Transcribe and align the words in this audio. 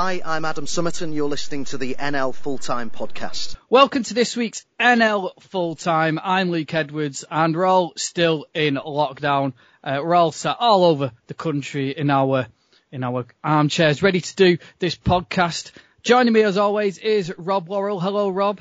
Hi, 0.00 0.22
I'm 0.24 0.44
Adam 0.44 0.66
Summerton. 0.66 1.12
You're 1.12 1.28
listening 1.28 1.64
to 1.64 1.76
the 1.76 1.96
NL 1.96 2.32
Full 2.32 2.58
Time 2.58 2.88
Podcast. 2.88 3.56
Welcome 3.68 4.04
to 4.04 4.14
this 4.14 4.36
week's 4.36 4.64
NL 4.78 5.32
Full 5.50 5.74
Time. 5.74 6.20
I'm 6.22 6.52
Luke 6.52 6.72
Edwards, 6.72 7.24
and 7.28 7.56
we're 7.56 7.66
all 7.66 7.94
still 7.96 8.46
in 8.54 8.76
lockdown. 8.76 9.54
Uh, 9.82 9.98
we're 10.00 10.14
all 10.14 10.30
sat 10.30 10.56
all 10.60 10.84
over 10.84 11.10
the 11.26 11.34
country 11.34 11.90
in 11.90 12.10
our 12.10 12.46
in 12.92 13.02
our 13.02 13.26
armchairs, 13.42 14.00
ready 14.00 14.20
to 14.20 14.36
do 14.36 14.58
this 14.78 14.94
podcast. 14.94 15.72
Joining 16.04 16.32
me, 16.32 16.42
as 16.42 16.58
always, 16.58 16.98
is 16.98 17.34
Rob 17.36 17.68
Worrell. 17.68 17.98
Hello, 17.98 18.28
Rob. 18.28 18.60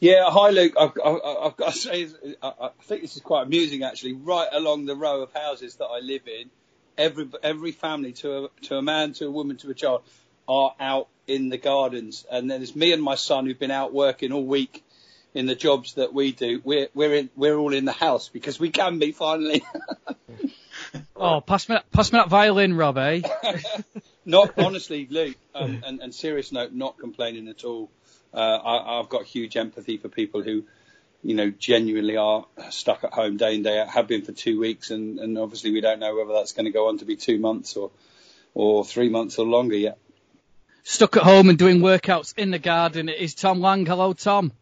Yeah, 0.00 0.24
hi 0.26 0.50
Luke. 0.50 0.74
I've, 0.78 0.92
I've, 1.02 1.20
I've 1.44 1.56
got 1.56 1.72
to 1.72 1.78
say, 1.78 2.08
I, 2.42 2.52
I 2.60 2.70
think 2.82 3.00
this 3.00 3.16
is 3.16 3.22
quite 3.22 3.46
amusing 3.46 3.84
actually. 3.84 4.12
Right 4.12 4.48
along 4.52 4.84
the 4.84 4.96
row 4.96 5.22
of 5.22 5.32
houses 5.32 5.76
that 5.76 5.86
I 5.86 6.00
live 6.00 6.28
in, 6.28 6.50
every 6.98 7.30
every 7.42 7.72
family, 7.72 8.12
to 8.12 8.44
a 8.44 8.48
to 8.64 8.76
a 8.76 8.82
man, 8.82 9.14
to 9.14 9.28
a 9.28 9.30
woman, 9.30 9.56
to 9.56 9.70
a 9.70 9.74
child, 9.74 10.02
are 10.48 10.74
out 10.80 11.08
in 11.26 11.48
the 11.48 11.58
gardens, 11.58 12.26
and 12.30 12.50
then 12.50 12.62
it's 12.62 12.74
me 12.74 12.92
and 12.92 13.02
my 13.02 13.14
son 13.14 13.46
who've 13.46 13.58
been 13.58 13.70
out 13.70 13.92
working 13.92 14.32
all 14.32 14.44
week 14.44 14.84
in 15.34 15.46
the 15.46 15.54
jobs 15.54 15.94
that 15.94 16.12
we 16.12 16.32
do. 16.32 16.60
We're 16.64 16.88
we're 16.94 17.14
in 17.14 17.30
we're 17.36 17.56
all 17.56 17.72
in 17.72 17.84
the 17.84 17.92
house 17.92 18.28
because 18.28 18.58
we 18.58 18.70
can 18.70 18.98
be 18.98 19.12
finally. 19.12 19.62
oh, 21.16 21.40
pass 21.40 21.68
me 21.68 21.78
pass 21.92 22.12
me 22.12 22.18
that 22.18 22.28
violin, 22.28 22.74
Rob. 22.74 22.98
Eh? 22.98 23.22
not 24.24 24.58
honestly, 24.58 25.06
Luke. 25.10 25.36
Um, 25.54 25.82
and, 25.86 26.00
and 26.00 26.14
serious 26.14 26.52
note, 26.52 26.72
not 26.72 26.98
complaining 26.98 27.48
at 27.48 27.64
all. 27.64 27.90
Uh, 28.34 28.38
I, 28.38 28.98
I've 28.98 29.08
got 29.08 29.24
huge 29.24 29.56
empathy 29.56 29.98
for 29.98 30.08
people 30.08 30.42
who 30.42 30.64
you 31.22 31.34
know, 31.34 31.50
genuinely 31.50 32.16
are 32.16 32.46
stuck 32.70 33.04
at 33.04 33.12
home 33.12 33.36
day 33.36 33.54
in 33.54 33.62
day 33.62 33.78
out, 33.78 33.88
have 33.88 34.08
been 34.08 34.22
for 34.22 34.32
two 34.32 34.58
weeks, 34.58 34.90
and, 34.90 35.20
and 35.20 35.38
obviously 35.38 35.70
we 35.70 35.80
don't 35.80 36.00
know 36.00 36.16
whether 36.16 36.32
that's 36.32 36.52
going 36.52 36.64
to 36.64 36.72
go 36.72 36.88
on 36.88 36.98
to 36.98 37.04
be 37.04 37.16
two 37.16 37.38
months 37.38 37.76
or 37.76 37.90
or 38.54 38.84
three 38.84 39.08
months 39.08 39.38
or 39.38 39.46
longer 39.46 39.76
yet. 39.76 39.98
Stuck 40.84 41.16
at 41.16 41.22
home 41.22 41.48
and 41.48 41.58
doing 41.58 41.78
workouts 41.80 42.36
in 42.36 42.50
the 42.50 42.58
garden 42.58 43.08
it 43.08 43.18
is 43.18 43.34
Tom 43.34 43.60
Lang. 43.60 43.86
Hello, 43.86 44.12
Tom. 44.12 44.52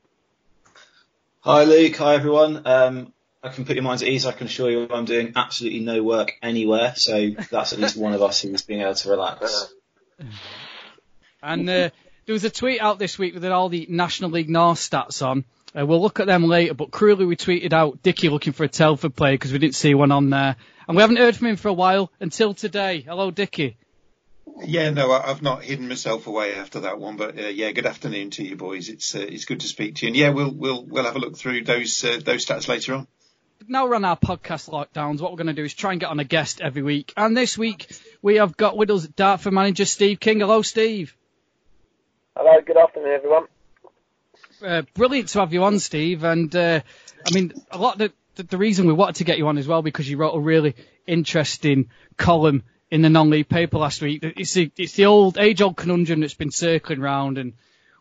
Hi, 1.40 1.64
Luke. 1.64 1.96
Hi, 1.96 2.14
everyone. 2.14 2.66
Um, 2.66 3.12
I 3.42 3.48
can 3.48 3.64
put 3.64 3.74
your 3.74 3.82
minds 3.82 4.02
at 4.02 4.08
ease. 4.08 4.26
I 4.26 4.32
can 4.32 4.46
assure 4.46 4.70
you 4.70 4.86
I'm 4.90 5.06
doing 5.06 5.32
absolutely 5.34 5.80
no 5.80 6.02
work 6.02 6.32
anywhere, 6.42 6.94
so 6.94 7.30
that's 7.50 7.72
at 7.72 7.78
least 7.78 7.96
one 7.96 8.12
of 8.12 8.20
us 8.20 8.42
who's 8.42 8.60
being 8.60 8.82
able 8.82 8.94
to 8.94 9.10
relax. 9.10 9.72
And 11.42 11.62
uh, 11.70 11.88
there 12.26 12.34
was 12.34 12.44
a 12.44 12.50
tweet 12.50 12.82
out 12.82 12.98
this 12.98 13.18
week 13.18 13.32
with 13.32 13.46
all 13.46 13.70
the 13.70 13.86
National 13.88 14.28
League 14.28 14.50
North 14.50 14.78
stats 14.78 15.26
on. 15.26 15.46
Uh, 15.74 15.86
we'll 15.86 16.02
look 16.02 16.20
at 16.20 16.26
them 16.26 16.44
later, 16.44 16.74
but 16.74 16.90
cruelly 16.90 17.24
we 17.24 17.34
tweeted 17.34 17.72
out 17.72 18.02
Dicky 18.02 18.28
looking 18.28 18.52
for 18.52 18.64
a 18.64 18.68
Telford 18.68 19.16
player 19.16 19.34
because 19.34 19.50
we 19.50 19.58
didn't 19.58 19.74
see 19.74 19.94
one 19.94 20.12
on 20.12 20.28
there. 20.28 20.56
And 20.86 20.96
we 20.96 21.00
haven't 21.00 21.16
heard 21.16 21.34
from 21.34 21.46
him 21.46 21.56
for 21.56 21.68
a 21.68 21.72
while 21.72 22.12
until 22.20 22.52
today. 22.52 23.00
Hello, 23.00 23.30
Dicky. 23.30 23.78
Yeah, 24.62 24.90
no, 24.90 25.12
I've 25.12 25.42
not 25.42 25.62
hidden 25.64 25.88
myself 25.88 26.26
away 26.26 26.54
after 26.54 26.80
that 26.80 26.98
one, 26.98 27.16
but 27.16 27.38
uh, 27.38 27.48
yeah, 27.48 27.70
good 27.72 27.86
afternoon 27.86 28.30
to 28.30 28.44
you 28.44 28.56
boys. 28.56 28.88
It's 28.88 29.14
uh, 29.14 29.20
it's 29.20 29.44
good 29.44 29.60
to 29.60 29.68
speak 29.68 29.96
to 29.96 30.06
you, 30.06 30.08
and 30.08 30.16
yeah, 30.16 30.30
we'll 30.30 30.50
we'll 30.50 30.84
we'll 30.84 31.04
have 31.04 31.16
a 31.16 31.18
look 31.18 31.36
through 31.36 31.64
those 31.64 32.04
uh, 32.04 32.20
those 32.24 32.44
stats 32.44 32.68
later 32.68 32.94
on. 32.94 33.06
Now 33.68 33.86
we're 33.86 33.94
on 33.94 34.04
our 34.04 34.16
podcast 34.16 34.70
lockdowns. 34.70 35.20
What 35.20 35.32
we're 35.32 35.38
going 35.38 35.46
to 35.48 35.52
do 35.52 35.64
is 35.64 35.74
try 35.74 35.92
and 35.92 36.00
get 36.00 36.10
on 36.10 36.20
a 36.20 36.24
guest 36.24 36.60
every 36.60 36.82
week, 36.82 37.12
and 37.16 37.36
this 37.36 37.56
week 37.56 37.90
we 38.22 38.36
have 38.36 38.56
got 38.56 38.76
with 38.76 38.90
us 38.90 39.06
Dartford 39.06 39.52
manager 39.52 39.84
Steve 39.84 40.20
King. 40.20 40.40
Hello, 40.40 40.62
Steve. 40.62 41.16
Hello, 42.36 42.60
good 42.66 42.76
afternoon, 42.76 43.12
everyone. 43.14 43.44
Uh, 44.62 44.82
brilliant 44.94 45.28
to 45.28 45.40
have 45.40 45.52
you 45.52 45.64
on, 45.64 45.78
Steve. 45.78 46.24
And 46.24 46.54
uh, 46.54 46.80
I 47.26 47.34
mean, 47.34 47.52
a 47.70 47.78
lot 47.78 48.00
of 48.00 48.12
the, 48.36 48.42
the 48.42 48.58
reason 48.58 48.86
we 48.86 48.92
wanted 48.92 49.16
to 49.16 49.24
get 49.24 49.38
you 49.38 49.48
on 49.48 49.58
as 49.58 49.66
well 49.66 49.82
because 49.82 50.08
you 50.08 50.16
wrote 50.16 50.34
a 50.34 50.40
really 50.40 50.74
interesting 51.06 51.90
column 52.16 52.62
in 52.90 53.02
the 53.02 53.10
non-league 53.10 53.48
paper 53.48 53.78
last 53.78 54.02
week. 54.02 54.20
It's 54.22 54.54
the, 54.54 54.70
it's 54.76 54.94
the 54.94 55.06
old 55.06 55.38
age-old 55.38 55.76
conundrum 55.76 56.20
that's 56.20 56.34
been 56.34 56.50
circling 56.50 57.00
round, 57.00 57.38
and 57.38 57.52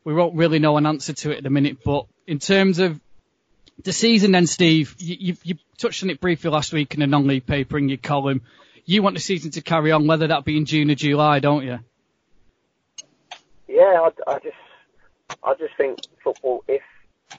we 0.03 0.13
won't 0.13 0.35
really 0.35 0.59
know 0.59 0.77
an 0.77 0.85
answer 0.85 1.13
to 1.13 1.31
it 1.31 1.37
at 1.37 1.43
the 1.43 1.49
minute. 1.49 1.83
But 1.83 2.05
in 2.25 2.39
terms 2.39 2.79
of 2.79 2.99
the 3.83 3.93
season, 3.93 4.31
then, 4.31 4.47
Steve, 4.47 4.95
you, 4.97 5.17
you, 5.19 5.37
you 5.43 5.55
touched 5.77 6.03
on 6.03 6.09
it 6.09 6.19
briefly 6.19 6.49
last 6.49 6.73
week 6.73 6.93
in 6.93 7.01
the 7.01 7.07
non-league 7.07 7.45
paper 7.45 7.77
in 7.77 7.89
your 7.89 7.97
column. 7.97 8.41
You 8.85 9.03
want 9.03 9.15
the 9.15 9.21
season 9.21 9.51
to 9.51 9.61
carry 9.61 9.91
on, 9.91 10.07
whether 10.07 10.27
that 10.27 10.45
be 10.45 10.57
in 10.57 10.65
June 10.65 10.89
or 10.89 10.95
July, 10.95 11.39
don't 11.39 11.63
you? 11.63 11.79
Yeah, 13.67 14.09
I, 14.27 14.31
I 14.31 14.39
just, 14.39 14.55
I 15.43 15.53
just 15.53 15.75
think 15.77 15.99
football, 16.23 16.63
if 16.67 16.81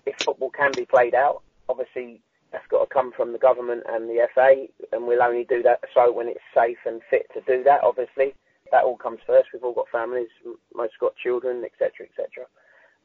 if 0.06 0.14
football 0.24 0.50
can 0.50 0.70
be 0.76 0.86
played 0.86 1.14
out, 1.14 1.42
obviously 1.68 2.20
that's 2.52 2.66
got 2.68 2.80
to 2.84 2.92
come 2.92 3.12
from 3.16 3.32
the 3.32 3.38
government 3.38 3.84
and 3.88 4.08
the 4.08 4.26
FA, 4.34 4.66
and 4.92 5.06
we'll 5.06 5.22
only 5.22 5.44
do 5.44 5.62
that 5.62 5.80
so 5.94 6.12
when 6.12 6.28
it's 6.28 6.40
safe 6.54 6.78
and 6.86 7.00
fit 7.10 7.26
to 7.34 7.40
do 7.42 7.62
that. 7.64 7.82
Obviously, 7.82 8.34
that 8.72 8.84
all 8.84 8.96
comes 8.96 9.20
first. 9.26 9.48
We've 9.52 9.62
all 9.62 9.74
got 9.74 9.88
families, 9.90 10.28
most 10.74 10.94
got 11.00 11.14
children, 11.16 11.64
etc., 11.64 12.06
etc. 12.06 12.46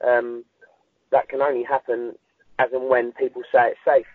Um, 0.05 0.43
that 1.11 1.29
can 1.29 1.41
only 1.41 1.63
happen 1.63 2.13
as 2.59 2.69
and 2.73 2.89
when 2.89 3.11
people 3.13 3.43
say 3.51 3.69
it's 3.69 3.79
safe, 3.85 4.05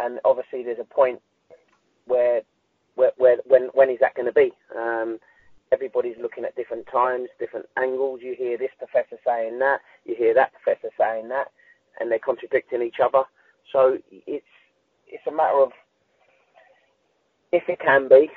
and 0.00 0.20
obviously 0.24 0.62
there's 0.62 0.78
a 0.80 0.94
point 0.94 1.20
where, 2.06 2.42
where, 2.94 3.12
where 3.16 3.36
when 3.46 3.70
when 3.74 3.90
is 3.90 3.98
that 4.00 4.14
going 4.14 4.26
to 4.26 4.32
be? 4.32 4.52
Um, 4.76 5.18
everybody's 5.72 6.16
looking 6.20 6.44
at 6.44 6.54
different 6.54 6.86
times, 6.92 7.28
different 7.40 7.66
angles. 7.76 8.20
You 8.22 8.34
hear 8.36 8.58
this 8.58 8.70
professor 8.78 9.16
saying 9.26 9.58
that, 9.58 9.80
you 10.04 10.14
hear 10.14 10.34
that 10.34 10.52
professor 10.52 10.90
saying 10.98 11.28
that, 11.28 11.48
and 11.98 12.10
they're 12.10 12.18
contradicting 12.18 12.82
each 12.82 13.00
other. 13.02 13.24
So 13.72 13.98
it's 14.10 14.46
it's 15.06 15.26
a 15.26 15.32
matter 15.32 15.62
of 15.62 15.72
if 17.52 17.64
it 17.68 17.80
can 17.80 18.08
be. 18.08 18.30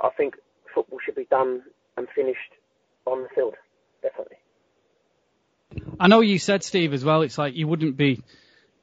I 0.00 0.10
think 0.16 0.34
football 0.74 0.98
should 1.04 1.14
be 1.16 1.26
done 1.30 1.62
and 1.96 2.06
finished 2.14 2.38
on 3.06 3.22
the 3.22 3.28
field, 3.34 3.54
definitely. 4.02 4.36
I 5.98 6.08
know 6.08 6.20
you 6.20 6.38
said, 6.38 6.64
Steve, 6.64 6.92
as 6.92 7.04
well. 7.04 7.22
It's 7.22 7.38
like 7.38 7.54
you 7.54 7.68
wouldn't 7.68 7.96
be. 7.96 8.22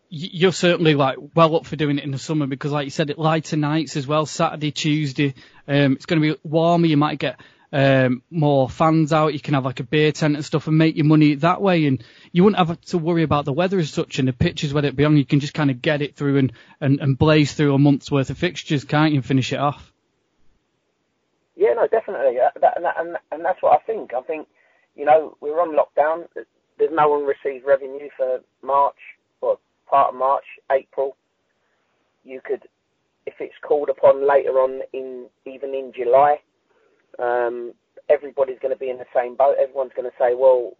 You're 0.10 0.54
certainly 0.54 0.96
like 0.96 1.18
well 1.36 1.58
up 1.58 1.66
for 1.66 1.76
doing 1.76 1.98
it 1.98 2.06
in 2.06 2.12
the 2.12 2.18
summer 2.18 2.48
because, 2.48 2.72
like 2.72 2.86
you 2.86 2.92
said, 2.92 3.10
it 3.10 3.20
lighter 3.20 3.58
nights 3.58 3.98
as 3.98 4.08
well. 4.08 4.26
Saturday, 4.26 4.72
Tuesday. 4.72 5.34
Um, 5.68 5.94
it's 5.94 6.06
going 6.06 6.22
to 6.22 6.34
be 6.34 6.40
warmer. 6.44 6.86
You 6.86 6.96
might 6.96 7.20
get 7.20 7.42
um, 7.72 8.24
more 8.30 8.70
fans 8.70 9.12
out. 9.12 9.34
You 9.34 9.40
can 9.40 9.54
have 9.54 9.66
like 9.66 9.80
a 9.80 9.84
beer 9.84 10.12
tent 10.12 10.36
and 10.36 10.46
stuff 10.46 10.68
and 10.68 10.78
make 10.78 10.96
your 10.96 11.06
money 11.06 11.36
that 11.36 11.62
way. 11.62 11.86
And 11.86 12.04
you 12.32 12.44
wouldn't 12.44 12.66
have 12.66 12.80
to 12.82 12.98
worry 12.98 13.24
about 13.24 13.46
the 13.46 13.54
weather 13.54 13.80
as 13.80 13.92
such 13.92 14.20
and 14.20 14.28
the 14.28 14.34
pitches, 14.34 14.74
whether 14.74 14.88
it 14.88 14.96
be 14.96 15.06
on. 15.06 15.18
You 15.18 15.26
can 15.26 15.40
just 15.40 15.54
kind 15.54 15.70
of 15.70 15.82
get 15.82 16.02
it 16.02 16.16
through 16.16 16.38
and, 16.38 16.54
and, 16.80 17.00
and 17.00 17.18
blaze 17.18 17.54
through 17.54 17.74
a 17.74 17.80
month's 17.80 18.12
worth 18.12 18.30
of 18.30 18.38
fixtures, 18.38 18.84
can't 18.84 19.12
you, 19.12 19.20
and 19.20 19.26
finish 19.26 19.52
it 19.52 19.60
off? 19.60 19.92
Yeah, 21.56 21.74
no, 21.74 21.88
definitely. 21.88 22.40
Uh, 22.40 22.52
that, 22.62 22.78
and, 22.78 22.86
that, 22.86 22.96
and, 23.00 23.18
and 23.32 23.44
that's 23.44 23.62
what 23.62 23.74
I 23.74 23.84
think. 23.84 24.14
I 24.14 24.22
think, 24.22 24.48
you 24.96 25.06
know, 25.06 25.36
we're 25.42 25.60
on 25.60 25.76
lockdown. 25.76 26.28
There's 26.78 26.92
no 26.94 27.10
one 27.10 27.26
received 27.26 27.66
revenue 27.66 28.10
for 28.16 28.42
March, 28.62 28.98
or 29.42 29.58
part 29.90 30.14
of 30.14 30.20
March, 30.20 30.46
April. 30.72 31.18
You 32.24 32.42
could, 32.44 32.64
if 33.26 33.34
it's 33.40 33.56
called 33.62 33.90
upon 33.90 34.28
later 34.28 34.52
on 34.60 34.82
in, 34.94 35.26
even 35.46 35.74
in 35.74 35.92
July, 35.96 36.38
um, 37.20 37.74
everybody's 38.10 38.60
going 38.60 38.74
to 38.74 38.80
be 38.80 38.90
in 38.90 38.98
the 38.98 39.06
same 39.16 39.36
boat. 39.36 39.56
Everyone's 39.62 39.92
going 39.96 40.10
to 40.10 40.18
say, 40.18 40.36
well, 40.36 40.74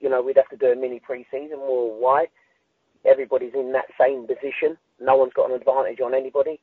you 0.00 0.08
know, 0.08 0.22
we'd 0.22 0.36
have 0.36 0.48
to 0.48 0.56
do 0.56 0.72
a 0.72 0.76
mini 0.76 1.00
pre-season. 1.00 1.58
Well, 1.58 1.96
why? 1.98 2.26
Everybody's 3.04 3.54
in 3.54 3.72
that 3.72 3.86
same 4.00 4.26
position. 4.26 4.76
No 5.00 5.16
one's 5.16 5.32
got 5.34 5.50
an 5.50 5.56
advantage 5.56 6.00
on 6.00 6.14
anybody. 6.14 6.60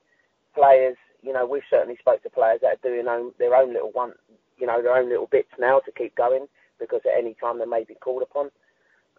Players, 0.56 0.98
you 1.22 1.34
know, 1.34 1.46
we've 1.46 1.64
certainly 1.70 1.98
spoke 2.00 2.24
to 2.24 2.30
players 2.30 2.60
that 2.62 2.78
are 2.78 2.90
doing 2.90 3.08
own, 3.08 3.32
their 3.40 3.56
own 3.56 3.74
little 3.74 3.92
one, 3.92 4.14
you 4.58 4.68
know, 4.68 4.82
their 4.82 4.96
own 4.96 5.10
little 5.10 5.28
bits 5.28 5.50
now 5.60 5.80
to 5.80 5.92
keep 5.92 6.16
going 6.16 6.48
because 6.80 7.02
at 7.06 7.18
any 7.18 7.36
time 7.36 7.60
they 7.60 7.66
may 7.66 7.84
be 7.84 7.96
called 7.96 8.24
upon. 8.24 8.50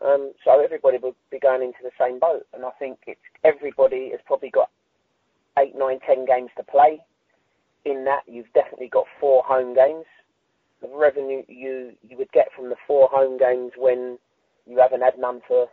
Um, 0.05 0.33
so 0.45 0.63
everybody 0.63 0.99
will 0.99 1.17
be 1.31 1.41
going 1.41 1.63
into 1.63 1.79
the 1.83 1.91
same 1.99 2.21
boat, 2.21 2.47
and 2.55 2.65
I 2.65 2.71
think 2.79 2.99
it's 3.09 3.21
everybody 3.43 4.11
has 4.11 4.21
probably 4.27 4.51
got 4.51 4.71
eight, 5.59 5.75
nine, 5.77 5.99
ten 6.07 6.25
games 6.25 6.51
to 6.57 6.63
play 6.63 7.01
in 7.84 8.05
that 8.05 8.22
you've 8.27 8.53
definitely 8.53 8.89
got 8.89 9.06
four 9.21 9.43
home 9.44 9.75
games. 9.75 10.05
The 10.81 10.89
revenue 10.89 11.43
you 11.49 11.93
you 12.09 12.16
would 12.16 12.31
get 12.33 12.49
from 12.55 12.69
the 12.69 12.77
four 12.87 13.09
home 13.11 13.39
games 13.39 13.73
when 13.76 14.19
you 14.67 14.79
haven't 14.79 15.00
had 15.00 15.19
none 15.19 15.41
for 15.47 15.69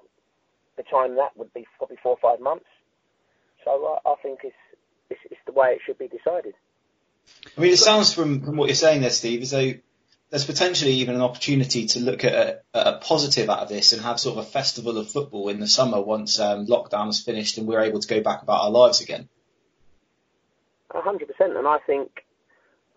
the 0.78 0.84
time 0.84 1.16
that 1.16 1.36
would 1.36 1.54
be 1.54 1.66
probably 1.78 1.98
four 2.02 2.18
or 2.22 2.32
five 2.32 2.42
months. 2.42 2.66
So 3.64 4.00
I, 4.06 4.10
I 4.10 4.16
think 4.22 4.40
it's, 4.44 4.56
it's, 5.10 5.20
it's 5.32 5.42
the 5.46 5.54
way 5.54 5.70
it 5.70 5.80
should 5.86 5.98
be 5.98 6.08
decided. 6.08 6.54
I 7.58 7.62
mean, 7.62 7.72
it 7.72 7.80
sounds 7.80 8.14
from, 8.14 8.42
from 8.42 8.58
what 8.58 8.68
you're 8.68 8.76
saying 8.76 9.02
there, 9.02 9.10
Steve, 9.10 9.42
as 9.42 9.52
though 9.52 9.74
there's 10.30 10.46
potentially 10.46 10.94
even 10.94 11.16
an 11.16 11.22
opportunity 11.22 11.88
to 11.88 12.00
look 12.00 12.24
at 12.24 12.64
a, 12.74 12.90
a, 12.96 12.98
positive 13.00 13.50
out 13.50 13.60
of 13.60 13.70
this 13.70 13.94
and 13.94 14.02
have 14.02 14.20
sort 14.20 14.38
of 14.38 14.46
a 14.46 14.48
festival 14.48 14.98
of 14.98 15.10
football 15.10 15.50
in 15.50 15.60
the 15.60 15.68
summer 15.68 16.02
once 16.02 16.40
um, 16.40 16.68
lockdown 16.68 17.10
is 17.10 17.22
finished 17.22 17.58
and 17.58 17.68
we're 17.68 17.82
able 17.82 18.00
to 18.00 18.08
go 18.08 18.22
back 18.22 18.42
about 18.42 18.62
our 18.62 18.72
lives 18.72 19.02
again 19.02 19.30
hundred 21.04 21.28
percent. 21.28 21.58
And 21.58 21.68
I 21.68 21.78
think, 21.86 22.10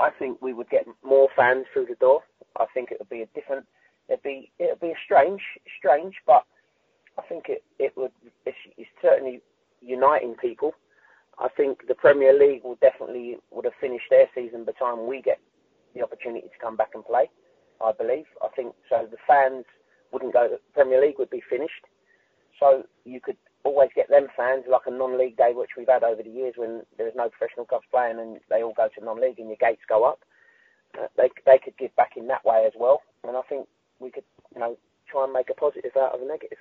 I 0.01 0.11
think 0.11 0.41
we 0.41 0.53
would 0.53 0.71
get 0.71 0.87
more 1.05 1.29
fans 1.37 1.67
through 1.73 1.87
the 1.87 1.95
door. 1.97 2.23
I 2.59 2.67
think 2.75 2.91
it 2.91 2.99
would 2.99 3.09
be 3.09 3.23
a 3.23 3.27
different. 3.35 3.67
It'd 4.09 4.23
be 4.23 4.51
it'd 4.59 4.81
be 4.81 4.89
a 4.89 5.05
strange, 5.05 5.43
strange, 5.79 6.15
but 6.27 6.45
I 7.19 7.23
think 7.23 7.45
it 7.49 7.63
it 7.79 7.93
would. 7.97 8.13
It's, 8.47 8.57
it's 8.77 8.91
certainly 9.03 9.41
uniting 9.81 10.35
people. 10.35 10.75
I 11.39 11.49
think 11.49 11.87
the 11.87 11.95
Premier 11.95 12.37
League 12.37 12.65
will 12.65 12.79
definitely 12.81 13.37
would 13.51 13.65
have 13.65 13.75
finished 13.81 14.07
their 14.11 14.27
season 14.35 14.65
by 14.65 14.73
the 14.73 14.85
time 14.85 15.07
we 15.07 15.23
get 15.23 15.39
the 15.95 16.03
opportunity 16.03 16.49
to 16.49 16.59
come 16.61 16.77
back 16.77 16.91
and 16.95 17.05
play. 17.05 17.31
I 17.85 17.93
believe. 17.93 18.27
I 18.43 18.49
think 18.57 18.75
so. 18.89 19.07
The 19.11 19.19
fans 19.27 19.65
wouldn't 20.13 20.33
go. 20.33 20.49
The 20.49 20.59
Premier 20.75 21.01
League 21.01 21.19
would 21.19 21.31
be 21.31 21.43
finished, 21.49 21.85
so 22.59 22.85
you 23.05 23.21
could 23.21 23.37
always 23.65 23.91
get 23.95 24.09
them 24.09 24.29
fans 24.37 24.65
like 24.71 24.87
a 24.87 24.91
non-league 24.91 25.37
day, 25.37 25.53
which 25.55 25.71
we've 25.77 25.89
had 25.89 26.03
over 26.03 26.23
the 26.23 26.31
years 26.31 26.55
when 26.57 26.83
there's 26.97 27.15
no 27.17 27.29
professional 27.29 27.67
clubs 27.67 27.87
playing 27.91 28.19
and 28.19 28.41
they 28.49 28.63
all 28.63 28.75
go 28.75 28.89
to 28.89 29.05
non-league 29.05 29.39
and 29.39 29.49
your 29.49 29.59
gates 29.61 29.83
go 29.89 30.05
up. 30.05 30.21
Uh, 30.99 31.07
they 31.17 31.31
they 31.45 31.59
could 31.63 31.77
give 31.77 31.95
back 31.97 32.13
in 32.17 32.29
that 32.29 32.45
way 32.45 32.65
as 32.67 32.73
well, 32.79 33.03
and 33.23 33.37
I 33.37 33.43
think 33.43 33.69
we 34.01 34.11
could 34.11 34.25
you 34.55 34.61
know 34.61 34.79
try 35.11 35.25
and 35.25 35.33
make 35.33 35.51
a 35.51 35.55
positive 35.55 35.93
out 35.97 36.15
of 36.15 36.23
a 36.23 36.25
negative. 36.25 36.59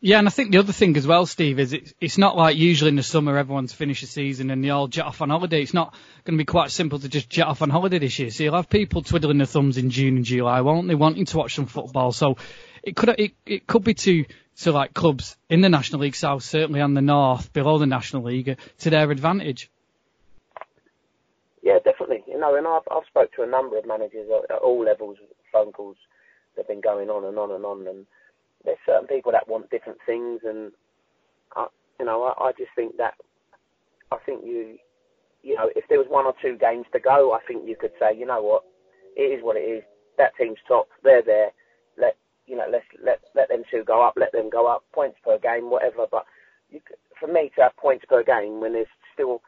Yeah, 0.00 0.18
and 0.18 0.28
I 0.28 0.30
think 0.30 0.52
the 0.52 0.58
other 0.58 0.72
thing 0.72 0.96
as 0.96 1.06
well, 1.06 1.26
Steve, 1.26 1.58
is 1.58 1.72
it's, 1.72 1.92
it's 2.00 2.18
not 2.18 2.36
like 2.36 2.56
usually 2.56 2.90
in 2.90 2.96
the 2.96 3.02
summer 3.02 3.36
everyone's 3.36 3.72
finished 3.72 4.02
the 4.02 4.06
season 4.06 4.50
and 4.50 4.62
they 4.62 4.70
all 4.70 4.86
jet 4.86 5.06
off 5.06 5.22
on 5.22 5.30
holiday. 5.30 5.62
It's 5.62 5.74
not 5.74 5.92
going 6.24 6.38
to 6.38 6.40
be 6.40 6.44
quite 6.44 6.70
simple 6.70 7.00
to 7.00 7.08
just 7.08 7.28
jet 7.28 7.46
off 7.46 7.62
on 7.62 7.70
holiday 7.70 7.98
this 7.98 8.16
year. 8.18 8.30
So 8.30 8.44
you'll 8.44 8.54
have 8.54 8.68
people 8.68 9.02
twiddling 9.02 9.38
their 9.38 9.46
thumbs 9.46 9.76
in 9.76 9.90
June 9.90 10.16
and 10.16 10.24
July, 10.24 10.60
won't 10.60 10.86
they, 10.86 10.94
wanting 10.94 11.24
to 11.24 11.38
watch 11.38 11.56
some 11.56 11.66
football. 11.66 12.12
So 12.12 12.36
it 12.82 12.96
could 12.96 13.10
it, 13.18 13.32
it 13.46 13.66
could 13.66 13.84
be 13.84 13.94
to 13.94 14.24
to 14.58 14.72
like 14.72 14.94
clubs 14.94 15.36
in 15.48 15.60
the 15.60 15.68
National 15.68 16.00
League 16.00 16.16
South, 16.16 16.42
certainly 16.42 16.80
on 16.80 16.94
the 16.94 17.02
North, 17.02 17.52
below 17.52 17.78
the 17.78 17.86
National 17.86 18.24
League, 18.24 18.58
to 18.78 18.90
their 18.90 19.10
advantage. 19.10 19.70
Yeah, 21.62 21.78
definitely. 21.84 22.24
You 22.26 22.38
know, 22.38 22.54
and 22.56 22.66
I've 22.66 22.82
I've 22.90 23.06
spoke 23.06 23.32
to 23.34 23.42
a 23.42 23.46
number 23.46 23.78
of 23.78 23.86
managers 23.86 24.28
at, 24.30 24.56
at 24.56 24.62
all 24.62 24.84
levels, 24.84 25.18
phone 25.52 25.72
calls 25.72 25.96
that 26.56 26.62
have 26.62 26.68
been 26.68 26.80
going 26.80 27.08
on 27.10 27.24
and 27.24 27.38
on 27.38 27.50
and 27.52 27.64
on, 27.64 27.86
and 27.86 28.06
there's 28.64 28.78
certain 28.86 29.06
people 29.06 29.32
that 29.32 29.48
want 29.48 29.70
different 29.70 29.98
things, 30.06 30.40
and 30.44 30.72
I, 31.54 31.66
you 32.00 32.06
know, 32.06 32.22
I, 32.24 32.48
I 32.48 32.52
just 32.52 32.70
think 32.74 32.96
that 32.96 33.14
I 34.10 34.16
think 34.24 34.44
you, 34.44 34.78
you 35.42 35.54
know, 35.56 35.70
if 35.76 35.84
there 35.88 35.98
was 35.98 36.08
one 36.08 36.26
or 36.26 36.34
two 36.40 36.56
games 36.58 36.86
to 36.92 37.00
go, 37.00 37.32
I 37.32 37.40
think 37.46 37.68
you 37.68 37.76
could 37.76 37.92
say, 38.00 38.16
you 38.16 38.26
know 38.26 38.42
what, 38.42 38.64
it 39.16 39.38
is 39.38 39.44
what 39.44 39.56
it 39.56 39.60
is. 39.60 39.82
That 40.16 40.32
team's 40.36 40.58
top. 40.66 40.88
They're 41.02 41.22
there. 41.22 41.52
You 42.48 42.56
know, 42.56 42.66
let's 42.70 42.84
let 43.04 43.20
let 43.34 43.48
them 43.48 43.62
two 43.70 43.84
go 43.84 44.02
up. 44.04 44.14
Let 44.16 44.32
them 44.32 44.50
go 44.50 44.66
up. 44.66 44.84
Points 44.92 45.18
per 45.22 45.38
game, 45.38 45.70
whatever. 45.70 46.06
But 46.10 46.24
you, 46.70 46.80
for 47.20 47.26
me 47.26 47.50
to 47.56 47.62
have 47.62 47.76
points 47.76 48.04
per 48.08 48.22
game 48.24 48.60
when 48.60 48.72
there's 48.72 48.86
still 49.12 49.42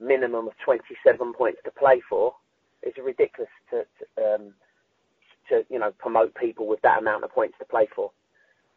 minimum 0.00 0.46
of 0.46 0.52
27 0.64 1.32
points 1.32 1.58
to 1.64 1.70
play 1.70 2.02
for, 2.08 2.34
it's 2.82 2.98
ridiculous 2.98 3.50
to, 3.70 3.84
to 3.98 4.34
um, 4.34 4.54
to 5.48 5.64
you 5.68 5.78
know 5.78 5.92
promote 5.98 6.34
people 6.34 6.66
with 6.66 6.80
that 6.82 6.98
amount 6.98 7.24
of 7.24 7.30
points 7.30 7.54
to 7.58 7.64
play 7.64 7.88
for. 7.94 8.10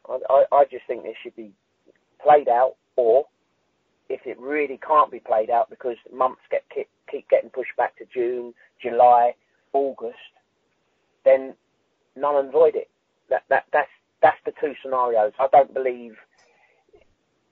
I, 0.08 0.44
I 0.52 0.64
just 0.66 0.86
think 0.88 1.04
this 1.04 1.16
should 1.22 1.36
be 1.36 1.52
played 2.22 2.50
out, 2.50 2.76
or 2.96 3.26
if 4.10 4.22
it 4.26 4.40
really 4.40 4.80
can't 4.86 5.12
be 5.12 5.20
played 5.20 5.50
out 5.50 5.70
because 5.70 5.98
months 6.14 6.42
get 6.50 6.64
keep, 6.74 6.88
keep 7.10 7.30
getting 7.30 7.50
pushed 7.50 7.76
back 7.78 7.98
to 7.98 8.06
June, 8.12 8.54
July, 8.82 9.34
August, 9.74 10.18
then 11.26 11.54
null 12.16 12.40
and 12.40 12.52
void 12.52 12.76
it. 12.76 12.90
That 13.30 13.44
that 13.50 13.66
that's 13.72 13.90
that's 14.22 14.38
the 14.46 14.54
two 14.60 14.74
scenarios. 14.82 15.34
I 15.40 15.48
don't 15.52 15.74
believe 15.74 16.16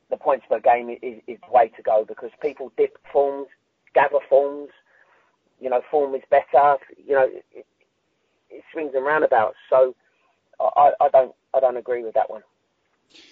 the 0.09 0.17
points 0.17 0.45
per 0.49 0.59
game 0.59 0.89
is, 0.89 1.21
is 1.27 1.37
the 1.45 1.51
way 1.51 1.69
to 1.75 1.81
go 1.81 2.05
because 2.07 2.31
people 2.41 2.71
dip 2.77 2.97
forms, 3.11 3.47
gather 3.93 4.19
forms. 4.29 4.69
You 5.59 5.69
know, 5.69 5.81
form 5.89 6.13
is 6.15 6.21
better. 6.29 6.77
You 7.03 7.15
know, 7.15 7.29
it, 7.53 7.65
it 8.49 8.63
swings 8.71 8.91
and 8.95 9.05
roundabouts. 9.05 9.57
So 9.69 9.95
I, 10.59 10.91
I 10.99 11.09
don't 11.09 11.35
I 11.53 11.59
don't 11.59 11.77
agree 11.77 12.03
with 12.03 12.13
that 12.15 12.29
one. 12.29 12.43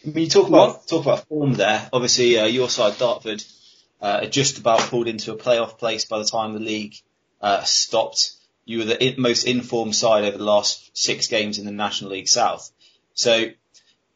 When 0.03 0.24
you 0.24 0.30
talk 0.30 0.48
about 0.48 0.88
talk 0.88 1.06
about 1.06 1.27
form 1.27 1.53
there, 1.53 1.89
obviously 1.91 2.38
uh, 2.38 2.45
your 2.45 2.69
side 2.69 2.98
Dartford 2.98 3.44
uh, 4.01 4.25
just 4.25 4.57
about 4.57 4.80
pulled 4.80 5.07
into 5.07 5.31
a 5.31 5.38
playoff 5.38 5.77
place 5.77 6.06
by 6.06 6.19
the 6.19 6.25
time 6.25 6.53
the 6.53 6.59
league 6.59 6.95
uh, 7.41 7.63
stopped. 7.63 8.31
You 8.65 8.79
were 8.79 8.85
the 8.85 9.15
most 9.17 9.45
informed 9.45 9.95
side 9.95 10.23
over 10.25 10.38
the 10.38 10.44
last 10.44 10.97
six 10.97 11.27
games 11.27 11.59
in 11.59 11.65
the 11.65 11.71
National 11.71 12.12
League 12.12 12.27
South. 12.27 12.71
So 13.13 13.33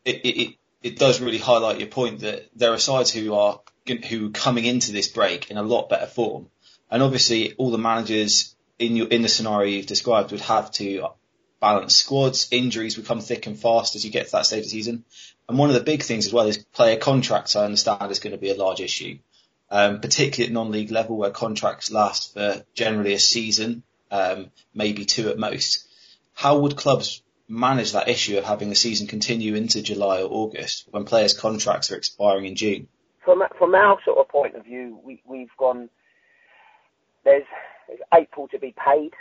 it, 0.06 0.16
it, 0.26 0.56
it 0.82 1.00
does 1.00 1.22
really 1.22 1.38
highlight 1.38 1.80
your 1.80 1.88
point 1.88 2.22
that 2.22 2.50
there 2.56 2.74
are 2.74 2.80
sides 2.80 3.12
who 3.12 3.34
are 3.36 3.62
who 4.08 4.28
are 4.28 4.32
coming 4.32 4.66
into 4.66 4.92
this 4.92 5.08
break 5.08 5.50
in 5.50 5.58
a 5.58 5.64
lot 5.64 5.90
better 5.90 6.06
form, 6.06 6.48
and 6.92 7.02
obviously 7.02 7.54
all 7.54 7.72
the 7.72 7.78
managers 7.78 8.56
in 8.78 8.96
your 8.96 9.08
in 9.08 9.22
the 9.22 9.30
scenario 9.30 9.70
you've 9.70 9.86
described 9.86 10.32
would 10.32 10.42
have 10.42 10.72
to 10.72 11.08
balance 11.60 11.96
squads. 11.96 12.48
Injuries 12.52 12.96
become 12.96 13.20
thick 13.20 13.46
and 13.48 13.60
fast 13.60 13.96
as 13.96 14.06
you 14.06 14.12
get 14.12 14.28
to 14.28 14.32
that 14.34 14.46
stage 14.46 14.60
of 14.60 14.66
the 14.66 14.70
season. 14.70 15.04
And 15.48 15.58
one 15.58 15.70
of 15.70 15.76
the 15.76 15.82
big 15.82 16.04
things 16.04 16.26
as 16.26 16.34
well 16.34 16.48
is 16.48 16.58
player 16.58 16.98
contracts. 16.98 17.56
I 17.56 17.66
understand 17.66 18.12
is 18.12 18.20
going 18.20 18.32
to 18.32 18.38
be 18.38 18.52
a 18.52 18.56
large 18.56 18.80
issue, 18.80 19.20
um, 19.70 20.00
particularly 20.00 20.50
at 20.50 20.54
non-league 20.54 20.92
level 20.92 21.18
where 21.18 21.32
contracts 21.32 21.92
last 21.92 22.34
for 22.34 22.64
generally 22.74 23.14
a 23.14 23.20
season, 23.20 23.84
um, 24.12 24.52
maybe 24.74 25.06
two 25.06 25.30
at 25.30 25.38
most. 25.38 25.88
How 26.34 26.60
would 26.60 26.76
clubs 26.76 27.22
manage 27.48 27.94
that 27.94 28.08
issue 28.08 28.38
of 28.38 28.44
having 28.44 28.70
the 28.70 28.76
season 28.76 29.08
continue 29.08 29.56
into 29.56 29.82
July 29.82 30.22
or 30.22 30.30
August 30.32 30.88
when 30.92 31.04
players' 31.06 31.34
contracts 31.34 31.92
are 31.92 31.96
expiring 31.96 32.46
in 32.46 32.56
June? 32.56 32.88
From 33.26 33.44
from 33.58 33.76
our 33.76 33.98
sort 34.06 34.18
of 34.18 34.30
point 34.30 34.56
of 34.56 34.64
view, 34.64 35.00
we, 35.04 35.22
we've 35.26 35.56
gone. 35.58 35.90
There's, 37.26 37.44
there's 37.88 38.00
April 38.14 38.48
to 38.48 38.60
be 38.60 38.74
paid 38.74 39.12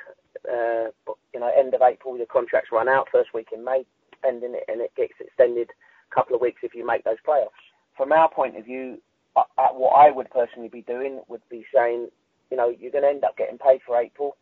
uh, 0.49 0.90
you 1.35 1.40
know, 1.40 1.50
end 1.56 1.75
of 1.75 1.82
April, 1.82 2.17
the 2.17 2.26
contracts 2.26 2.70
run 2.73 2.88
out, 2.88 3.08
first 3.11 3.35
week 3.35 3.49
in 3.52 3.64
May, 3.64 3.85
ending 4.26 4.55
it, 4.55 4.64
and 4.69 4.81
it 4.81 4.94
gets 4.96 5.14
extended 5.20 5.70
a 6.11 6.14
couple 6.14 6.35
of 6.35 6.40
weeks 6.43 6.61
if 6.62 6.75
you 6.75 6.87
make 6.87 7.05
those 7.05 7.17
playoffs. 7.26 7.49
From 7.96 8.12
our 8.12 8.31
point 8.31 8.56
of 8.56 8.64
view, 8.64 8.99
uh, 9.37 9.43
uh, 9.56 9.69
what 9.73 9.90
I 9.90 10.11
would 10.11 10.31
personally 10.31 10.69
be 10.69 10.82
doing 10.82 11.20
would 11.29 11.43
be 11.50 11.67
saying, 11.75 12.08
you 12.50 12.56
know, 12.56 12.69
you're 12.69 12.93
going 12.93 13.05
to 13.05 13.11
end 13.11 13.25
up 13.25 13.37
getting 13.37 13.58
paid 13.58 13.81
for 13.87 14.00
April 14.00 14.37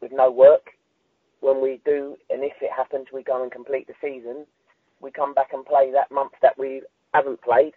with 0.00 0.12
no 0.12 0.30
work. 0.30 0.70
When 1.40 1.62
we 1.62 1.80
do, 1.84 2.16
and 2.28 2.44
if 2.44 2.52
it 2.60 2.70
happens, 2.76 3.06
we 3.12 3.22
go 3.22 3.42
and 3.42 3.50
complete 3.50 3.86
the 3.86 3.94
season, 4.00 4.44
we 5.00 5.10
come 5.10 5.32
back 5.32 5.52
and 5.52 5.64
play 5.64 5.90
that 5.92 6.12
month 6.14 6.32
that 6.42 6.58
we 6.58 6.82
haven't 7.14 7.40
played. 7.42 7.72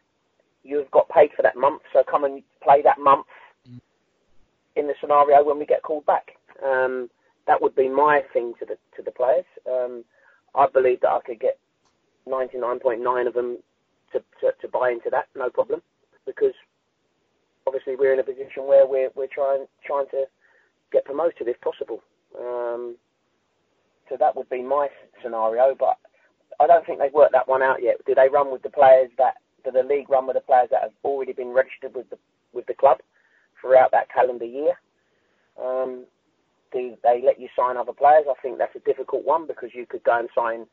You've 0.64 0.92
got 0.92 1.10
paid 1.10 1.30
for 1.36 1.44
that 1.44 1.56
month, 1.56 1.82
so 1.94 2.04
come 2.10 2.26
and 2.26 2.44
play 2.62 2.82
that 2.84 3.00
month 3.00 3.26
in 4.76 4.88
the 4.88 4.94
scenario 5.00 5.44
when 5.44 5.60
we 5.60 5.66
get 5.66 5.84
called 5.84 6.06
back. 6.06 6.32
Um, 6.66 7.10
that 7.48 7.62
would 7.62 7.76
be 7.76 7.90
my 7.90 8.22
thing 8.32 8.54
to 8.60 8.66
the 8.66 8.78
to 8.96 9.02
the 9.04 9.12
players. 9.12 9.46
Um, 9.70 10.04
I 10.56 10.68
believe 10.68 11.02
that 11.02 11.10
I 11.10 11.20
could 11.26 11.40
get 11.40 11.58
99.9 12.28 13.28
of 13.28 13.34
them 13.34 13.58
to, 14.14 14.20
to, 14.42 14.52
to 14.62 14.68
buy 14.68 14.92
into 14.92 15.10
that, 15.10 15.28
no 15.36 15.50
problem, 15.50 15.82
because 16.26 16.54
obviously 17.66 17.96
we're 17.96 18.14
in 18.14 18.20
a 18.20 18.24
position 18.24 18.66
where 18.66 18.88
we're 18.88 19.10
we're 19.16 19.28
trying 19.34 19.66
trying 19.86 20.08
to 20.12 20.26
get 20.92 21.06
promoted 21.06 21.48
if 21.48 21.60
possible. 21.62 22.02
Um, 22.40 22.98
so 24.10 24.18
that 24.20 24.36
would 24.36 24.50
be 24.50 24.62
my 24.62 24.90
scenario, 25.24 25.76
but 25.78 25.98
I 26.60 26.68
don't 26.68 26.86
think 26.86 27.00
they've 27.00 27.14
worked 27.14 27.34
that 27.34 27.48
one 27.48 27.64
out 27.64 27.82
yet. 27.82 27.98
Do 28.06 28.16
they 28.16 28.30
run 28.30 28.52
with 28.52 28.62
the 28.64 28.70
players 28.70 29.10
that 29.18 29.36
do 29.64 29.72
the 29.72 29.84
league 29.84 30.10
run 30.10 30.28
with 30.28 30.36
the 30.36 30.42
players 30.42 30.70
that 30.72 30.82
have 30.82 30.92
already 31.04 31.34
been 31.34 31.50
registered 31.50 31.96
with 31.96 32.10
the 32.10 32.18
with 32.54 32.66
the 32.68 32.74
club 32.74 33.00
throughout 33.60 33.92
that 33.92 34.12
calendar 34.12 34.46
year? 34.46 34.74
Um, 35.62 36.06
do 36.72 36.98
they 37.04 37.22
let 37.24 37.40
you 37.40 37.48
sign 37.56 37.78
other 37.78 37.94
players? 37.94 38.26
I 38.30 38.40
think 38.42 38.58
that's 38.58 38.76
a 38.76 38.80
difficult 38.80 39.26
one 39.26 39.48
because 39.48 39.70
you 39.74 39.86
could 39.86 40.04
go 40.04 40.20
and 40.20 40.30
sign 40.36 40.66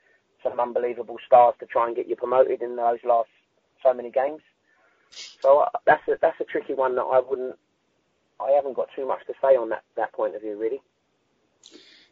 some 0.42 0.58
unbelievable 0.58 1.18
stars 1.26 1.54
to 1.60 1.66
try 1.66 1.86
and 1.86 1.96
get 1.96 2.08
you 2.08 2.16
promoted 2.16 2.62
in 2.62 2.76
those 2.76 2.98
last 3.04 3.28
so 3.82 3.94
many 3.94 4.10
games. 4.10 4.40
So 5.42 5.60
uh, 5.60 5.70
that's 5.86 6.06
a 6.08 6.16
that's 6.20 6.40
a 6.40 6.44
tricky 6.44 6.74
one 6.74 6.96
that 6.96 7.02
I 7.02 7.20
wouldn't. 7.20 7.56
I 8.40 8.50
haven't 8.52 8.74
got 8.76 8.88
too 8.96 9.06
much 9.06 9.26
to 9.26 9.34
say 9.42 9.56
on 9.56 9.68
that 9.70 9.84
that 9.96 10.12
point 10.12 10.34
of 10.34 10.42
view, 10.42 10.58
really. 10.58 10.80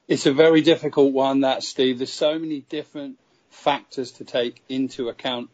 It's 0.08 0.24
a 0.24 0.32
very 0.32 0.62
difficult 0.62 1.12
one, 1.12 1.42
that 1.42 1.62
Steve. 1.62 1.98
There's 1.98 2.12
so 2.12 2.38
many 2.38 2.60
different 2.60 3.18
factors 3.50 4.12
to 4.12 4.24
take 4.24 4.62
into 4.68 5.10
account. 5.10 5.50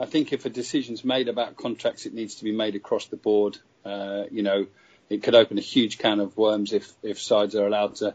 I 0.00 0.06
think 0.06 0.32
if 0.32 0.44
a 0.44 0.50
decision's 0.50 1.04
made 1.04 1.28
about 1.28 1.56
contracts, 1.56 2.04
it 2.04 2.12
needs 2.12 2.36
to 2.36 2.44
be 2.44 2.50
made 2.50 2.74
across 2.74 3.06
the 3.06 3.16
board. 3.16 3.56
Uh, 3.84 4.24
you 4.32 4.42
know, 4.42 4.66
it 5.08 5.22
could 5.22 5.36
open 5.36 5.58
a 5.58 5.60
huge 5.60 5.98
can 5.98 6.18
of 6.18 6.36
worms 6.36 6.72
if, 6.72 6.92
if 7.04 7.20
sides 7.20 7.54
are 7.54 7.66
allowed 7.66 7.96
to 7.96 8.14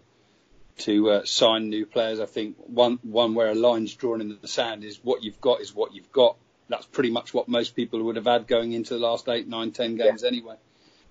to 0.80 1.10
uh, 1.10 1.26
sign 1.26 1.70
new 1.70 1.86
players. 1.86 2.20
I 2.20 2.26
think 2.26 2.56
one 2.58 3.00
one 3.04 3.34
where 3.34 3.50
a 3.50 3.56
line's 3.56 3.94
drawn 3.94 4.22
in 4.22 4.38
the 4.42 4.48
sand 4.48 4.84
is 4.84 5.00
what 5.04 5.24
you've 5.24 5.42
got 5.42 5.62
is 5.62 5.74
what 5.74 5.94
you've 5.94 6.12
got. 6.12 6.38
That's 6.68 6.86
pretty 6.86 7.10
much 7.10 7.34
what 7.34 7.48
most 7.48 7.76
people 7.76 8.04
would 8.04 8.16
have 8.16 8.26
had 8.26 8.48
going 8.48 8.74
into 8.74 8.94
the 8.94 9.00
last 9.00 9.28
eight, 9.28 9.48
nine, 9.48 9.72
ten 9.72 9.96
games 9.96 10.22
yeah. 10.24 10.28
anyway. 10.28 10.56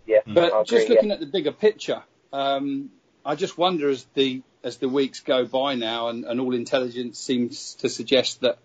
Yeah, 0.06 0.20
but 0.26 0.48
agree, 0.48 0.64
just 0.64 0.88
looking 0.88 1.08
yeah. 1.08 1.14
at 1.14 1.20
the 1.20 1.26
bigger 1.26 1.52
picture, 1.52 2.02
um, 2.32 2.90
I 3.24 3.34
just 3.34 3.58
wonder 3.58 3.90
as 3.90 4.06
the 4.14 4.42
as 4.62 4.78
the 4.78 4.88
weeks 4.88 5.20
go 5.20 5.44
by 5.44 5.74
now, 5.74 6.08
and, 6.08 6.24
and 6.24 6.40
all 6.40 6.54
intelligence 6.54 7.18
seems 7.18 7.74
to 7.74 7.88
suggest 7.88 8.40
that 8.40 8.58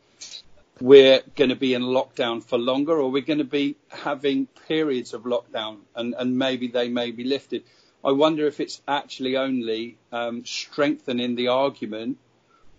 we're 0.82 1.22
going 1.36 1.50
to 1.50 1.56
be 1.56 1.74
in 1.74 1.84
lockdown 1.84 2.44
for 2.44 2.58
longer 2.58 3.00
or 3.00 3.12
we're 3.12 3.22
going 3.22 3.38
to 3.40 3.44
be 3.44 3.76
having 3.90 4.48
periods 4.68 5.14
of 5.14 5.24
lockdown 5.24 5.78
and, 5.96 6.16
and 6.18 6.38
maybe 6.38 6.68
they 6.68 6.90
may 6.90 7.12
be 7.12 7.24
lifted. 7.24 7.64
I 8.04 8.12
wonder 8.12 8.48
if 8.48 8.60
it's 8.60 8.82
actually 8.88 9.38
only 9.38 9.98
um, 10.12 10.46
strengthening 10.46 11.36
the 11.36 11.50
argument 11.50 12.18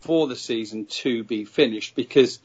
for 0.00 0.26
the 0.26 0.36
season 0.36 0.86
to 0.86 1.24
be 1.24 1.44
finished 1.44 1.94
because 1.94 2.40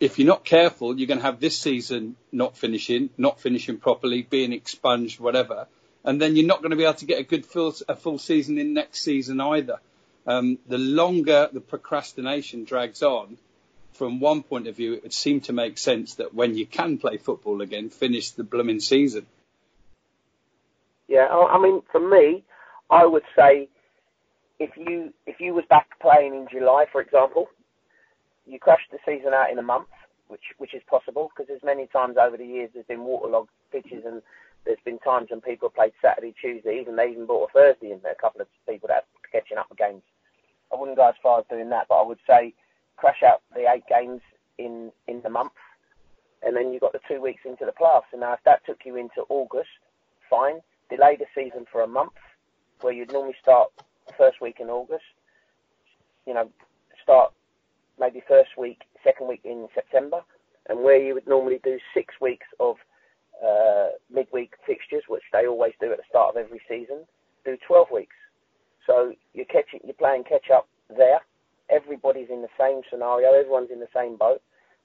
if 0.00 0.18
you're 0.18 0.26
not 0.26 0.44
careful, 0.44 0.98
you're 0.98 1.06
going 1.06 1.20
to 1.20 1.26
have 1.26 1.40
this 1.40 1.58
season 1.58 2.16
not 2.32 2.56
finishing, 2.56 3.10
not 3.18 3.38
finishing 3.38 3.76
properly, 3.76 4.22
being 4.22 4.52
expunged, 4.52 5.20
whatever, 5.20 5.68
and 6.04 6.20
then 6.20 6.34
you're 6.34 6.46
not 6.46 6.62
going 6.62 6.70
to 6.70 6.76
be 6.76 6.84
able 6.84 6.94
to 6.94 7.04
get 7.04 7.20
a 7.20 7.22
good 7.22 7.44
full, 7.44 7.74
a 7.86 7.94
full 7.94 8.18
season 8.18 8.58
in 8.58 8.72
next 8.72 9.02
season 9.02 9.40
either. 9.40 9.78
Um, 10.26 10.58
the 10.66 10.78
longer 10.78 11.48
the 11.52 11.60
procrastination 11.60 12.64
drags 12.64 13.02
on, 13.02 13.38
from 13.92 14.20
one 14.20 14.42
point 14.42 14.66
of 14.66 14.76
view, 14.76 14.94
it 14.94 15.02
would 15.02 15.12
seem 15.12 15.40
to 15.42 15.52
make 15.52 15.78
sense 15.78 16.14
that 16.14 16.34
when 16.34 16.56
you 16.56 16.66
can 16.66 16.98
play 16.98 17.18
football 17.18 17.60
again, 17.60 17.90
finish 17.90 18.30
the 18.30 18.44
blooming 18.44 18.80
season. 18.80 19.26
Yeah, 21.08 21.26
I 21.26 21.60
mean, 21.60 21.82
for 21.90 22.00
me, 22.00 22.44
I 22.88 23.04
would 23.04 23.24
say 23.36 23.68
if 24.58 24.76
you 24.76 25.12
if 25.26 25.40
you 25.40 25.54
was 25.54 25.64
back 25.68 25.98
playing 26.00 26.34
in 26.34 26.46
July, 26.50 26.86
for 26.90 27.00
example, 27.00 27.48
you 28.46 28.58
crashed 28.58 28.90
the 28.92 28.98
season 29.04 29.32
out 29.34 29.50
in 29.50 29.58
a 29.58 29.62
month, 29.62 29.88
which 30.28 30.54
which 30.58 30.74
is 30.74 30.82
possible 30.88 31.30
because 31.34 31.48
there's 31.48 31.64
many 31.64 31.86
times 31.88 32.16
over 32.16 32.36
the 32.36 32.46
years 32.46 32.70
there's 32.72 32.86
been 32.86 33.04
waterlogged 33.04 33.50
pitches 33.72 34.04
and 34.06 34.22
there's 34.64 34.78
been 34.84 34.98
times 34.98 35.28
when 35.30 35.40
people 35.40 35.70
played 35.70 35.92
Saturday, 36.02 36.34
Tuesday, 36.40 36.78
even 36.80 36.96
they 36.96 37.08
even 37.08 37.26
bought 37.26 37.50
a 37.50 37.52
Thursday 37.52 37.90
in 37.90 38.00
there. 38.02 38.12
A 38.12 38.20
couple 38.20 38.40
of 38.40 38.46
people 38.68 38.88
that 38.88 39.06
catching 39.32 39.58
up 39.58 39.66
games. 39.76 40.02
I 40.72 40.76
wouldn't 40.76 40.96
go 40.96 41.08
as 41.08 41.14
far 41.22 41.40
as 41.40 41.46
doing 41.50 41.70
that, 41.70 41.86
but 41.88 42.00
I 42.00 42.06
would 42.06 42.20
say 42.26 42.54
crash 42.96 43.22
out 43.24 43.42
the 43.54 43.70
eight 43.72 43.84
games 43.88 44.20
in 44.58 44.92
in 45.08 45.22
the 45.22 45.30
month, 45.30 45.52
and 46.42 46.56
then 46.56 46.72
you've 46.72 46.82
got 46.82 46.92
the 46.92 47.00
two 47.08 47.20
weeks 47.20 47.42
into 47.44 47.64
the 47.64 47.72
playoffs. 47.72 48.12
And 48.12 48.20
now 48.20 48.34
if 48.34 48.40
that 48.44 48.64
took 48.66 48.80
you 48.84 48.96
into 48.96 49.22
August, 49.28 49.70
fine. 50.28 50.60
Delay 50.88 51.16
the 51.16 51.26
season 51.34 51.66
for 51.70 51.82
a 51.82 51.86
month, 51.86 52.18
where 52.80 52.92
you'd 52.92 53.12
normally 53.12 53.36
start 53.40 53.70
first 54.18 54.40
week 54.40 54.56
in 54.60 54.68
August. 54.68 55.04
You 56.26 56.34
know, 56.34 56.50
start 57.02 57.32
maybe 57.98 58.22
first 58.26 58.50
week, 58.56 58.82
second 59.04 59.28
week 59.28 59.42
in 59.44 59.68
September, 59.74 60.22
and 60.68 60.80
where 60.80 61.00
you 61.00 61.14
would 61.14 61.28
normally 61.28 61.60
do 61.62 61.78
six 61.94 62.14
weeks 62.20 62.46
of 62.58 62.76
uh, 63.44 63.88
midweek 64.12 64.54
fixtures, 64.66 65.04
which 65.08 65.22
they 65.32 65.46
always 65.46 65.72
do 65.80 65.92
at 65.92 65.98
the 65.98 66.04
start 66.08 66.34
of 66.34 66.42
every 66.44 66.60
season, 66.68 67.04
do 67.44 67.56
12 67.66 67.88
weeks. 67.92 68.16
So 68.86 69.12
you're 69.34 69.46
catching, 69.46 69.80
you're 69.84 69.94
playing 69.94 70.24
catch 70.24 70.50
up 70.50 70.68
there. 70.88 71.20
Everybody's 71.68 72.30
in 72.30 72.42
the 72.42 72.48
same 72.58 72.82
scenario. 72.90 73.32
Everyone's 73.32 73.70
in 73.70 73.80
the 73.80 73.88
same 73.94 74.16
boat. 74.16 74.42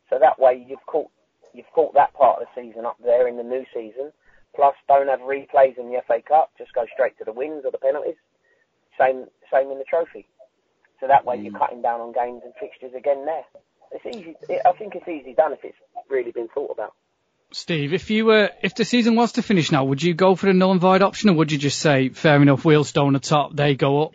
So 0.10 0.20
that 0.20 0.40
way 0.40 0.64
you've 0.68 0.86
caught 0.86 1.10
you've 1.54 1.72
caught 1.74 1.94
that 1.94 2.14
part 2.14 2.42
of 2.42 2.48
the 2.48 2.62
season 2.62 2.86
up 2.86 2.98
there 3.04 3.28
in 3.28 3.38
the 3.38 3.44
new 3.44 3.66
season. 3.74 4.12
Plus, 4.56 4.76
don't 4.88 5.08
have 5.08 5.20
replays 5.20 5.78
in 5.78 5.92
the 5.92 6.02
FA 6.08 6.22
Cup. 6.26 6.52
Just 6.58 6.74
go 6.74 6.86
straight 6.94 7.18
to 7.18 7.26
the 7.26 7.34
wins 7.34 7.64
or 7.66 7.72
the 7.72 7.78
penalties. 7.78 8.16
Same 9.00 9.26
same 9.52 9.72
in 9.72 9.80
the 9.80 9.84
trophy. 9.84 10.28
So 11.00 11.08
that 11.08 11.26
way 11.26 11.38
mm. 11.38 11.46
you're 11.46 11.60
cutting 11.60 11.82
down 11.82 12.02
on 12.02 12.14
games 12.14 12.42
and 12.46 12.54
fixtures 12.60 12.94
again 12.96 13.26
there. 13.26 13.44
It's 13.92 14.06
easy. 14.06 14.36
I 14.66 14.72
think 14.74 14.96
it's 14.96 15.08
easy 15.08 15.34
done 15.34 15.54
if 15.54 15.64
it's 15.64 15.78
really 16.10 16.32
been 16.32 16.48
thought 16.50 16.72
about. 16.72 16.94
Steve, 17.56 17.94
if 17.94 18.10
you 18.10 18.26
were, 18.26 18.50
if 18.62 18.76
the 18.76 18.84
season 18.84 19.16
was 19.16 19.32
to 19.32 19.42
finish 19.42 19.72
now, 19.72 19.86
would 19.86 20.04
you 20.04 20.14
go 20.14 20.36
for 20.36 20.48
the 20.48 20.54
null 20.54 20.74
and 20.74 20.82
void 20.82 21.02
option, 21.02 21.30
or 21.30 21.34
would 21.36 21.54
you 21.54 21.58
just 21.58 21.80
say, 21.80 22.10
fair 22.10 22.42
enough, 22.42 22.64
Wealdstone 22.64 23.18
top, 23.22 23.56
they 23.56 23.76
go 23.76 24.04
up? 24.04 24.12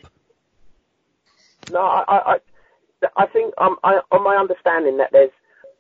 No, 1.71 1.81
I, 1.81 2.03
I, 2.07 2.37
I 3.17 3.27
think 3.27 3.55
um, 3.57 3.77
I, 3.83 4.01
on 4.13 4.23
my 4.25 4.37
understanding 4.37 4.99
that 4.99 5.09
there's 5.13 5.31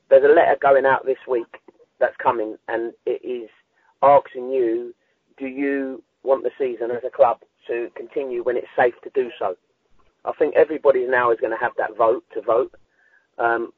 there's 0.09 0.25
a 0.25 0.29
letter 0.29 0.57
going 0.59 0.87
out 0.87 1.05
this 1.05 1.19
week 1.29 1.55
that's 1.99 2.17
coming, 2.17 2.57
and 2.67 2.95
it 3.05 3.21
is 3.23 3.51
asking 4.03 4.51
you, 4.51 4.95
do 5.37 5.47
you 5.47 6.03
want 6.23 6.45
the 6.45 6.51
season 6.59 6.91
as 6.91 7.03
a 7.07 7.11
club 7.11 7.41
to 7.67 7.91
continue 7.95 8.43
when 8.43 8.57
it's 8.57 8.69
safe 8.75 8.95
to 9.05 9.11
do 9.15 9.31
so? 9.39 9.55
I 10.25 10.33
think 10.39 10.57
everybody 10.57 11.07
now 11.07 11.31
is 11.31 11.39
going 11.39 11.53
to 11.53 11.63
have 11.63 11.73
that 11.77 11.95
vote 11.95 12.25
to 12.33 12.41
vote, 12.41 12.75
um, 13.37 13.75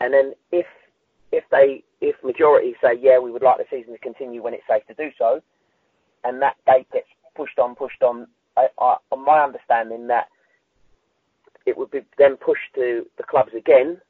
and 0.00 0.12
then 0.12 0.34
if 0.50 0.66
if 1.32 1.44
they 1.50 1.82
if 2.00 2.16
majority 2.24 2.74
say 2.82 2.98
yeah 3.00 3.18
we 3.18 3.30
would 3.30 3.42
like 3.42 3.58
the 3.58 3.64
season 3.70 3.92
to 3.92 3.98
continue 3.98 4.42
when 4.42 4.54
it's 4.54 4.66
safe 4.68 4.86
to 4.86 4.94
do 4.94 5.10
so, 5.18 5.40
and 6.24 6.40
that 6.42 6.56
date 6.66 6.86
gets 6.92 7.08
pushed 7.36 7.58
on 7.58 7.74
pushed 7.74 8.02
on, 8.02 8.26
I, 8.56 8.66
I, 8.80 8.96
on 9.12 9.24
my 9.24 9.40
understanding 9.40 10.06
that 10.08 10.28
it 11.66 11.76
would 11.76 11.90
be 11.90 12.00
then 12.16 12.36
pushed 12.36 12.74
to 12.74 13.06
the 13.16 13.22
clubs 13.22 13.52
again 13.56 14.00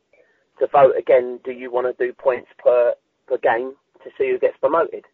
to 0.58 0.66
vote 0.68 0.94
again. 0.98 1.40
Do 1.44 1.52
you 1.52 1.70
want 1.70 1.86
to 1.86 2.04
do 2.06 2.12
points 2.12 2.48
per 2.58 2.94
per 3.26 3.38
game 3.38 3.74
to 4.04 4.10
see 4.16 4.30
who 4.30 4.38
gets 4.38 4.56
promoted? 4.58 5.04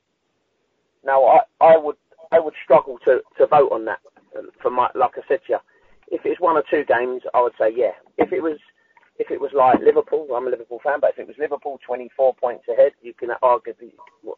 Now 1.04 1.24
I 1.24 1.40
I 1.60 1.76
would 1.76 1.96
I 2.32 2.40
would 2.40 2.54
struggle 2.62 2.98
to 3.04 3.20
to 3.38 3.46
vote 3.46 3.72
on 3.72 3.84
that. 3.86 4.00
Um, 4.36 4.50
for 4.60 4.70
my 4.70 4.90
like 4.94 5.12
I 5.16 5.22
said 5.28 5.40
to 5.46 5.52
you, 5.54 5.58
if 6.08 6.22
it's 6.24 6.40
one 6.40 6.56
or 6.56 6.64
two 6.68 6.84
games, 6.84 7.22
I 7.34 7.40
would 7.42 7.52
say 7.58 7.72
yeah. 7.74 7.92
If 8.18 8.32
it 8.32 8.42
was 8.42 8.58
if 9.18 9.30
it 9.30 9.40
was 9.40 9.50
like 9.54 9.78
Liverpool, 9.80 10.26
I'm 10.34 10.46
a 10.46 10.50
Liverpool 10.50 10.80
fan, 10.82 10.98
but 11.00 11.10
if 11.10 11.18
it 11.18 11.26
was 11.26 11.36
Liverpool 11.38 11.78
24 11.86 12.34
points 12.34 12.64
ahead, 12.68 12.92
you 13.02 13.14
can 13.14 13.30
argue 13.42 13.74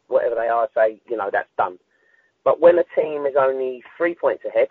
whatever 0.07 0.35
they 0.35 0.47
are, 0.47 0.69
say, 0.75 1.01
you 1.09 1.17
know, 1.17 1.29
that's 1.31 1.49
done. 1.57 1.79
But 2.43 2.61
when 2.61 2.77
a 2.77 2.83
team 2.95 3.25
is 3.25 3.33
only 3.37 3.83
three 3.97 4.15
points 4.15 4.43
ahead, 4.45 4.67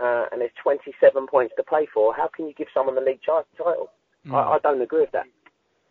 uh, 0.00 0.26
and 0.32 0.40
there's 0.40 0.50
27 0.62 1.26
points 1.26 1.54
to 1.56 1.62
play 1.62 1.86
for, 1.92 2.14
how 2.14 2.28
can 2.34 2.46
you 2.46 2.54
give 2.54 2.68
someone 2.74 2.94
the 2.94 3.00
league 3.00 3.20
title? 3.24 3.90
Mm. 4.26 4.34
I, 4.34 4.56
I, 4.56 4.58
don't 4.58 4.80
agree 4.80 5.00
with 5.00 5.12
that. 5.12 5.26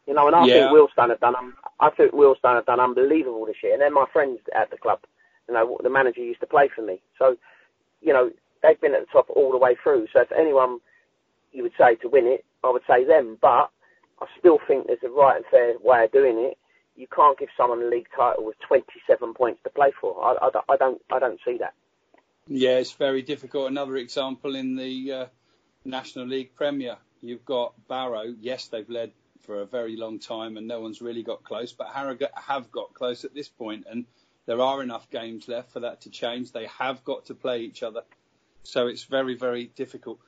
You 0.07 0.13
know, 0.13 0.27
and 0.27 0.35
I 0.35 0.45
yeah. 0.45 0.53
think 0.53 0.71
Wealdstone 0.71 1.09
have 1.09 1.19
done, 1.19 1.35
um, 1.35 1.53
I 1.79 1.89
think 1.91 2.11
Wealdstone 2.11 2.55
have 2.55 2.65
done 2.65 2.79
unbelievable 2.79 3.45
this 3.45 3.57
year, 3.63 3.73
and 3.73 3.81
they're 3.81 3.91
my 3.91 4.05
friends 4.11 4.39
at 4.55 4.71
the 4.71 4.77
club. 4.77 4.99
You 5.47 5.53
know, 5.53 5.77
the 5.81 5.89
manager 5.89 6.21
used 6.21 6.41
to 6.41 6.47
play 6.47 6.69
for 6.75 6.83
me, 6.83 7.01
so 7.17 7.35
you 8.01 8.13
know 8.13 8.29
they've 8.61 8.79
been 8.79 8.93
at 8.93 9.01
the 9.01 9.11
top 9.11 9.27
all 9.29 9.51
the 9.51 9.57
way 9.57 9.75
through. 9.81 10.07
So 10.13 10.21
if 10.21 10.31
anyone 10.31 10.79
you 11.51 11.63
would 11.63 11.73
say 11.77 11.95
to 11.95 12.09
win 12.09 12.27
it, 12.27 12.45
I 12.63 12.69
would 12.69 12.83
say 12.87 13.05
them. 13.05 13.37
But 13.41 13.69
I 14.21 14.25
still 14.37 14.59
think 14.67 14.87
there's 14.87 15.03
a 15.03 15.09
right 15.09 15.37
and 15.37 15.45
fair 15.49 15.73
way 15.81 16.05
of 16.05 16.11
doing 16.11 16.39
it. 16.39 16.57
You 16.95 17.07
can't 17.07 17.39
give 17.39 17.49
someone 17.55 17.81
a 17.81 17.85
league 17.85 18.07
title 18.15 18.45
with 18.45 18.57
27 18.67 19.33
points 19.33 19.61
to 19.63 19.69
play 19.69 19.91
for. 19.99 20.21
I, 20.21 20.47
I, 20.47 20.73
I 20.73 20.77
don't 20.77 21.01
I 21.11 21.19
don't 21.19 21.39
see 21.45 21.57
that. 21.59 21.73
Yeah, 22.47 22.77
it's 22.77 22.93
very 22.93 23.21
difficult. 23.21 23.69
Another 23.69 23.95
example 23.97 24.55
in 24.55 24.75
the 24.75 25.11
uh, 25.13 25.25
National 25.85 26.25
League 26.25 26.55
Premier, 26.55 26.97
you've 27.21 27.45
got 27.45 27.73
Barrow. 27.87 28.33
Yes, 28.39 28.67
they've 28.67 28.89
led 28.89 29.11
for 29.41 29.61
a 29.61 29.65
very 29.65 29.95
long 29.95 30.19
time, 30.19 30.57
and 30.57 30.67
no 30.67 30.81
one's 30.81 31.01
really 31.01 31.23
got 31.23 31.43
close. 31.43 31.71
But 31.71 31.87
Harrogate 31.93 32.31
have 32.35 32.71
got 32.71 32.93
close 32.93 33.23
at 33.23 33.33
this 33.33 33.47
point, 33.47 33.85
and 33.89 34.05
there 34.45 34.59
are 34.61 34.81
enough 34.81 35.09
games 35.09 35.47
left 35.47 35.71
for 35.71 35.81
that 35.81 36.01
to 36.01 36.09
change. 36.09 36.51
They 36.51 36.67
have 36.79 37.03
got 37.03 37.25
to 37.25 37.35
play 37.35 37.61
each 37.61 37.83
other, 37.83 38.01
so 38.63 38.87
it's 38.87 39.03
very 39.03 39.35
very 39.35 39.65
difficult. 39.65 40.19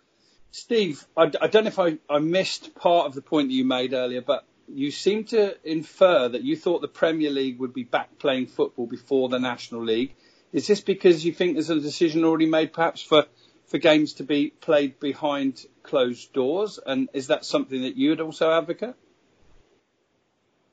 Steve, 0.52 1.06
I, 1.16 1.32
I 1.42 1.48
don't 1.48 1.64
know 1.64 1.70
if 1.70 1.80
I, 1.80 1.98
I 2.10 2.20
missed 2.20 2.76
part 2.76 3.08
of 3.08 3.16
the 3.16 3.22
point 3.22 3.50
that 3.50 3.54
you 3.54 3.66
made 3.66 3.94
earlier, 3.94 4.22
but 4.22 4.46
you 4.68 4.92
seem 4.92 5.24
to 5.26 5.56
infer 5.70 6.30
that 6.30 6.44
you 6.44 6.56
thought 6.56 6.82
the 6.82 6.88
Premier 6.88 7.30
League 7.30 7.60
would 7.60 7.74
be 7.74 7.84
back 7.84 8.20
playing 8.20 8.48
football 8.48 8.86
before 8.86 9.30
the 9.30 9.40
National 9.40 9.84
League. 9.84 10.16
Is 10.52 10.68
this 10.68 10.82
because 10.82 11.26
you 11.26 11.32
think 11.32 11.54
there's 11.54 11.70
a 11.70 11.80
decision 11.80 12.26
already 12.26 12.46
made, 12.46 12.74
perhaps 12.74 13.02
for 13.02 13.26
for 13.68 13.78
games 13.78 14.16
to 14.16 14.24
be 14.24 14.50
played 14.50 15.00
behind 15.00 15.66
closed 15.82 16.34
doors? 16.34 16.78
And 16.86 17.08
is 17.14 17.28
that 17.28 17.46
something 17.46 17.84
that 17.84 17.96
you 17.96 18.10
would 18.10 18.20
also 18.20 18.52
advocate? 18.52 18.96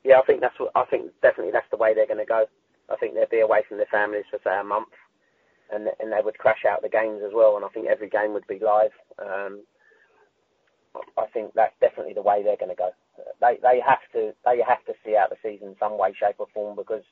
Yeah, 0.03 0.19
I 0.19 0.23
think 0.23 0.41
that's 0.41 0.59
what 0.59 0.71
I 0.75 0.83
think. 0.83 1.11
Definitely, 1.21 1.53
that's 1.53 1.69
the 1.71 1.77
way 1.77 1.93
they're 1.93 2.07
going 2.07 2.19
to 2.19 2.25
go. 2.25 2.45
I 2.89 2.97
think 2.97 3.13
they'll 3.13 3.27
be 3.31 3.39
away 3.39 3.63
from 3.67 3.77
their 3.77 3.85
families 3.85 4.25
for 4.29 4.39
say 4.43 4.59
a 4.59 4.63
month, 4.63 4.89
and 5.71 5.87
and 5.99 6.11
they 6.11 6.21
would 6.23 6.37
crash 6.37 6.65
out 6.69 6.81
the 6.81 6.89
games 6.89 7.21
as 7.25 7.31
well. 7.33 7.55
And 7.55 7.65
I 7.65 7.69
think 7.69 7.87
every 7.87 8.09
game 8.09 8.33
would 8.33 8.47
be 8.47 8.59
live. 8.59 8.91
Um, 9.17 9.63
I 11.17 11.27
think 11.27 11.53
that's 11.53 11.75
definitely 11.79 12.13
the 12.13 12.21
way 12.21 12.43
they're 12.43 12.57
going 12.57 12.75
to 12.75 12.75
go. 12.75 12.91
They 13.41 13.57
they 13.61 13.79
have 13.85 13.99
to 14.13 14.33
they 14.45 14.61
have 14.67 14.83
to 14.85 14.93
see 15.05 15.15
out 15.15 15.29
the 15.29 15.37
season 15.43 15.75
some 15.79 15.97
way, 15.97 16.13
shape 16.13 16.35
or 16.39 16.47
form 16.53 16.75
because 16.75 17.03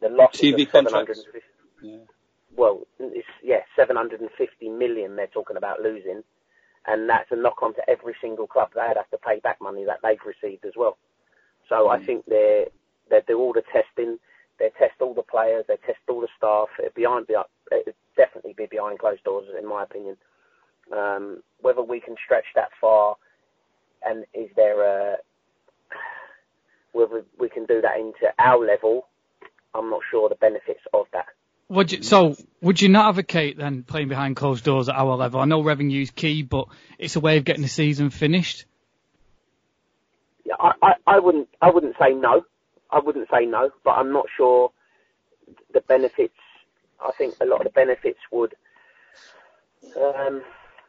the 0.00 0.08
loss 0.08 0.36
TV 0.36 0.62
of 0.62 0.70
750, 0.70 1.40
yeah. 1.82 1.96
well, 2.56 2.86
it's, 3.00 3.26
yeah, 3.42 3.60
750 3.76 4.68
million 4.68 5.16
they're 5.16 5.26
talking 5.26 5.56
about 5.56 5.80
losing, 5.80 6.22
and 6.86 7.08
that's 7.08 7.30
a 7.32 7.36
knock 7.36 7.62
on 7.62 7.74
to 7.74 7.90
every 7.90 8.14
single 8.20 8.46
club. 8.46 8.70
They'd 8.74 8.96
have 8.96 9.10
to 9.10 9.18
pay 9.18 9.40
back 9.40 9.60
money 9.60 9.84
that 9.86 9.98
they've 10.02 10.18
received 10.24 10.64
as 10.64 10.74
well. 10.76 10.96
So 11.68 11.88
mm. 11.88 11.90
I 11.90 12.04
think 12.04 12.24
they're 12.26 12.66
they 13.10 13.20
do 13.26 13.38
all 13.38 13.52
the 13.52 13.62
testing, 13.72 14.18
they 14.58 14.70
test 14.78 15.00
all 15.00 15.14
the 15.14 15.22
players, 15.22 15.64
they 15.66 15.76
test 15.86 15.98
all 16.08 16.20
the 16.20 16.28
staff. 16.36 16.68
Behind, 16.94 17.26
it 17.70 17.96
definitely 18.16 18.54
be 18.56 18.66
behind 18.66 18.98
closed 18.98 19.24
doors, 19.24 19.46
in 19.58 19.68
my 19.68 19.82
opinion. 19.82 20.16
Um, 20.92 21.42
whether 21.60 21.82
we 21.82 22.00
can 22.00 22.16
stretch 22.24 22.46
that 22.54 22.70
far, 22.80 23.16
and 24.04 24.24
is 24.34 24.48
there 24.56 24.82
a 24.82 25.16
whether 26.92 27.24
we 27.38 27.48
can 27.48 27.66
do 27.66 27.80
that 27.80 27.98
into 27.98 28.32
our 28.38 28.64
level, 28.64 29.06
I'm 29.74 29.90
not 29.90 30.00
sure 30.10 30.28
the 30.28 30.34
benefits 30.34 30.80
of 30.92 31.06
that. 31.12 31.26
Would 31.68 31.92
you, 31.92 32.02
so 32.02 32.34
would 32.62 32.80
you 32.80 32.88
not 32.88 33.10
advocate 33.10 33.58
then 33.58 33.82
playing 33.82 34.08
behind 34.08 34.36
closed 34.36 34.64
doors 34.64 34.88
at 34.88 34.94
our 34.94 35.16
level? 35.16 35.40
I 35.40 35.44
know 35.44 35.62
revenue 35.62 36.00
is 36.00 36.10
key, 36.10 36.42
but 36.42 36.68
it's 36.98 37.16
a 37.16 37.20
way 37.20 37.36
of 37.36 37.44
getting 37.44 37.62
the 37.62 37.68
season 37.68 38.08
finished. 38.08 38.64
Yeah, 40.44 40.54
I, 40.58 40.72
I, 40.80 40.92
I 41.06 41.18
wouldn't 41.18 41.48
I 41.60 41.70
wouldn't 41.70 41.96
say 42.00 42.14
no. 42.14 42.42
I 42.90 43.00
wouldn't 43.00 43.28
say 43.30 43.44
no, 43.44 43.70
but 43.84 43.90
I'm 43.90 44.12
not 44.12 44.26
sure 44.34 44.72
the 45.74 45.82
benefits. 45.82 46.32
I 47.00 47.10
think 47.16 47.34
a 47.40 47.46
lot 47.46 47.60
of 47.60 47.64
the 47.64 47.70
benefits 47.70 48.18
would 48.32 48.54
um, 49.96 50.42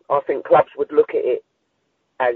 I 0.10 0.20
think 0.26 0.46
clubs 0.46 0.70
would 0.78 0.92
look 0.92 1.10
at 1.10 1.24
it 1.24 1.44
as 2.20 2.36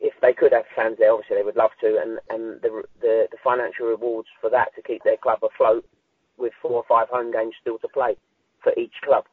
if 0.00 0.12
they 0.20 0.32
could 0.32 0.52
have 0.52 0.64
fans 0.76 0.96
there, 0.98 1.12
obviously 1.12 1.36
they 1.36 1.42
would 1.42 1.56
love 1.56 1.70
to, 1.80 1.98
and, 2.02 2.18
and 2.28 2.60
the, 2.60 2.82
the, 3.00 3.26
the 3.30 3.38
financial 3.42 3.86
rewards 3.86 4.28
for 4.40 4.50
that 4.50 4.74
to 4.74 4.82
keep 4.82 5.02
their 5.02 5.16
club 5.16 5.38
afloat 5.42 5.84
with 6.36 6.52
four 6.60 6.72
or 6.72 6.84
five 6.88 7.08
home 7.08 7.32
games 7.32 7.54
still 7.60 7.78
to 7.78 7.88
play 7.88 8.16
for 8.62 8.72
each 8.78 8.92
club. 9.02 9.24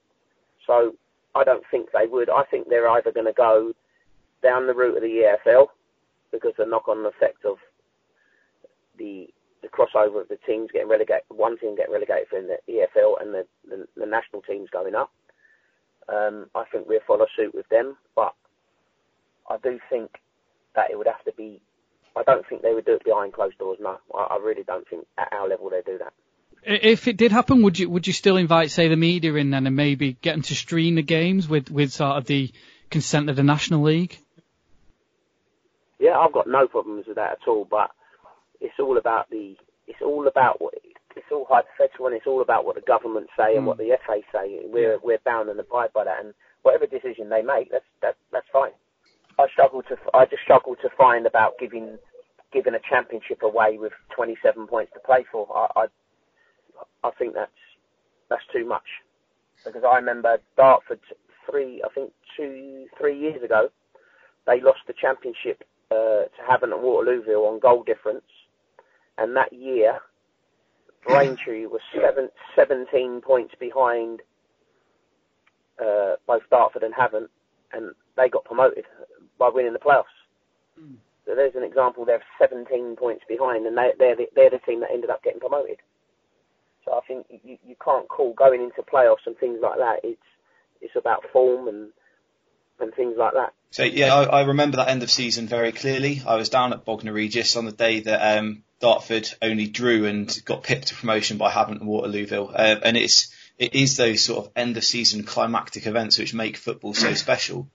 So 0.65 0.93
I 1.35 1.43
don't 1.43 1.63
think 1.71 1.89
they 1.91 2.07
would. 2.07 2.29
I 2.29 2.43
think 2.49 2.69
they're 2.69 2.89
either 2.89 3.11
going 3.11 3.25
to 3.25 3.33
go 3.33 3.73
down 4.43 4.67
the 4.67 4.73
route 4.73 4.95
of 4.95 5.03
the 5.03 5.35
EFL 5.45 5.67
because 6.31 6.53
the 6.57 6.65
knock-on 6.65 7.05
effect 7.05 7.43
of 7.43 7.57
the 8.97 9.27
the 9.61 9.67
crossover 9.67 10.21
of 10.21 10.27
the 10.27 10.39
teams 10.47 10.69
getting 10.71 10.89
relegated, 10.89 11.23
one 11.29 11.57
team 11.57 11.75
getting 11.75 11.93
relegated 11.93 12.27
from 12.29 12.47
the 12.47 12.57
EFL 12.69 13.21
and 13.21 13.33
the, 13.33 13.45
the, 13.69 13.87
the 13.95 14.05
national 14.05 14.41
teams 14.41 14.69
going 14.69 14.95
up. 14.95 15.11
Um, 16.09 16.47
I 16.55 16.63
think 16.71 16.87
we'll 16.87 16.99
follow 17.05 17.25
suit 17.35 17.53
with 17.53 17.69
them, 17.69 17.95
but 18.15 18.33
I 19.49 19.57
do 19.63 19.79
think 19.89 20.11
that 20.75 20.89
it 20.91 20.97
would 20.97 21.07
have 21.07 21.23
to 21.25 21.33
be. 21.33 21.61
I 22.15 22.23
don't 22.23 22.45
think 22.47 22.61
they 22.61 22.73
would 22.73 22.85
do 22.85 22.95
it 22.95 23.05
behind 23.05 23.33
closed 23.33 23.57
doors. 23.57 23.77
No, 23.79 23.97
I, 24.13 24.35
I 24.35 24.37
really 24.43 24.63
don't 24.63 24.87
think 24.89 25.05
at 25.17 25.31
our 25.31 25.47
level 25.47 25.69
they 25.69 25.81
do 25.85 25.97
that. 25.99 26.13
If 26.63 27.07
it 27.07 27.17
did 27.17 27.31
happen, 27.31 27.63
would 27.63 27.79
you 27.79 27.89
would 27.89 28.05
you 28.05 28.13
still 28.13 28.37
invite, 28.37 28.71
say, 28.71 28.87
the 28.87 28.95
media 28.95 29.33
in 29.35 29.49
then, 29.49 29.65
and 29.65 29.75
maybe 29.75 30.13
get 30.13 30.33
them 30.33 30.41
to 30.43 30.55
stream 30.55 30.95
the 30.95 31.01
games 31.01 31.47
with 31.47 31.71
with 31.71 31.91
sort 31.91 32.17
of 32.17 32.25
the 32.25 32.51
consent 32.89 33.29
of 33.29 33.35
the 33.35 33.43
National 33.43 33.83
League? 33.83 34.17
Yeah, 35.99 36.17
I've 36.17 36.33
got 36.33 36.47
no 36.47 36.67
problems 36.67 37.05
with 37.07 37.15
that 37.15 37.31
at 37.31 37.47
all. 37.47 37.65
But 37.69 37.91
it's 38.61 38.79
all 38.79 38.97
about 38.97 39.29
the 39.29 39.55
it's 39.87 40.01
all 40.01 40.27
about 40.27 40.61
what 40.61 40.75
it's 41.15 41.25
all 41.31 41.45
hypothetical 41.49 42.07
and 42.07 42.15
it's 42.15 42.27
all 42.27 42.41
about 42.41 42.65
what 42.65 42.75
the 42.75 42.81
government 42.81 43.27
say 43.37 43.55
and 43.55 43.65
what 43.65 43.77
the 43.77 43.97
FA 44.05 44.19
say. 44.31 44.59
We're 44.65 44.99
we're 45.03 45.19
bound 45.25 45.49
and 45.49 45.59
abide 45.59 45.91
by 45.93 46.05
that, 46.05 46.23
and 46.23 46.33
whatever 46.61 46.85
decision 46.85 47.29
they 47.29 47.41
make, 47.41 47.71
that's 47.71 47.85
that, 48.01 48.15
that's 48.31 48.47
fine. 48.53 48.71
I 49.39 49.47
struggle 49.51 49.81
to 49.83 49.97
I 50.13 50.25
just 50.25 50.43
struggle 50.43 50.75
to 50.81 50.89
find 50.97 51.25
about 51.25 51.59
giving 51.59 51.97
giving 52.53 52.75
a 52.75 52.79
championship 52.89 53.43
away 53.43 53.77
with 53.77 53.93
27 54.15 54.67
points 54.67 54.91
to 54.93 54.99
play 54.99 55.25
for. 55.31 55.47
I 55.55 55.81
I, 55.81 57.07
I 57.07 57.11
think 57.17 57.33
that's 57.33 57.51
that's 58.29 58.45
too 58.53 58.65
much 58.65 58.87
because 59.65 59.83
I 59.83 59.95
remember 59.97 60.37
Dartford 60.57 60.99
three 61.49 61.81
I 61.83 61.89
think 61.93 62.11
two 62.37 62.85
three 62.97 63.19
years 63.19 63.43
ago 63.43 63.69
they 64.47 64.61
lost 64.61 64.79
the 64.87 64.93
championship 64.93 65.63
uh, 65.91 66.25
to 66.25 66.41
Havant 66.49 66.73
and 66.73 66.83
Waterlooville 66.83 67.51
on 67.51 67.59
goal 67.59 67.83
difference 67.83 68.23
and 69.17 69.35
that 69.35 69.53
year, 69.53 69.99
Braintree 71.07 71.65
was 71.67 71.81
seven, 71.95 72.29
17 72.55 73.21
points 73.21 73.53
behind 73.59 74.21
uh, 75.79 76.15
both 76.27 76.43
Dartford 76.49 76.83
and 76.83 76.93
Havant, 76.93 77.29
and 77.73 77.91
they 78.17 78.29
got 78.29 78.45
promoted 78.45 78.85
by 79.39 79.49
winning 79.49 79.73
the 79.73 79.79
playoffs. 79.79 80.03
Mm. 80.79 80.95
So 81.25 81.35
there's 81.35 81.55
an 81.55 81.63
example. 81.63 82.05
They're 82.05 82.23
17 82.39 82.95
points 82.95 83.23
behind, 83.27 83.65
and 83.65 83.77
they, 83.77 83.91
they're 83.97 84.15
the, 84.15 84.27
they're 84.35 84.49
the 84.49 84.59
team 84.59 84.81
that 84.81 84.91
ended 84.91 85.09
up 85.09 85.23
getting 85.23 85.39
promoted. 85.39 85.77
So 86.85 86.93
I 86.93 87.01
think 87.07 87.27
you, 87.43 87.57
you 87.65 87.75
can't 87.83 88.07
call 88.07 88.33
going 88.33 88.61
into 88.61 88.81
playoffs 88.81 89.25
and 89.25 89.37
things 89.37 89.59
like 89.61 89.77
that. 89.77 89.99
It's 90.03 90.21
it's 90.81 90.95
about 90.95 91.23
form 91.31 91.67
and 91.67 91.89
and 92.81 92.93
things 92.93 93.15
like 93.17 93.33
that. 93.33 93.53
So 93.71 93.83
yeah, 93.83 94.13
I, 94.13 94.23
I 94.23 94.41
remember 94.41 94.77
that 94.77 94.89
end 94.89 95.01
of 95.03 95.09
season 95.09 95.47
very 95.47 95.71
clearly. 95.71 96.21
I 96.25 96.35
was 96.35 96.49
down 96.49 96.73
at 96.73 96.83
Bognor 96.83 97.13
Regis 97.13 97.55
on 97.55 97.65
the 97.65 97.71
day 97.71 98.01
that 98.01 98.37
um, 98.37 98.63
Dartford 98.81 99.29
only 99.41 99.67
drew 99.67 100.05
and 100.05 100.41
got 100.45 100.63
pipped 100.63 100.87
to 100.87 100.95
promotion 100.95 101.37
by 101.37 101.51
Havant 101.51 101.79
and 101.79 101.89
Waterlooville. 101.89 102.51
Uh, 102.53 102.79
and 102.83 102.97
it's, 102.97 103.33
it 103.57 103.73
is 103.73 103.95
those 103.95 104.21
sort 104.21 104.45
of 104.45 104.51
end 104.55 104.75
of 104.75 104.83
season 104.83 105.23
climactic 105.23 105.87
events 105.87 106.17
which 106.17 106.33
make 106.33 106.57
football 106.57 106.93
so 106.93 107.13
special. 107.15 107.69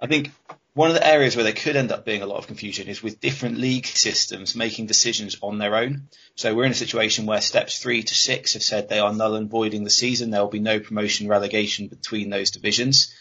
I 0.00 0.06
think 0.06 0.30
one 0.74 0.88
of 0.88 0.94
the 0.94 1.06
areas 1.06 1.36
where 1.36 1.44
there 1.44 1.52
could 1.52 1.76
end 1.76 1.92
up 1.92 2.04
being 2.04 2.22
a 2.22 2.26
lot 2.26 2.38
of 2.38 2.48
confusion 2.48 2.88
is 2.88 3.02
with 3.02 3.20
different 3.20 3.58
league 3.58 3.86
systems 3.86 4.56
making 4.56 4.86
decisions 4.86 5.36
on 5.40 5.58
their 5.58 5.76
own. 5.76 6.08
So 6.34 6.52
we're 6.54 6.64
in 6.64 6.72
a 6.72 6.74
situation 6.74 7.26
where 7.26 7.40
steps 7.40 7.78
three 7.78 8.02
to 8.02 8.14
six 8.14 8.54
have 8.54 8.62
said 8.62 8.88
they 8.88 8.98
are 8.98 9.12
null 9.12 9.36
and 9.36 9.48
voiding 9.48 9.84
the 9.84 9.90
season. 9.90 10.30
There 10.30 10.40
will 10.40 10.48
be 10.48 10.58
no 10.58 10.80
promotion 10.80 11.28
relegation 11.28 11.86
between 11.86 12.28
those 12.28 12.50
divisions. 12.50 13.14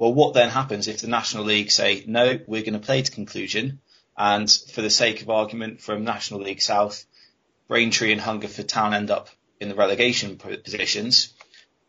Well, 0.00 0.14
what 0.14 0.32
then 0.32 0.48
happens 0.48 0.88
if 0.88 1.02
the 1.02 1.08
National 1.08 1.44
League 1.44 1.70
say, 1.70 2.04
no, 2.06 2.40
we're 2.46 2.62
going 2.62 2.72
to 2.72 2.78
play 2.78 3.02
to 3.02 3.12
conclusion 3.12 3.80
and 4.16 4.50
for 4.50 4.80
the 4.80 4.88
sake 4.88 5.20
of 5.20 5.28
argument, 5.28 5.82
from 5.82 6.04
National 6.04 6.40
League 6.40 6.62
South, 6.62 7.04
Braintree 7.68 8.10
and 8.10 8.20
Hungerford 8.20 8.66
Town 8.66 8.94
end 8.94 9.10
up 9.10 9.28
in 9.60 9.68
the 9.68 9.74
relegation 9.74 10.38
positions. 10.38 11.34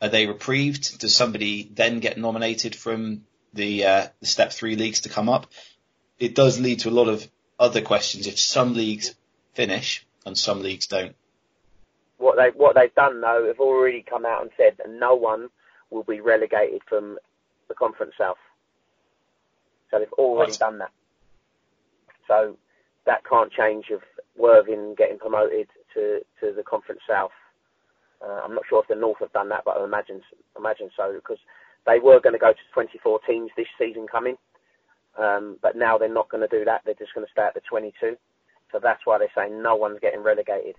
Are 0.02 0.10
they 0.10 0.28
reprieved? 0.28 1.00
Does 1.00 1.16
somebody 1.16 1.64
then 1.74 2.02
get 2.02 2.18
nominated 2.18 2.76
from 2.76 3.24
the, 3.54 3.86
uh, 3.86 4.08
the 4.20 4.26
step 4.26 4.52
three 4.52 4.76
leagues 4.76 5.00
to 5.02 5.10
come 5.10 5.30
up? 5.30 5.50
It 6.20 6.36
does 6.36 6.60
lead 6.60 6.80
to 6.80 6.90
a 6.90 6.92
lot 6.92 7.08
of 7.08 7.26
other 7.58 7.82
questions 7.82 8.28
if 8.28 8.38
some 8.38 8.74
leagues 8.74 9.16
finish 9.54 10.06
and 10.26 10.38
some 10.38 10.62
leagues 10.62 10.88
don't. 10.88 11.16
What 12.18 12.36
they 12.36 12.50
what 12.50 12.76
they've 12.76 12.94
done 12.94 13.22
though, 13.22 13.46
have 13.48 13.62
already 13.62 14.04
come 14.04 14.26
out 14.26 14.42
and 14.42 14.52
said 14.58 14.76
that 14.80 14.90
no 14.90 15.16
one 15.16 15.48
will 15.90 16.04
be 16.04 16.20
relegated 16.20 16.82
from 16.88 17.18
the 17.72 17.76
Conference 17.76 18.14
South. 18.20 18.38
So 19.90 20.00
they've 20.00 20.14
already 20.14 20.56
done 20.58 20.80
that. 20.80 20.92
So 22.28 22.58
that 23.06 23.24
can't 23.28 23.52
change 23.52 23.86
of 23.92 24.02
Worthing 24.38 24.96
getting 24.98 25.20
promoted 25.20 25.68
to, 25.94 26.22
to 26.40 26.54
the 26.56 26.64
Conference 26.64 27.02
South. 27.08 27.32
Uh, 28.26 28.42
I'm 28.44 28.56
not 28.56 28.64
sure 28.70 28.82
if 28.82 28.88
the 28.88 28.96
North 28.96 29.20
have 29.20 29.34
done 29.34 29.50
that, 29.50 29.64
but 29.66 29.78
I 29.78 29.84
imagine 29.84 30.22
imagine 30.58 30.90
so 30.96 31.12
because 31.14 31.38
they 31.86 32.00
were 32.00 32.22
going 32.22 32.34
to 32.34 32.40
go 32.40 32.54
to 32.54 32.74
24 32.74 33.20
teams 33.28 33.52
this 33.58 33.68
season 33.78 34.08
coming, 34.10 34.38
um, 35.20 35.58
but 35.62 35.76
now 35.76 35.98
they're 35.98 36.14
not 36.14 36.30
going 36.30 36.48
to 36.48 36.58
do 36.58 36.64
that. 36.66 36.82
They're 36.86 36.94
just 36.94 37.14
going 37.14 37.26
to 37.26 37.32
stay 37.32 37.42
at 37.42 37.54
the 37.54 37.62
22. 37.70 38.16
So 38.72 38.80
that's 38.82 39.02
why 39.06 39.18
they're 39.18 39.28
saying 39.36 39.62
no 39.62 39.76
one's 39.76 40.00
getting 40.00 40.24
relegated. 40.24 40.76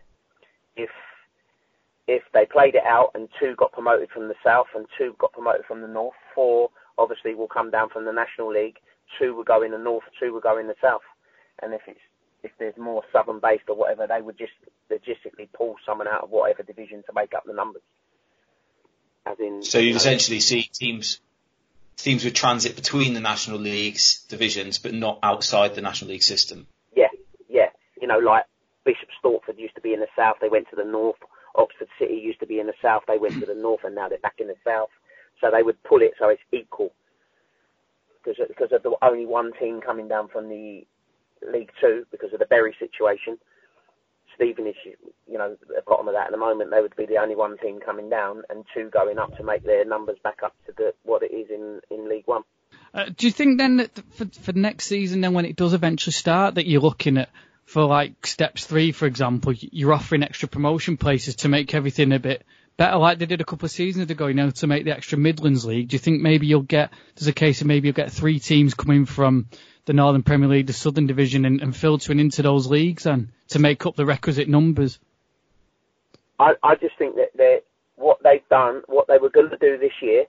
If 0.77 0.91
if 2.09 2.23
they 2.33 2.47
played 2.47 2.75
it 2.75 2.85
out 2.87 3.11
and 3.15 3.29
two 3.39 3.55
got 3.57 3.73
promoted 3.73 4.09
from 4.11 4.29
the 4.29 4.35
south 4.43 4.67
and 4.75 4.87
two 4.99 5.15
got 5.19 5.33
promoted 5.33 5.67
from 5.67 5.83
the 5.83 5.89
north, 5.89 6.17
four 6.35 6.71
obviously 6.99 7.35
will 7.35 7.49
come 7.49 7.71
down 7.71 7.89
from 7.89 8.05
the 8.05 8.13
National 8.13 8.53
League. 8.53 8.79
Two 9.19 9.35
will 9.35 9.45
go 9.45 9.63
in 9.63 9.73
the 9.73 9.79
north, 9.79 10.05
two 10.21 10.33
will 10.33 10.41
go 10.41 10.59
in 10.59 10.67
the 10.67 10.75
south 10.81 11.03
and 11.61 11.73
if 11.73 11.83
it's 11.87 12.01
if 12.43 12.51
there's 12.59 12.77
more 12.77 13.03
southern 13.13 13.39
based 13.39 13.65
or 13.69 13.77
whatever, 13.77 14.07
they 14.09 14.21
would 14.21 14.37
just 14.37 14.53
logistically 14.91 15.49
pull 15.57 15.77
someone 15.87 16.09
out 16.09 16.25
of 16.25 16.31
whatever 16.31 16.65
division 16.65 17.05
to 17.07 17.13
make 17.15 17.35
up 17.35 17.45
the 17.47 17.53
numbers. 17.53 17.83
As 19.25 19.39
in, 19.39 19.63
so 19.63 19.79
you'd 19.79 19.95
essentially 19.95 20.41
see 20.41 20.63
teams 20.63 21.21
teams 21.97 22.25
would 22.25 22.35
transit 22.35 22.75
between 22.75 23.15
the 23.15 23.21
national 23.21 23.59
leagues 23.59 24.25
divisions, 24.29 24.79
but 24.79 24.93
not 24.93 25.21
outside 25.23 25.77
the 25.77 25.83
national 25.83 26.11
league 26.11 26.25
system. 26.25 26.67
Yeah, 26.97 27.07
yeah. 27.49 27.69
You 28.01 28.09
know, 28.09 28.19
like 28.19 28.45
Bishop 28.85 29.09
Stortford 29.23 29.59
used 29.59 29.77
to 29.77 29.81
be 29.81 29.95
in 29.95 30.01
the 30.01 30.09
south, 30.17 30.39
they 30.41 30.49
went 30.49 30.69
to 30.71 30.77
the 30.77 30.85
north. 30.85 31.19
Oxford 31.55 31.89
City 31.99 32.15
used 32.15 32.41
to 32.41 32.47
be 32.47 32.59
in 32.59 32.67
the 32.67 32.75
south, 32.83 33.03
they 33.07 33.19
went 33.19 33.39
to 33.39 33.47
the 33.47 33.55
north, 33.55 33.85
and 33.85 33.95
now 33.95 34.09
they're 34.09 34.19
back 34.19 34.37
in 34.39 34.49
the 34.49 34.57
south. 34.65 34.89
So 35.41 35.49
they 35.51 35.63
would 35.63 35.83
pull 35.83 36.03
it 36.03 36.13
so 36.19 36.29
it's 36.29 36.43
equal 36.53 36.93
because 38.25 38.41
because 38.49 38.73
of 38.73 38.83
the 38.83 38.95
only 39.03 39.27
one 39.27 39.53
team 39.59 39.81
coming 39.81 40.09
down 40.09 40.29
from 40.29 40.49
the 40.49 40.87
League 41.53 41.71
Two 41.81 42.07
because 42.11 42.33
of 42.33 42.39
the 42.39 42.47
Bury 42.47 42.75
situation. 42.79 43.39
Stevenage, 44.37 44.77
you 45.31 45.37
know, 45.37 45.53
at 45.53 45.69
the 45.69 45.83
bottom 45.87 46.09
of 46.09 46.15
that 46.15 46.27
at 46.27 46.31
the 46.31 46.39
moment, 46.39 46.71
they 46.71 46.81
would 46.81 46.97
be 46.97 47.05
the 47.05 47.19
only 47.19 47.37
one 47.37 47.59
team 47.59 47.81
coming 47.85 48.09
down 48.09 48.43
and 48.49 48.65
two 48.75 48.89
going 48.89 49.19
up 49.19 49.37
to 49.37 49.45
make 49.45 49.63
their 49.63 49.85
numbers 49.85 50.17
back 50.25 50.39
up 50.43 50.55
to 50.65 50.73
the, 50.75 50.95
what 51.03 51.23
it 51.23 51.35
is 51.35 51.51
in, 51.51 51.81
in 51.91 52.09
League 52.09 52.27
One. 52.27 52.43
Uh, 52.95 53.07
do 53.15 53.27
you 53.27 53.33
think 53.33 53.59
then 53.59 53.77
that 53.77 53.91
for, 54.15 54.25
for 54.41 54.53
next 54.53 54.87
season, 54.87 55.21
then 55.21 55.35
when 55.35 55.45
it 55.45 55.57
does 55.57 55.75
eventually 55.75 56.13
start, 56.13 56.55
that 56.55 56.67
you're 56.67 56.81
looking 56.81 57.19
at 57.19 57.29
for 57.65 57.85
like 57.85 58.27
steps 58.27 58.67
three, 58.67 58.93
for 58.93 59.07
example, 59.07 59.53
you're 59.55 59.93
offering 59.93 60.23
extra 60.23 60.49
promotion 60.49 60.97
places 60.97 61.37
to 61.37 61.49
make 61.49 61.75
everything 61.75 62.13
a 62.13 62.19
bit 62.19 62.45
better, 62.77 62.97
like 62.97 63.19
they 63.19 63.27
did 63.27 63.41
a 63.41 63.45
couple 63.45 63.67
of 63.67 63.73
seasons 63.73 64.11
ago, 64.11 64.27
you 64.27 64.35
know, 64.35 64.51
to 64.51 64.67
make 64.67 64.85
the 64.85 64.93
extra 64.93 65.19
Midlands 65.19 65.65
League. 65.65 65.89
Do 65.89 65.95
you 65.95 65.99
think 65.99 66.21
maybe 66.21 66.47
you'll 66.47 66.63
get 66.63 66.93
there's 67.15 67.29
a 67.29 67.33
case 67.33 67.61
of 67.61 67.67
maybe 67.67 67.89
you'll 67.89 67.95
get 67.95 68.13
three 68.13 68.39
teams 68.39 68.75
coming 68.75 69.07
from 69.07 69.49
the 69.85 69.93
Northern 69.93 70.23
Premier 70.23 70.49
League, 70.49 70.67
the 70.67 70.73
Southern 70.73 71.07
Division, 71.07 71.45
and, 71.45 71.61
and 71.61 71.77
filtering 71.77 72.21
into 72.21 72.43
those 72.43 72.67
leagues 72.67 73.07
and 73.07 73.29
to 73.49 73.59
make 73.59 73.85
up 73.87 73.97
the 73.97 74.07
requisite 74.07 74.49
numbers? 74.49 74.99
I, 76.39 76.55
I 76.63 76.75
just 76.77 76.97
think 76.99 77.17
that 77.17 77.31
they 77.37 77.61
what 77.97 78.19
they've 78.23 78.49
done, 78.49 78.83
what 78.87 79.07
they 79.07 79.19
were 79.19 79.31
going 79.31 79.51
to 79.51 79.57
do 79.57 79.79
this 79.79 79.93
year, 80.01 80.25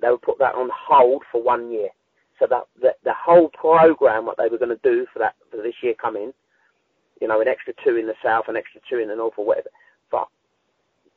they 0.00 0.10
would 0.10 0.22
put 0.22 0.38
that 0.38 0.54
on 0.54 0.70
hold 0.74 1.22
for 1.30 1.42
one 1.42 1.70
year. 1.70 1.88
So 2.38 2.46
that 2.50 2.66
the, 2.80 2.94
the 3.04 3.14
whole 3.14 3.48
program, 3.48 4.26
what 4.26 4.36
they 4.36 4.48
were 4.48 4.58
going 4.58 4.76
to 4.76 4.80
do 4.82 5.06
for 5.12 5.20
that 5.20 5.36
for 5.50 5.58
this 5.58 5.74
year 5.82 5.94
coming, 5.94 6.32
you 7.20 7.28
know, 7.28 7.40
an 7.40 7.46
extra 7.46 7.72
two 7.84 7.96
in 7.96 8.06
the 8.06 8.14
south, 8.22 8.46
an 8.48 8.56
extra 8.56 8.80
two 8.90 8.98
in 8.98 9.08
the 9.08 9.14
north, 9.14 9.34
or 9.36 9.44
whatever. 9.46 9.68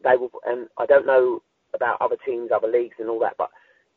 They 0.06 0.16
and 0.46 0.70
I 0.78 0.86
don't 0.86 1.06
know 1.06 1.42
about 1.74 1.98
other 2.00 2.16
teams, 2.26 2.52
other 2.56 2.72
leagues, 2.72 2.96
and 3.00 3.10
all 3.10 3.20
that, 3.20 3.36
but 3.38 3.50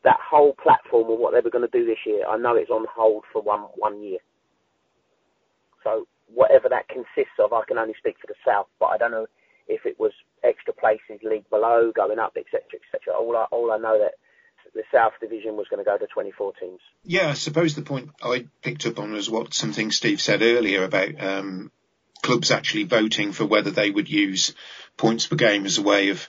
that 0.03 0.17
whole 0.19 0.53
platform 0.53 1.11
of 1.11 1.19
what 1.19 1.33
they 1.33 1.39
were 1.39 1.51
going 1.51 1.69
to 1.69 1.77
do 1.77 1.85
this 1.85 2.03
year, 2.05 2.25
I 2.27 2.37
know 2.37 2.55
it's 2.55 2.71
on 2.71 2.85
hold 2.93 3.23
for 3.31 3.41
one 3.41 3.61
one 3.75 4.01
year. 4.01 4.19
So 5.83 6.07
whatever 6.33 6.67
that 6.69 6.89
consists 6.89 7.39
of, 7.39 7.53
I 7.53 7.61
can 7.67 7.77
only 7.77 7.95
speak 7.97 8.17
for 8.19 8.27
the 8.27 8.35
south, 8.45 8.67
but 8.79 8.87
I 8.87 8.97
don't 8.97 9.11
know 9.11 9.27
if 9.67 9.85
it 9.85 9.99
was 9.99 10.11
extra 10.43 10.73
places, 10.73 11.23
league 11.23 11.49
below, 11.49 11.91
going 11.95 12.19
up, 12.19 12.33
etc., 12.35 12.61
etc. 12.73 13.13
All 13.13 13.37
I 13.37 13.45
all 13.51 13.71
I 13.71 13.77
know 13.77 13.99
that 13.99 14.15
the 14.73 14.83
South 14.91 15.13
Division 15.21 15.57
was 15.57 15.67
going 15.69 15.83
to 15.83 15.89
go 15.89 15.97
to 15.97 16.07
24 16.07 16.53
teams. 16.59 16.79
Yeah, 17.03 17.29
I 17.29 17.33
suppose 17.33 17.75
the 17.75 17.81
point 17.81 18.09
I 18.21 18.47
picked 18.61 18.85
up 18.85 18.99
on 18.99 19.13
was 19.13 19.29
what 19.29 19.53
something 19.53 19.91
Steve 19.91 20.21
said 20.21 20.41
earlier 20.41 20.83
about 20.83 21.21
um, 21.21 21.71
clubs 22.21 22.51
actually 22.51 22.83
voting 22.83 23.31
for 23.31 23.45
whether 23.45 23.71
they 23.71 23.89
would 23.89 24.09
use 24.09 24.53
points 24.99 25.25
per 25.25 25.35
game 25.35 25.65
as 25.65 25.79
a 25.79 25.81
way 25.81 26.09
of 26.09 26.27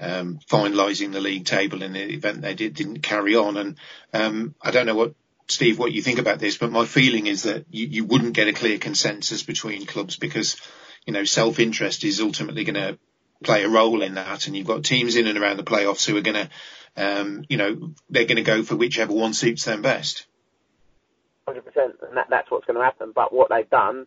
um, 0.00 0.38
finalising 0.50 1.12
the 1.12 1.20
league 1.20 1.46
table 1.46 1.82
in 1.82 1.94
the 1.94 2.12
event 2.12 2.42
they 2.42 2.54
did, 2.54 2.74
didn't 2.74 3.00
carry 3.00 3.34
on. 3.34 3.56
And 3.56 3.76
um, 4.12 4.54
I 4.60 4.70
don't 4.70 4.86
know 4.86 4.94
what 4.94 5.14
Steve, 5.48 5.78
what 5.78 5.92
you 5.92 6.02
think 6.02 6.18
about 6.18 6.38
this, 6.38 6.58
but 6.58 6.70
my 6.70 6.84
feeling 6.84 7.26
is 7.26 7.44
that 7.44 7.64
you, 7.70 7.86
you 7.86 8.04
wouldn't 8.04 8.34
get 8.34 8.48
a 8.48 8.52
clear 8.52 8.78
consensus 8.78 9.42
between 9.42 9.86
clubs 9.86 10.16
because 10.16 10.60
you 11.06 11.12
know 11.14 11.24
self-interest 11.24 12.04
is 12.04 12.20
ultimately 12.20 12.64
going 12.64 12.74
to 12.74 12.98
play 13.42 13.64
a 13.64 13.68
role 13.68 14.02
in 14.02 14.14
that, 14.14 14.46
and 14.46 14.56
you've 14.56 14.66
got 14.66 14.84
teams 14.84 15.16
in 15.16 15.26
and 15.26 15.38
around 15.38 15.56
the 15.56 15.62
playoffs 15.62 16.04
who 16.04 16.16
are 16.16 16.22
going 16.22 16.48
to, 16.48 16.50
um, 16.96 17.44
you 17.48 17.56
know, 17.56 17.92
they're 18.10 18.26
going 18.26 18.36
to 18.36 18.42
go 18.42 18.62
for 18.62 18.76
whichever 18.76 19.14
one 19.14 19.32
suits 19.32 19.64
them 19.64 19.80
best. 19.80 20.26
Hundred 21.46 21.64
percent, 21.64 21.94
and 22.06 22.16
that, 22.16 22.26
that's 22.28 22.50
what's 22.50 22.66
going 22.66 22.78
to 22.78 22.84
happen. 22.84 23.12
But 23.14 23.32
what 23.32 23.48
they've 23.48 23.70
done, 23.70 24.06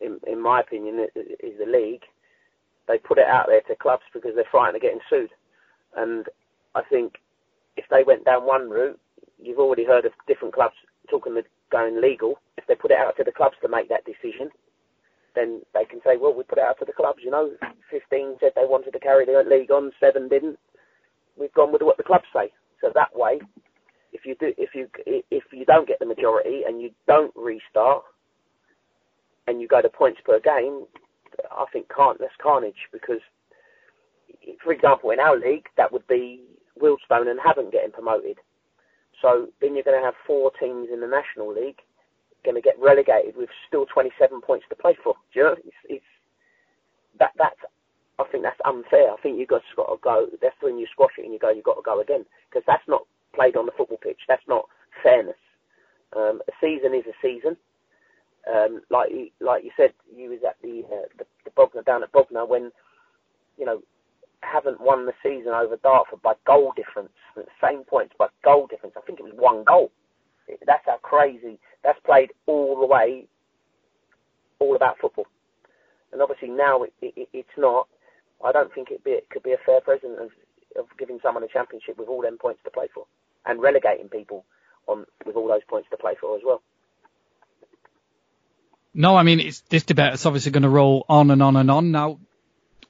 in, 0.00 0.20
in 0.26 0.40
my 0.40 0.60
opinion, 0.60 1.08
is 1.14 1.58
the 1.58 1.66
league 1.66 2.04
they 2.90 2.98
put 2.98 3.18
it 3.18 3.26
out 3.26 3.46
there 3.48 3.62
to 3.62 3.76
clubs 3.76 4.02
because 4.12 4.32
they're 4.34 4.50
frightened 4.50 4.76
of 4.76 4.82
getting 4.82 5.00
sued. 5.08 5.30
And 5.96 6.26
I 6.74 6.82
think 6.82 7.14
if 7.76 7.84
they 7.90 8.02
went 8.04 8.24
down 8.24 8.46
one 8.46 8.68
route, 8.68 8.98
you've 9.40 9.58
already 9.58 9.84
heard 9.84 10.04
of 10.04 10.12
different 10.26 10.54
clubs 10.54 10.74
talking 11.08 11.36
of 11.38 11.44
going 11.70 12.00
legal. 12.00 12.40
If 12.58 12.66
they 12.66 12.74
put 12.74 12.90
it 12.90 12.98
out 12.98 13.16
to 13.16 13.24
the 13.24 13.32
clubs 13.32 13.56
to 13.62 13.68
make 13.68 13.88
that 13.88 14.04
decision, 14.04 14.50
then 15.34 15.62
they 15.72 15.84
can 15.84 16.00
say, 16.04 16.16
well, 16.20 16.34
we 16.34 16.42
put 16.42 16.58
it 16.58 16.64
out 16.64 16.78
to 16.80 16.84
the 16.84 16.92
clubs. 16.92 17.20
You 17.24 17.30
know, 17.30 17.52
15 17.90 18.36
said 18.40 18.52
they 18.56 18.66
wanted 18.66 18.92
to 18.92 19.00
carry 19.00 19.24
the 19.24 19.44
league 19.48 19.70
on, 19.70 19.92
seven 20.00 20.28
didn't. 20.28 20.58
We've 21.38 21.54
gone 21.54 21.72
with 21.72 21.82
what 21.82 21.96
the 21.96 22.02
clubs 22.02 22.26
say. 22.34 22.52
So 22.80 22.90
that 22.94 23.14
way, 23.14 23.40
if 24.12 24.26
you 24.26 24.34
do, 24.40 24.52
if 24.58 24.70
you 24.74 24.88
if 25.30 25.44
you 25.52 25.64
don't 25.64 25.86
get 25.86 26.00
the 26.00 26.06
majority 26.06 26.62
and 26.66 26.82
you 26.82 26.90
don't 27.06 27.32
restart, 27.36 28.02
and 29.46 29.60
you 29.60 29.68
go 29.68 29.80
to 29.80 29.88
points 29.88 30.20
per 30.24 30.40
game, 30.40 30.86
I 31.50 31.64
think 31.72 31.86
can't 31.94 32.18
that's 32.18 32.32
carnage 32.42 32.88
because, 32.92 33.20
for 34.62 34.72
example, 34.72 35.10
in 35.10 35.20
our 35.20 35.38
league 35.38 35.66
that 35.76 35.92
would 35.92 36.06
be 36.06 36.42
Wealdstone 36.80 37.30
and 37.30 37.40
Havant 37.40 37.72
getting 37.72 37.92
promoted. 37.92 38.38
So 39.20 39.48
then 39.60 39.74
you're 39.74 39.84
going 39.84 39.98
to 40.00 40.04
have 40.04 40.14
four 40.26 40.50
teams 40.58 40.88
in 40.92 41.00
the 41.00 41.06
National 41.06 41.52
League 41.52 41.80
going 42.44 42.54
to 42.56 42.62
get 42.62 42.78
relegated 42.80 43.36
with 43.36 43.50
still 43.68 43.84
27 43.86 44.40
points 44.40 44.64
to 44.70 44.74
play 44.76 44.96
for. 45.02 45.14
Do 45.34 45.40
you 45.40 45.44
know? 45.44 45.52
It's, 45.52 45.76
it's 45.88 46.04
that 47.18 47.32
that's 47.36 47.58
I 48.18 48.24
think 48.30 48.44
that's 48.44 48.60
unfair. 48.64 49.12
I 49.12 49.16
think 49.22 49.38
you've 49.38 49.48
got 49.48 49.62
to 49.76 49.96
go. 50.02 50.26
That's 50.42 50.56
when 50.60 50.78
you 50.78 50.86
squash 50.92 51.12
it 51.18 51.24
and 51.24 51.32
you 51.32 51.38
go, 51.38 51.50
you've 51.50 51.64
got 51.64 51.76
to 51.76 51.82
go 51.82 52.00
again 52.00 52.26
because 52.50 52.62
that's 52.66 52.86
not 52.86 53.02
played 53.34 53.56
on 53.56 53.64
the 53.64 53.72
football 53.72 53.96
pitch. 53.96 54.20
That's 54.28 54.46
not 54.46 54.66
fairness. 55.02 55.40
Um, 56.14 56.42
a 56.46 56.52
season 56.60 56.94
is 56.94 57.04
a 57.06 57.16
season 57.22 57.56
um, 58.50 58.82
like 58.90 59.10
like 59.40 59.64
you 59.64 59.70
said, 59.76 59.92
you 60.16 60.30
was 60.30 60.40
at 60.46 60.56
the, 60.62 60.82
uh, 60.92 61.06
the 61.18 61.24
the 61.44 61.50
Bognor 61.56 61.82
down 61.82 62.02
at 62.02 62.12
Bognor 62.12 62.46
when 62.46 62.72
you 63.58 63.66
know 63.66 63.82
Havant 64.44 64.80
won 64.80 65.06
the 65.06 65.12
season 65.22 65.52
over 65.52 65.76
Dartford 65.76 66.22
by 66.22 66.34
goal 66.46 66.72
difference, 66.76 67.10
same 67.62 67.84
points 67.84 68.14
by 68.18 68.28
goal 68.44 68.66
difference. 68.66 68.94
I 68.96 69.02
think 69.02 69.20
it 69.20 69.24
was 69.24 69.34
one 69.36 69.64
goal. 69.64 69.90
That's 70.66 70.84
how 70.86 70.98
crazy. 71.02 71.58
That's 71.84 71.98
played 72.04 72.32
all 72.46 72.78
the 72.80 72.86
way, 72.86 73.26
all 74.58 74.76
about 74.76 74.98
football. 75.00 75.26
And 76.12 76.22
obviously 76.22 76.48
now 76.48 76.82
it, 76.82 76.92
it, 77.02 77.28
it's 77.32 77.56
not. 77.58 77.88
I 78.44 78.52
don't 78.52 78.72
think 78.74 78.90
it, 78.90 79.04
be, 79.04 79.12
it 79.12 79.28
could 79.30 79.42
be 79.42 79.52
a 79.52 79.58
fair 79.66 79.80
precedent 79.80 80.18
of, 80.20 80.30
of 80.78 80.86
giving 80.98 81.20
someone 81.22 81.44
a 81.44 81.48
championship 81.48 81.98
with 81.98 82.08
all 82.08 82.22
them 82.22 82.38
points 82.38 82.60
to 82.64 82.70
play 82.70 82.88
for, 82.94 83.06
and 83.46 83.62
relegating 83.62 84.08
people 84.08 84.44
on 84.88 85.04
with 85.26 85.36
all 85.36 85.48
those 85.48 85.64
points 85.68 85.88
to 85.90 85.96
play 85.96 86.14
for 86.20 86.36
as 86.36 86.42
well. 86.44 86.62
No, 88.92 89.16
I 89.16 89.22
mean, 89.22 89.40
it's, 89.40 89.60
this 89.62 89.84
debate 89.84 90.14
is 90.14 90.26
obviously 90.26 90.52
going 90.52 90.64
to 90.64 90.68
roll 90.68 91.04
on 91.08 91.30
and 91.30 91.42
on 91.42 91.56
and 91.56 91.70
on. 91.70 91.92
Now, 91.92 92.18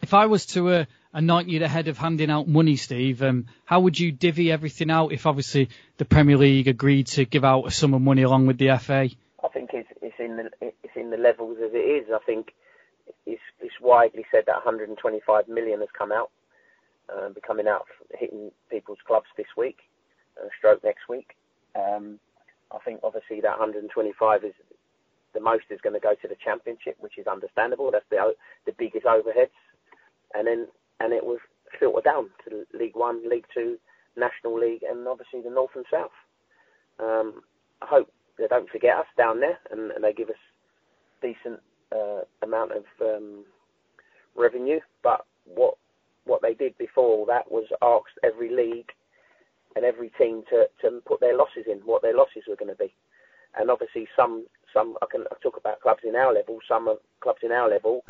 if 0.00 0.14
I 0.14 0.26
was 0.26 0.46
to 0.46 0.68
uh, 0.70 0.84
anoint 1.12 1.48
you 1.48 1.58
the 1.58 1.68
head 1.68 1.88
of 1.88 1.98
handing 1.98 2.30
out 2.30 2.48
money, 2.48 2.76
Steve, 2.76 3.22
um, 3.22 3.46
how 3.66 3.80
would 3.80 3.98
you 3.98 4.10
divvy 4.10 4.50
everything 4.50 4.90
out 4.90 5.12
if 5.12 5.26
obviously 5.26 5.68
the 5.98 6.06
Premier 6.06 6.38
League 6.38 6.68
agreed 6.68 7.06
to 7.08 7.26
give 7.26 7.44
out 7.44 7.66
a 7.66 7.70
sum 7.70 7.92
of 7.92 8.00
money 8.00 8.22
along 8.22 8.46
with 8.46 8.56
the 8.56 8.78
FA? 8.78 9.10
I 9.44 9.48
think 9.52 9.70
it's, 9.74 9.88
it's 10.00 10.14
in 10.18 10.36
the 10.36 10.50
it's 10.60 10.96
in 10.96 11.10
the 11.10 11.18
levels 11.18 11.58
as 11.62 11.72
it 11.74 11.76
is. 11.76 12.08
I 12.14 12.18
think 12.24 12.54
it's, 13.26 13.42
it's 13.60 13.74
widely 13.80 14.24
said 14.30 14.44
that 14.46 14.64
125 14.64 15.48
million 15.48 15.80
has 15.80 15.88
come 15.96 16.12
out, 16.12 16.30
uh, 17.08 17.28
be 17.28 17.40
coming 17.40 17.66
out 17.68 17.86
hitting 18.18 18.50
people's 18.70 18.98
clubs 19.06 19.26
this 19.36 19.46
week, 19.56 19.78
uh, 20.40 20.48
stroke 20.58 20.82
next 20.82 21.08
week. 21.08 21.36
Um, 21.74 22.18
I 22.72 22.78
think 22.84 23.00
obviously 23.02 23.40
that 23.42 23.58
125 23.58 24.44
is 24.44 24.54
the 25.34 25.40
most 25.40 25.64
is 25.70 25.80
going 25.82 25.94
to 25.94 26.00
go 26.00 26.14
to 26.20 26.28
the 26.28 26.36
championship, 26.42 26.96
which 27.00 27.18
is 27.18 27.26
understandable. 27.26 27.90
That's 27.90 28.04
the 28.10 28.34
the 28.66 28.74
biggest 28.78 29.06
overheads, 29.06 29.56
and 30.34 30.46
then 30.46 30.66
and 31.00 31.12
it 31.12 31.24
will 31.24 31.38
filter 31.78 32.02
down 32.02 32.30
to 32.48 32.64
League 32.78 32.96
One, 32.96 33.28
League 33.28 33.46
Two, 33.54 33.78
National 34.16 34.58
League, 34.58 34.82
and 34.88 35.06
obviously 35.06 35.40
the 35.42 35.50
North 35.50 35.70
and 35.74 35.86
South. 35.90 36.10
Um, 36.98 37.42
I 37.82 37.86
hope 37.86 38.12
they 38.38 38.46
don't 38.46 38.68
forget 38.70 38.96
us 38.96 39.06
down 39.16 39.40
there, 39.40 39.58
and, 39.70 39.90
and 39.92 40.04
they 40.04 40.12
give 40.12 40.28
us 40.28 40.42
decent 41.22 41.60
uh, 41.92 42.22
amount 42.42 42.72
of 42.72 42.84
um, 43.00 43.44
revenue. 44.36 44.80
But 45.02 45.24
what 45.44 45.74
what 46.24 46.42
they 46.42 46.54
did 46.54 46.76
before 46.78 47.04
all 47.04 47.26
that 47.26 47.50
was 47.50 47.64
ask 47.82 48.06
every 48.22 48.54
league 48.54 48.90
and 49.76 49.84
every 49.84 50.10
team 50.18 50.42
to, 50.50 50.66
to 50.82 51.00
put 51.06 51.20
their 51.20 51.36
losses 51.36 51.64
in, 51.70 51.78
what 51.78 52.02
their 52.02 52.16
losses 52.16 52.44
were 52.48 52.56
going 52.56 52.70
to 52.70 52.76
be. 52.76 52.94
And 53.58 53.70
obviously 53.70 54.06
some 54.16 54.46
some 54.72 54.96
I 55.02 55.06
can 55.10 55.24
I 55.30 55.34
talk 55.42 55.56
about 55.56 55.80
clubs 55.80 56.02
in 56.06 56.16
our 56.16 56.32
level. 56.32 56.58
Some 56.68 56.94
clubs 57.20 57.40
in 57.42 57.52
our 57.52 57.68
level, 57.68 58.04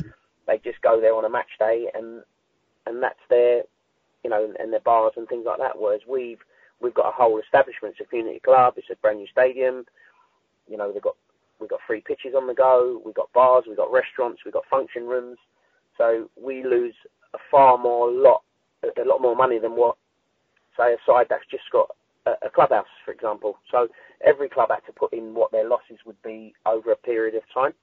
they 0.47 0.59
just 0.63 0.81
go 0.81 0.99
there 0.99 1.15
on 1.15 1.25
a 1.25 1.29
match 1.29 1.49
day 1.59 1.87
and 1.93 2.23
and 2.85 3.01
that's 3.01 3.19
their, 3.29 3.63
you 4.23 4.29
know, 4.29 4.53
and 4.59 4.73
their 4.73 4.79
bars 4.79 5.13
and 5.17 5.27
things 5.27 5.45
like 5.45 5.59
that. 5.59 5.79
Whereas 5.79 6.01
we've 6.07 6.39
we've 6.81 6.93
got 6.93 7.07
a 7.09 7.11
whole 7.11 7.39
establishment. 7.39 7.95
It's 7.97 8.07
a 8.07 8.09
community 8.09 8.39
club. 8.39 8.75
It's 8.77 8.89
a 8.91 8.95
brand 8.95 9.19
new 9.19 9.27
stadium. 9.27 9.85
You 10.67 10.77
know, 10.77 10.91
they've 10.91 11.01
got 11.01 11.15
we've 11.59 11.69
got 11.69 11.79
free 11.85 12.01
pitches 12.01 12.33
on 12.35 12.47
the 12.47 12.53
go. 12.53 13.01
We've 13.05 13.15
got 13.15 13.31
bars. 13.33 13.65
We've 13.67 13.77
got 13.77 13.91
restaurants. 13.91 14.41
We've 14.43 14.53
got 14.53 14.65
function 14.69 15.05
rooms. 15.05 15.37
So 15.97 16.29
we 16.41 16.63
lose 16.63 16.95
a 17.33 17.37
far 17.49 17.77
more 17.77 18.11
lot, 18.11 18.41
a 18.83 19.05
lot 19.05 19.21
more 19.21 19.35
money 19.35 19.59
than 19.59 19.75
what, 19.75 19.95
say, 20.77 20.93
a 20.93 20.97
side 21.05 21.27
that's 21.29 21.45
just 21.49 21.63
got 21.71 21.95
a, 22.25 22.49
clubhouse, 22.49 22.87
for 23.05 23.11
example. 23.11 23.57
So 23.71 23.87
every 24.25 24.49
club 24.49 24.69
had 24.69 24.85
to 24.85 24.93
put 24.93 25.13
in 25.13 25.33
what 25.33 25.51
their 25.51 25.67
losses 25.67 25.97
would 26.05 26.21
be 26.21 26.53
over 26.65 26.91
a 26.91 26.95
period 26.95 27.35
of 27.35 27.43
time. 27.53 27.73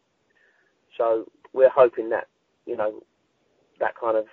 So 0.96 1.30
we're 1.52 1.70
hoping 1.70 2.10
that 2.10 2.28
you 2.66 2.76
know 2.76 3.02
that 3.80 3.94
kind 3.98 4.16
of 4.16 4.26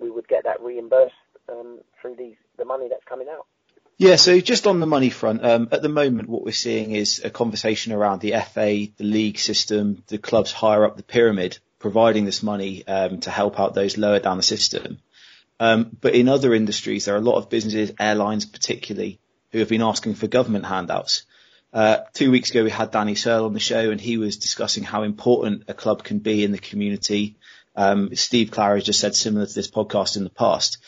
we 0.00 0.10
would 0.10 0.28
get 0.28 0.44
that 0.44 0.60
reimbursed 0.60 1.14
um, 1.48 1.80
through 2.00 2.16
these 2.16 2.36
the 2.56 2.64
money 2.64 2.88
that's 2.88 3.04
coming 3.04 3.28
out. 3.30 3.46
Yeah, 3.96 4.16
so 4.16 4.40
just 4.40 4.66
on 4.66 4.80
the 4.80 4.86
money 4.86 5.10
front, 5.10 5.44
um, 5.44 5.68
at 5.72 5.82
the 5.82 5.90
moment 5.90 6.30
what 6.30 6.42
we're 6.42 6.52
seeing 6.52 6.92
is 6.92 7.20
a 7.22 7.28
conversation 7.28 7.92
around 7.92 8.22
the 8.22 8.32
FA, 8.32 8.86
the 8.96 9.04
league 9.04 9.38
system, 9.38 10.02
the 10.06 10.16
clubs 10.16 10.52
higher 10.52 10.86
up 10.86 10.96
the 10.96 11.02
pyramid 11.02 11.58
providing 11.78 12.24
this 12.24 12.42
money 12.42 12.86
um, 12.86 13.20
to 13.20 13.30
help 13.30 13.58
out 13.58 13.74
those 13.74 13.98
lower 13.98 14.20
down 14.20 14.36
the 14.36 14.42
system. 14.42 15.00
Um, 15.60 15.94
but 16.00 16.14
in 16.14 16.28
other 16.28 16.54
industries, 16.54 17.04
there 17.04 17.14
are 17.14 17.18
a 17.18 17.20
lot 17.20 17.36
of 17.36 17.50
businesses, 17.50 17.92
airlines 18.00 18.46
particularly, 18.46 19.20
who 19.52 19.58
have 19.58 19.68
been 19.68 19.82
asking 19.82 20.14
for 20.14 20.26
government 20.26 20.64
handouts. 20.64 21.26
Uh, 21.72 21.98
two 22.14 22.30
weeks 22.30 22.50
ago, 22.50 22.64
we 22.64 22.70
had 22.70 22.90
Danny 22.90 23.14
Searle 23.14 23.44
on 23.44 23.52
the 23.52 23.60
show, 23.60 23.90
and 23.90 24.00
he 24.00 24.16
was 24.16 24.38
discussing 24.38 24.82
how 24.82 25.02
important 25.02 25.64
a 25.68 25.74
club 25.74 26.02
can 26.02 26.18
be 26.18 26.42
in 26.44 26.50
the 26.50 26.58
community. 26.58 27.36
Um, 27.76 28.16
Steve 28.16 28.50
Clara 28.50 28.76
has 28.76 28.84
just 28.84 29.00
said 29.00 29.14
similar 29.14 29.46
to 29.46 29.54
this 29.54 29.70
podcast 29.70 30.16
in 30.16 30.24
the 30.24 30.30
past. 30.30 30.78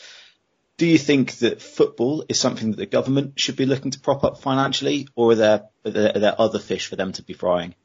Do 0.77 0.87
you 0.87 0.97
think 0.97 1.33
that 1.37 1.61
football 1.61 2.25
is 2.27 2.39
something 2.39 2.71
that 2.71 2.77
the 2.77 2.87
government 2.87 3.39
should 3.39 3.55
be 3.55 3.67
looking 3.67 3.91
to 3.91 3.99
prop 3.99 4.23
up 4.23 4.41
financially, 4.41 5.07
or 5.15 5.33
are 5.33 5.35
there, 5.35 5.63
are 5.85 5.91
there, 5.91 6.11
are 6.15 6.19
there 6.19 6.41
other 6.41 6.59
fish 6.59 6.87
for 6.87 6.95
them 6.95 7.13
to 7.13 7.21
be 7.21 7.33
frying? 7.33 7.75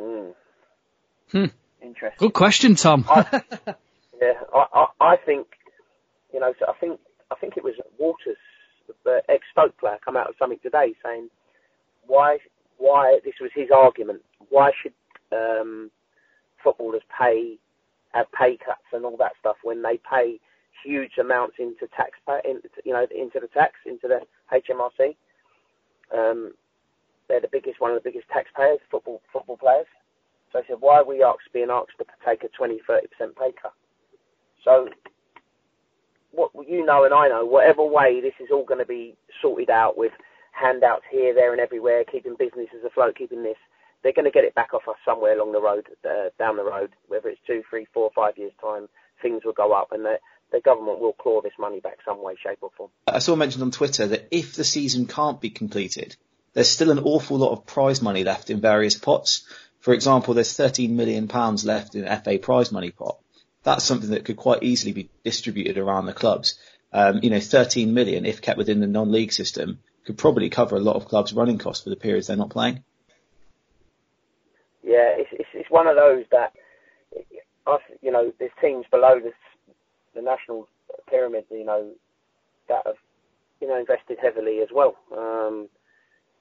Mm. 0.00 0.32
Hmm. 1.30 1.44
Interesting. 1.82 2.16
Good 2.18 2.32
question, 2.32 2.74
Tom. 2.74 3.04
I, 3.06 3.42
yeah, 4.20 4.32
I, 4.52 4.66
I, 4.72 4.86
I 5.00 5.16
think, 5.16 5.46
you 6.32 6.40
know, 6.40 6.52
so 6.58 6.66
I 6.68 6.74
think 6.80 7.00
I 7.30 7.34
think 7.36 7.56
it 7.56 7.64
was 7.64 7.74
Walters 7.98 8.36
the 9.04 9.22
ex 9.28 9.42
Stoke 9.52 9.76
player 9.78 9.98
come 10.04 10.16
out 10.16 10.28
with 10.28 10.38
something 10.38 10.58
today 10.62 10.94
saying 11.04 11.28
why 12.06 12.38
why 12.78 13.18
this 13.24 13.34
was 13.40 13.50
his 13.54 13.68
argument. 13.74 14.22
Why 14.50 14.70
should 14.82 14.92
um, 15.32 15.90
footballers 16.62 17.02
pay 17.18 17.58
have 18.12 18.26
pay 18.32 18.58
cuts 18.64 18.84
and 18.92 19.04
all 19.04 19.16
that 19.18 19.32
stuff 19.40 19.56
when 19.62 19.82
they 19.82 19.98
pay 20.08 20.38
huge 20.84 21.12
amounts 21.20 21.56
into 21.58 21.86
tax 21.96 22.18
you 22.84 22.92
know 22.92 23.06
into 23.14 23.40
the 23.40 23.48
tax 23.48 23.74
into 23.86 24.08
the 24.08 24.20
HMRC. 24.52 25.16
Um, 26.12 26.52
they're 27.28 27.40
the 27.40 27.48
biggest 27.50 27.80
one 27.80 27.92
of 27.92 28.02
the 28.02 28.08
biggest 28.08 28.28
taxpayers 28.28 28.80
football 28.90 29.22
football 29.32 29.56
players. 29.56 29.86
So 30.52 30.58
I 30.58 30.62
said, 30.68 30.76
why 30.80 30.98
are 30.98 31.06
we 31.06 31.22
asked, 31.22 31.48
being 31.54 31.70
asked 31.70 31.96
to 31.98 32.04
take 32.26 32.44
a 32.44 32.48
20, 32.48 32.80
30% 32.86 33.02
pay 33.36 33.52
cut? 33.60 33.72
So 34.62 34.86
what 36.32 36.50
you 36.68 36.84
know 36.84 37.04
and 37.04 37.14
I 37.14 37.28
know, 37.28 37.44
whatever 37.44 37.84
way 37.84 38.20
this 38.20 38.34
is 38.40 38.48
all 38.52 38.64
going 38.64 38.80
to 38.80 38.86
be 38.86 39.14
sorted 39.40 39.70
out 39.70 39.96
with 39.96 40.12
handouts 40.52 41.04
here, 41.10 41.34
there, 41.34 41.52
and 41.52 41.60
everywhere, 41.60 42.04
keeping 42.04 42.36
businesses 42.38 42.84
afloat, 42.84 43.16
keeping 43.16 43.42
this, 43.42 43.56
they're 44.02 44.12
going 44.12 44.24
to 44.24 44.30
get 44.30 44.44
it 44.44 44.54
back 44.54 44.74
off 44.74 44.88
us 44.88 44.96
somewhere 45.04 45.34
along 45.34 45.52
the 45.52 45.60
road, 45.60 45.86
uh, 46.04 46.30
down 46.38 46.56
the 46.56 46.64
road, 46.64 46.90
whether 47.08 47.28
it's 47.28 47.40
two, 47.46 47.62
three, 47.68 47.86
four, 47.94 48.10
five 48.14 48.36
years 48.36 48.52
time, 48.60 48.88
things 49.20 49.44
will 49.44 49.52
go 49.52 49.72
up, 49.72 49.92
and 49.92 50.04
the 50.04 50.18
the 50.52 50.60
government 50.60 51.00
will 51.00 51.14
claw 51.14 51.40
this 51.40 51.54
money 51.58 51.80
back 51.80 51.98
some 52.04 52.22
way, 52.22 52.34
shape 52.42 52.58
or 52.60 52.70
form. 52.76 52.90
I 53.06 53.20
saw 53.20 53.34
mentioned 53.34 53.62
on 53.62 53.70
Twitter 53.70 54.06
that 54.08 54.28
if 54.30 54.54
the 54.54 54.64
season 54.64 55.06
can't 55.06 55.40
be 55.40 55.48
completed, 55.48 56.14
there's 56.52 56.68
still 56.68 56.90
an 56.90 56.98
awful 56.98 57.38
lot 57.38 57.52
of 57.52 57.66
prize 57.66 58.02
money 58.02 58.22
left 58.22 58.50
in 58.50 58.60
various 58.60 58.94
pots. 58.94 59.46
For 59.80 59.94
example, 59.94 60.34
there's 60.34 60.54
13 60.54 60.94
million 60.94 61.26
pounds 61.26 61.64
left 61.64 61.94
in 61.94 62.04
FA 62.04 62.38
prize 62.38 62.70
money 62.70 62.90
pot. 62.90 63.18
That's 63.64 63.84
something 63.84 64.10
that 64.10 64.24
could 64.24 64.36
quite 64.36 64.62
easily 64.62 64.92
be 64.92 65.10
distributed 65.24 65.78
around 65.78 66.06
the 66.06 66.12
clubs. 66.12 66.58
Um, 66.92 67.20
you 67.22 67.30
know, 67.30 67.40
13 67.40 67.94
million, 67.94 68.26
if 68.26 68.42
kept 68.42 68.58
within 68.58 68.80
the 68.80 68.86
non-league 68.86 69.32
system, 69.32 69.78
could 70.04 70.18
probably 70.18 70.50
cover 70.50 70.76
a 70.76 70.80
lot 70.80 70.96
of 70.96 71.06
clubs' 71.06 71.32
running 71.32 71.58
costs 71.58 71.84
for 71.84 71.90
the 71.90 71.96
periods 71.96 72.26
they're 72.26 72.36
not 72.36 72.50
playing. 72.50 72.82
Yeah, 74.82 75.14
it's, 75.16 75.30
it's, 75.32 75.48
it's 75.54 75.70
one 75.70 75.86
of 75.86 75.96
those 75.96 76.24
that, 76.32 76.52
you 78.02 78.10
know, 78.10 78.32
there's 78.38 78.50
teams 78.60 78.84
below 78.90 79.20
this, 79.20 79.32
the 80.14 80.22
national 80.22 80.68
pyramid, 81.08 81.44
you 81.50 81.64
know, 81.64 81.92
that 82.68 82.82
have, 82.84 82.96
you 83.60 83.68
know, 83.68 83.78
invested 83.78 84.18
heavily 84.20 84.60
as 84.60 84.68
well. 84.74 84.96
Um, 85.16 85.68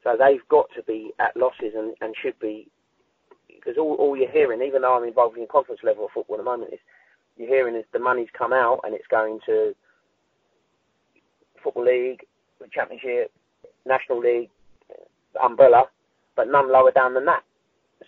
so 0.03 0.17
they've 0.17 0.45
got 0.49 0.67
to 0.75 0.83
be 0.83 1.11
at 1.19 1.37
losses 1.37 1.73
and, 1.75 1.93
and 2.01 2.15
should 2.19 2.39
be, 2.39 2.67
because 3.47 3.77
all, 3.77 3.93
all 3.93 4.17
you're 4.17 4.31
hearing, 4.31 4.61
even 4.63 4.81
though 4.81 4.97
I'm 4.97 5.07
involved 5.07 5.37
in 5.37 5.45
conference 5.45 5.81
level 5.83 6.05
of 6.05 6.11
football 6.11 6.37
at 6.37 6.39
the 6.39 6.43
moment, 6.49 6.73
is 6.73 6.79
you're 7.37 7.47
hearing 7.47 7.75
is 7.75 7.85
the 7.93 7.99
money's 7.99 8.29
come 8.37 8.53
out 8.53 8.81
and 8.83 8.93
it's 8.93 9.07
going 9.07 9.39
to 9.45 9.73
Football 11.63 11.85
League, 11.85 12.25
the 12.59 12.67
Championship, 12.71 13.31
National 13.85 14.19
League, 14.19 14.49
umbrella, 15.41 15.85
but 16.35 16.47
none 16.47 16.71
lower 16.71 16.91
down 16.91 17.13
than 17.13 17.25
that. 17.25 17.43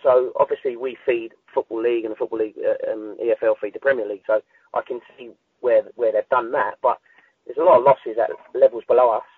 So 0.02 0.32
obviously 0.38 0.76
we 0.76 0.96
feed 1.06 1.32
Football 1.54 1.82
League 1.82 2.04
and 2.04 2.12
the 2.12 2.16
Football 2.16 2.40
League 2.40 2.56
uh, 2.58 2.92
um, 2.92 3.16
EFL 3.22 3.54
feed 3.60 3.74
the 3.74 3.80
Premier 3.80 4.06
League. 4.06 4.22
So 4.26 4.40
I 4.74 4.80
can 4.86 5.00
see 5.16 5.30
where 5.60 5.82
where 5.94 6.12
they've 6.12 6.28
done 6.28 6.52
that, 6.52 6.74
but 6.82 6.98
there's 7.46 7.58
a 7.58 7.62
lot 7.62 7.78
of 7.78 7.84
losses 7.84 8.18
at 8.20 8.30
levels 8.58 8.84
below 8.86 9.10
us, 9.10 9.28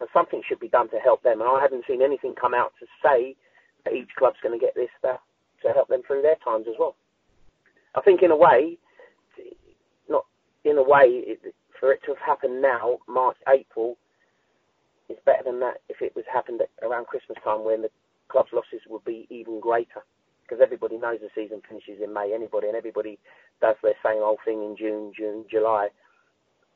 and 0.00 0.08
something 0.12 0.42
should 0.48 0.60
be 0.60 0.68
done 0.68 0.88
to 0.90 0.98
help 0.98 1.22
them. 1.22 1.40
And 1.40 1.48
I 1.48 1.60
haven't 1.60 1.84
seen 1.86 2.02
anything 2.02 2.34
come 2.34 2.54
out 2.54 2.72
to 2.80 2.86
say 3.02 3.36
that 3.84 3.94
each 3.94 4.10
club's 4.18 4.38
going 4.42 4.58
to 4.58 4.64
get 4.64 4.74
this 4.74 4.90
stuff 4.98 5.20
to 5.62 5.72
help 5.72 5.88
them 5.88 6.02
through 6.06 6.22
their 6.22 6.36
times 6.44 6.66
as 6.68 6.74
well. 6.78 6.96
I 7.94 8.00
think 8.00 8.22
in 8.22 8.30
a 8.30 8.36
way, 8.36 8.78
not 10.08 10.24
in 10.64 10.78
a 10.78 10.82
way, 10.82 11.06
it, 11.06 11.54
for 11.78 11.92
it 11.92 12.00
to 12.04 12.14
have 12.14 12.18
happened 12.18 12.62
now, 12.62 12.98
March, 13.08 13.36
April, 13.48 13.96
is 15.08 15.18
better 15.26 15.42
than 15.44 15.60
that 15.60 15.80
if 15.88 16.00
it 16.00 16.14
was 16.14 16.24
happened 16.32 16.62
around 16.82 17.06
Christmas 17.06 17.38
time 17.44 17.64
when 17.64 17.82
the 17.82 17.90
club's 18.28 18.52
losses 18.52 18.80
would 18.88 19.04
be 19.04 19.26
even 19.30 19.60
greater. 19.60 20.02
Because 20.42 20.62
everybody 20.62 20.98
knows 20.98 21.20
the 21.20 21.30
season 21.34 21.62
finishes 21.68 22.02
in 22.02 22.12
May, 22.12 22.32
anybody, 22.34 22.66
and 22.66 22.76
everybody 22.76 23.18
does 23.60 23.76
their 23.82 23.94
same 24.04 24.22
old 24.22 24.38
thing 24.44 24.62
in 24.62 24.76
June, 24.76 25.12
June, 25.16 25.44
July, 25.50 25.88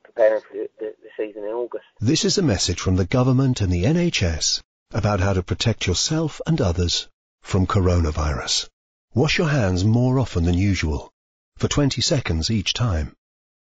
preparing 0.04 0.40
for 0.40 0.54
the, 0.54 0.70
the, 0.78 0.94
the 1.02 1.08
season 1.16 1.44
in 1.44 1.50
August. 1.50 1.84
This 2.00 2.24
is 2.24 2.38
a 2.38 2.42
message 2.42 2.80
from 2.80 2.96
the 2.96 3.04
government 3.04 3.60
and 3.60 3.72
the 3.72 3.84
NHS 3.84 4.62
about 4.92 5.20
how 5.20 5.32
to 5.32 5.42
protect 5.42 5.86
yourself 5.86 6.40
and 6.46 6.60
others 6.60 7.08
from 7.42 7.66
coronavirus. 7.66 8.68
Wash 9.16 9.38
your 9.38 9.48
hands 9.48 9.82
more 9.82 10.18
often 10.18 10.44
than 10.44 10.58
usual, 10.58 11.10
for 11.56 11.68
20 11.68 12.02
seconds 12.02 12.50
each 12.50 12.74
time. 12.74 13.14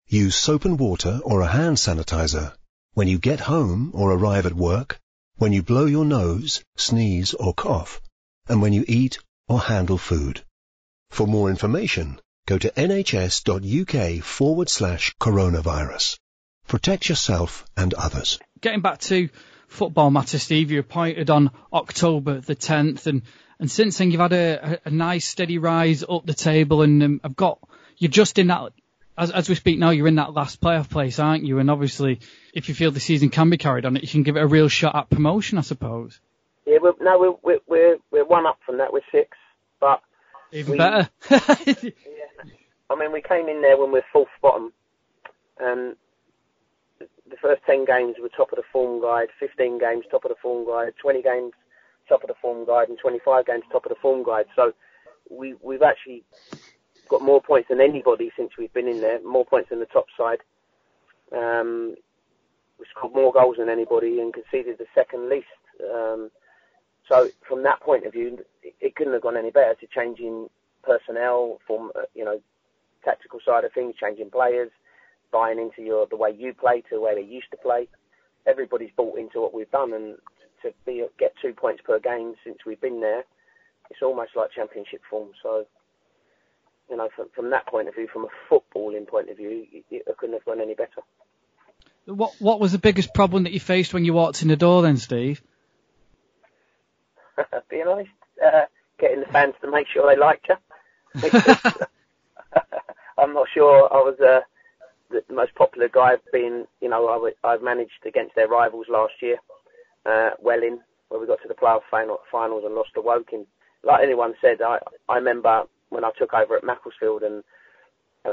Use 0.06 0.36
soap 0.36 0.66
and 0.66 0.78
water 0.78 1.18
or 1.24 1.40
a 1.40 1.46
hand 1.46 1.78
sanitizer 1.78 2.54
when 2.92 3.08
you 3.08 3.18
get 3.18 3.40
home 3.40 3.90
or 3.94 4.12
arrive 4.12 4.44
at 4.44 4.52
work, 4.52 5.00
when 5.36 5.54
you 5.54 5.62
blow 5.62 5.86
your 5.86 6.04
nose, 6.04 6.62
sneeze 6.76 7.32
or 7.32 7.54
cough, 7.54 8.02
and 8.46 8.60
when 8.60 8.74
you 8.74 8.84
eat 8.86 9.18
or 9.48 9.58
handle 9.58 9.96
food. 9.96 10.44
For 11.08 11.26
more 11.26 11.48
information, 11.48 12.20
go 12.46 12.58
to 12.58 12.70
nhs.uk 12.72 14.24
forward 14.24 14.68
slash 14.68 15.14
coronavirus. 15.18 16.18
Protect 16.68 17.08
yourself 17.08 17.64
and 17.78 17.94
others. 17.94 18.38
Getting 18.60 18.82
back 18.82 18.98
to 19.08 19.30
football 19.68 20.10
matter, 20.10 20.38
Steve, 20.38 20.70
you 20.70 20.80
appointed 20.80 21.30
on 21.30 21.50
October 21.72 22.40
the 22.40 22.56
10th, 22.56 23.06
and, 23.06 23.22
and 23.58 23.70
since 23.70 23.98
then 23.98 24.10
you've 24.10 24.20
had 24.20 24.32
a, 24.32 24.80
a, 24.84 24.90
nice 24.90 25.26
steady 25.26 25.58
rise 25.58 26.04
up 26.08 26.26
the 26.26 26.34
table, 26.34 26.82
and 26.82 27.02
um, 27.02 27.20
I've 27.24 27.36
got 27.36 27.58
you're 27.98 28.10
just 28.10 28.38
in 28.38 28.48
that 28.48 28.72
as, 29.18 29.30
as 29.30 29.48
we 29.48 29.54
speak 29.54 29.78
now, 29.78 29.90
you're 29.90 30.08
in 30.08 30.16
that 30.16 30.34
last 30.34 30.60
playoff 30.60 30.90
place, 30.90 31.18
aren't 31.18 31.44
you? 31.44 31.58
And 31.58 31.70
obviously, 31.70 32.20
if 32.52 32.68
you 32.68 32.74
feel 32.74 32.90
the 32.90 33.00
season 33.00 33.30
can 33.30 33.50
be 33.50 33.56
carried 33.56 33.84
on, 33.84 33.96
it 33.96 34.02
you 34.02 34.08
can 34.08 34.22
give 34.22 34.36
it 34.36 34.42
a 34.42 34.46
real 34.46 34.68
shot 34.68 34.94
at 34.94 35.10
promotion, 35.10 35.58
I 35.58 35.62
suppose. 35.62 36.20
Yeah, 36.66 36.78
we're, 36.82 36.92
no, 37.00 37.18
we're, 37.18 37.36
we're, 37.42 37.60
we're, 37.66 37.96
we're 38.10 38.24
one 38.24 38.46
up 38.46 38.58
from 38.66 38.78
that. 38.78 38.92
We're 38.92 39.00
six, 39.10 39.36
but 39.80 40.02
even 40.52 40.72
we, 40.72 40.78
better. 40.78 41.08
yeah, 41.30 41.90
I 42.90 42.96
mean, 42.96 43.12
we 43.12 43.22
came 43.22 43.48
in 43.48 43.62
there 43.62 43.78
when 43.78 43.92
we're 43.92 44.04
fourth 44.12 44.28
bottom, 44.42 44.72
and 45.58 45.96
the 47.30 47.36
first 47.36 47.62
ten 47.66 47.84
games 47.84 48.16
were 48.20 48.28
top 48.28 48.52
of 48.52 48.56
the 48.56 48.64
form 48.72 49.00
guide, 49.00 49.28
15 49.38 49.78
games 49.78 50.04
top 50.10 50.24
of 50.24 50.30
the 50.30 50.36
form 50.40 50.66
guide, 50.66 50.92
20 51.00 51.22
games 51.22 51.52
top 52.08 52.22
of 52.22 52.28
the 52.28 52.34
form 52.40 52.64
guide, 52.66 52.88
and 52.88 52.98
25 52.98 53.46
games 53.46 53.64
top 53.70 53.84
of 53.84 53.90
the 53.90 53.96
form 54.00 54.22
guide. 54.22 54.46
So 54.54 54.72
we 55.30 55.54
we've 55.62 55.82
actually 55.82 56.24
got 57.08 57.22
more 57.22 57.40
points 57.40 57.68
than 57.68 57.80
anybody 57.80 58.30
since 58.36 58.52
we've 58.58 58.72
been 58.72 58.88
in 58.88 59.00
there, 59.00 59.20
more 59.22 59.44
points 59.44 59.70
than 59.70 59.80
the 59.80 59.86
top 59.86 60.06
side. 60.16 60.38
Um, 61.32 61.96
we 62.78 62.86
scored 62.90 63.14
more 63.14 63.32
goals 63.32 63.56
than 63.58 63.68
anybody 63.68 64.20
and 64.20 64.32
conceded 64.32 64.78
the 64.78 64.86
second 64.94 65.28
least. 65.28 65.46
Um, 65.82 66.30
so 67.08 67.28
from 67.46 67.62
that 67.62 67.80
point 67.80 68.04
of 68.06 68.12
view, 68.12 68.38
it 68.62 68.96
couldn't 68.96 69.12
have 69.12 69.22
gone 69.22 69.36
any 69.36 69.50
better 69.50 69.74
to 69.74 69.86
changing 69.86 70.48
personnel, 70.82 71.58
from 71.66 71.90
uh, 71.96 72.02
you 72.14 72.24
know, 72.24 72.40
tactical 73.04 73.40
side 73.44 73.64
of 73.64 73.72
things, 73.72 73.94
changing 74.00 74.30
players, 74.30 74.70
buying 75.32 75.58
into 75.58 75.82
your 75.82 76.06
the 76.06 76.16
way 76.16 76.30
you 76.36 76.54
play 76.54 76.80
to 76.82 76.94
the 76.96 77.00
way 77.00 77.14
they 77.14 77.26
used 77.26 77.50
to 77.50 77.56
play. 77.56 77.88
Everybody's 78.46 78.90
bought 78.96 79.18
into 79.18 79.40
what 79.40 79.54
we've 79.54 79.70
done, 79.70 79.92
and 79.92 80.16
to 80.62 80.72
be 80.84 81.04
get 81.18 81.34
two 81.40 81.52
points 81.52 81.82
per 81.84 81.98
game 81.98 82.34
since 82.44 82.58
we've 82.66 82.80
been 82.80 83.00
there, 83.00 83.24
it's 83.90 84.02
almost 84.02 84.36
like 84.36 84.52
championship 84.52 85.02
form. 85.10 85.30
So 85.42 85.66
you 86.90 86.96
know, 86.96 87.08
from, 87.14 87.28
from 87.34 87.50
that 87.50 87.66
point 87.66 87.88
of 87.88 87.94
view, 87.94 88.08
from 88.12 88.26
a 88.26 88.28
footballing 88.50 89.08
point 89.08 89.30
of 89.30 89.36
view, 89.36 89.66
it, 89.72 89.84
it 89.90 90.16
couldn't 90.18 90.34
have 90.34 90.44
gone 90.44 90.60
any 90.60 90.74
better. 90.74 91.02
What 92.06 92.34
What 92.38 92.60
was 92.60 92.72
the 92.72 92.78
biggest 92.78 93.12
problem 93.14 93.44
that 93.44 93.52
you 93.52 93.60
faced 93.60 93.92
when 93.92 94.04
you 94.04 94.14
walked 94.14 94.42
in 94.42 94.48
the 94.48 94.56
door, 94.56 94.82
then, 94.82 94.96
Steve? 94.96 95.42
Being 97.68 97.88
honest, 97.88 98.10
uh, 98.44 98.66
getting 98.98 99.20
the 99.20 99.26
fans 99.26 99.54
to 99.60 99.70
make 99.70 99.88
sure 99.88 100.06
they 100.06 100.18
liked 100.18 100.48
you. 100.48 100.56
I'm 103.18 103.34
not 103.34 103.48
sure 103.52 103.92
I 103.92 103.96
was 103.96 104.18
uh, 104.20 104.40
the, 105.10 105.22
most 105.32 105.54
popular 105.54 105.88
guy. 105.88 106.14
Being, 106.32 106.64
you 106.80 106.88
know, 106.88 107.30
I, 107.44 107.48
I 107.48 107.58
managed 107.58 108.04
against 108.06 108.34
their 108.34 108.48
rivals 108.48 108.86
last 108.88 109.14
year, 109.20 109.36
uh, 110.04 110.30
Welling, 110.40 110.80
where 111.08 111.20
we 111.20 111.26
got 111.26 111.40
to 111.42 111.48
the 111.48 111.54
playoff 111.54 111.82
final, 111.90 112.18
finals 112.30 112.64
and 112.64 112.74
lost 112.74 112.90
to 112.94 113.00
Woking. 113.00 113.46
Like 113.84 114.02
anyone 114.02 114.34
said, 114.40 114.62
I 114.62 114.78
I 115.08 115.16
remember 115.16 115.64
when 115.90 116.04
I 116.04 116.10
took 116.18 116.34
over 116.34 116.56
at 116.56 116.64
Macclesfield 116.64 117.22
and 117.22 117.44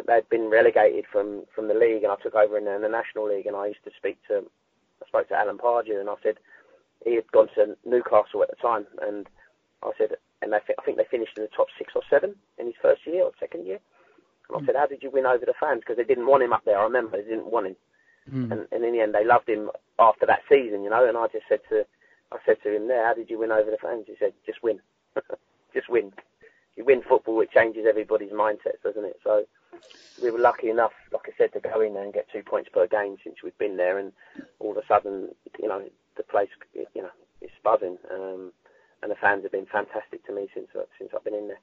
they'd 0.08 0.30
been 0.30 0.50
relegated 0.50 1.06
from, 1.12 1.44
from 1.54 1.68
the 1.68 1.74
league 1.74 2.04
and 2.04 2.12
I 2.12 2.16
took 2.22 2.36
over 2.36 2.58
in 2.58 2.66
the, 2.66 2.76
in 2.76 2.82
the 2.82 2.90
National 2.90 3.28
League 3.28 3.46
and 3.46 3.56
I 3.56 3.68
used 3.68 3.84
to 3.86 3.92
speak 3.96 4.18
to, 4.28 4.44
I 5.04 5.08
spoke 5.08 5.30
to 5.30 5.36
Alan 5.36 5.58
Pardew 5.58 6.00
and 6.00 6.10
I 6.10 6.16
said, 6.24 6.38
he 7.06 7.16
had 7.16 7.32
gone 7.32 7.50
to 7.56 7.78
Newcastle 7.86 8.42
at 8.42 8.50
the 8.50 8.56
time 8.56 8.88
and 9.02 9.28
I 9.84 9.92
said, 9.98 10.16
and 10.42 10.52
they, 10.52 10.58
I 10.58 10.82
think 10.84 10.98
they 10.98 11.06
finished 11.10 11.38
in 11.38 11.44
the 11.44 11.50
top 11.56 11.68
six 11.78 11.94
or 11.96 12.02
seven 12.10 12.36
in 12.58 12.66
his 12.66 12.76
first 12.82 13.06
year 13.06 13.24
or 13.24 13.32
second 13.40 13.66
year. 13.66 13.80
And 14.50 14.62
I 14.62 14.66
said, 14.66 14.76
how 14.76 14.88
did 14.88 15.04
you 15.04 15.10
win 15.10 15.26
over 15.26 15.46
the 15.46 15.54
fans? 15.60 15.82
Because 15.82 15.98
they 15.98 16.04
didn't 16.04 16.28
want 16.28 16.44
him 16.44 16.54
up 16.54 16.66
there. 16.66 16.80
I 16.80 16.84
remember 16.84 17.18
they 17.18 17.30
didn't 17.30 17.52
want 17.52 17.68
him. 17.68 17.76
Mm. 18.32 18.52
And, 18.52 18.68
and 18.72 18.86
in 18.86 18.94
the 18.94 19.02
end, 19.02 19.14
they 19.14 19.26
loved 19.26 19.50
him 19.50 19.70
after 20.00 20.26
that 20.26 20.42
season, 20.50 20.84
you 20.84 20.90
know. 20.90 21.08
And 21.08 21.18
I 21.18 21.28
just 21.28 21.46
said 21.50 21.60
to, 21.70 21.86
I 22.32 22.38
said 22.46 22.58
to 22.64 22.76
him 22.76 22.88
there, 22.88 23.06
how 23.06 23.14
did 23.14 23.30
you 23.30 23.40
win 23.40 23.52
over 23.52 23.72
the 23.72 23.78
fans? 23.78 24.06
He 24.08 24.16
said, 24.20 24.34
just 24.46 24.64
win, 24.64 24.80
just 25.74 25.90
win 25.90 26.12
you 26.76 26.86
win 26.86 27.02
football, 27.08 27.42
it 27.42 27.52
changes 27.52 27.86
everybody's 27.88 28.32
mindsets, 28.32 28.82
doesn't 28.84 29.06
it? 29.06 29.20
So 29.24 29.46
we 30.22 30.32
were 30.32 30.40
lucky 30.40 30.70
enough, 30.70 30.94
like 31.12 31.28
I 31.28 31.32
said, 31.38 31.54
to 31.54 31.60
go 31.60 31.82
in 31.82 31.94
there 31.94 32.04
and 32.04 32.14
get 32.14 32.28
two 32.32 32.44
points 32.44 32.70
per 32.74 32.88
game 32.88 33.18
since 33.24 33.38
we've 33.44 33.58
been 33.58 33.78
there, 33.78 34.00
and 34.00 34.12
all 34.60 34.72
of 34.72 34.78
a 34.78 34.88
sudden, 34.88 35.30
you 35.60 35.68
know, 35.68 35.84
the 36.18 36.24
place, 36.24 36.50
you 36.74 37.02
know, 37.02 37.12
is 37.42 37.52
buzzing, 37.64 37.98
um, 38.12 38.52
and 39.02 39.12
the 39.12 39.16
fans 39.16 39.44
have 39.44 39.52
been 39.52 39.66
fantastic 39.66 40.26
to 40.26 40.34
me 40.34 40.48
since 40.54 40.68
since 40.98 41.12
I've 41.16 41.24
been 41.24 41.36
in 41.36 41.48
there. 41.48 41.60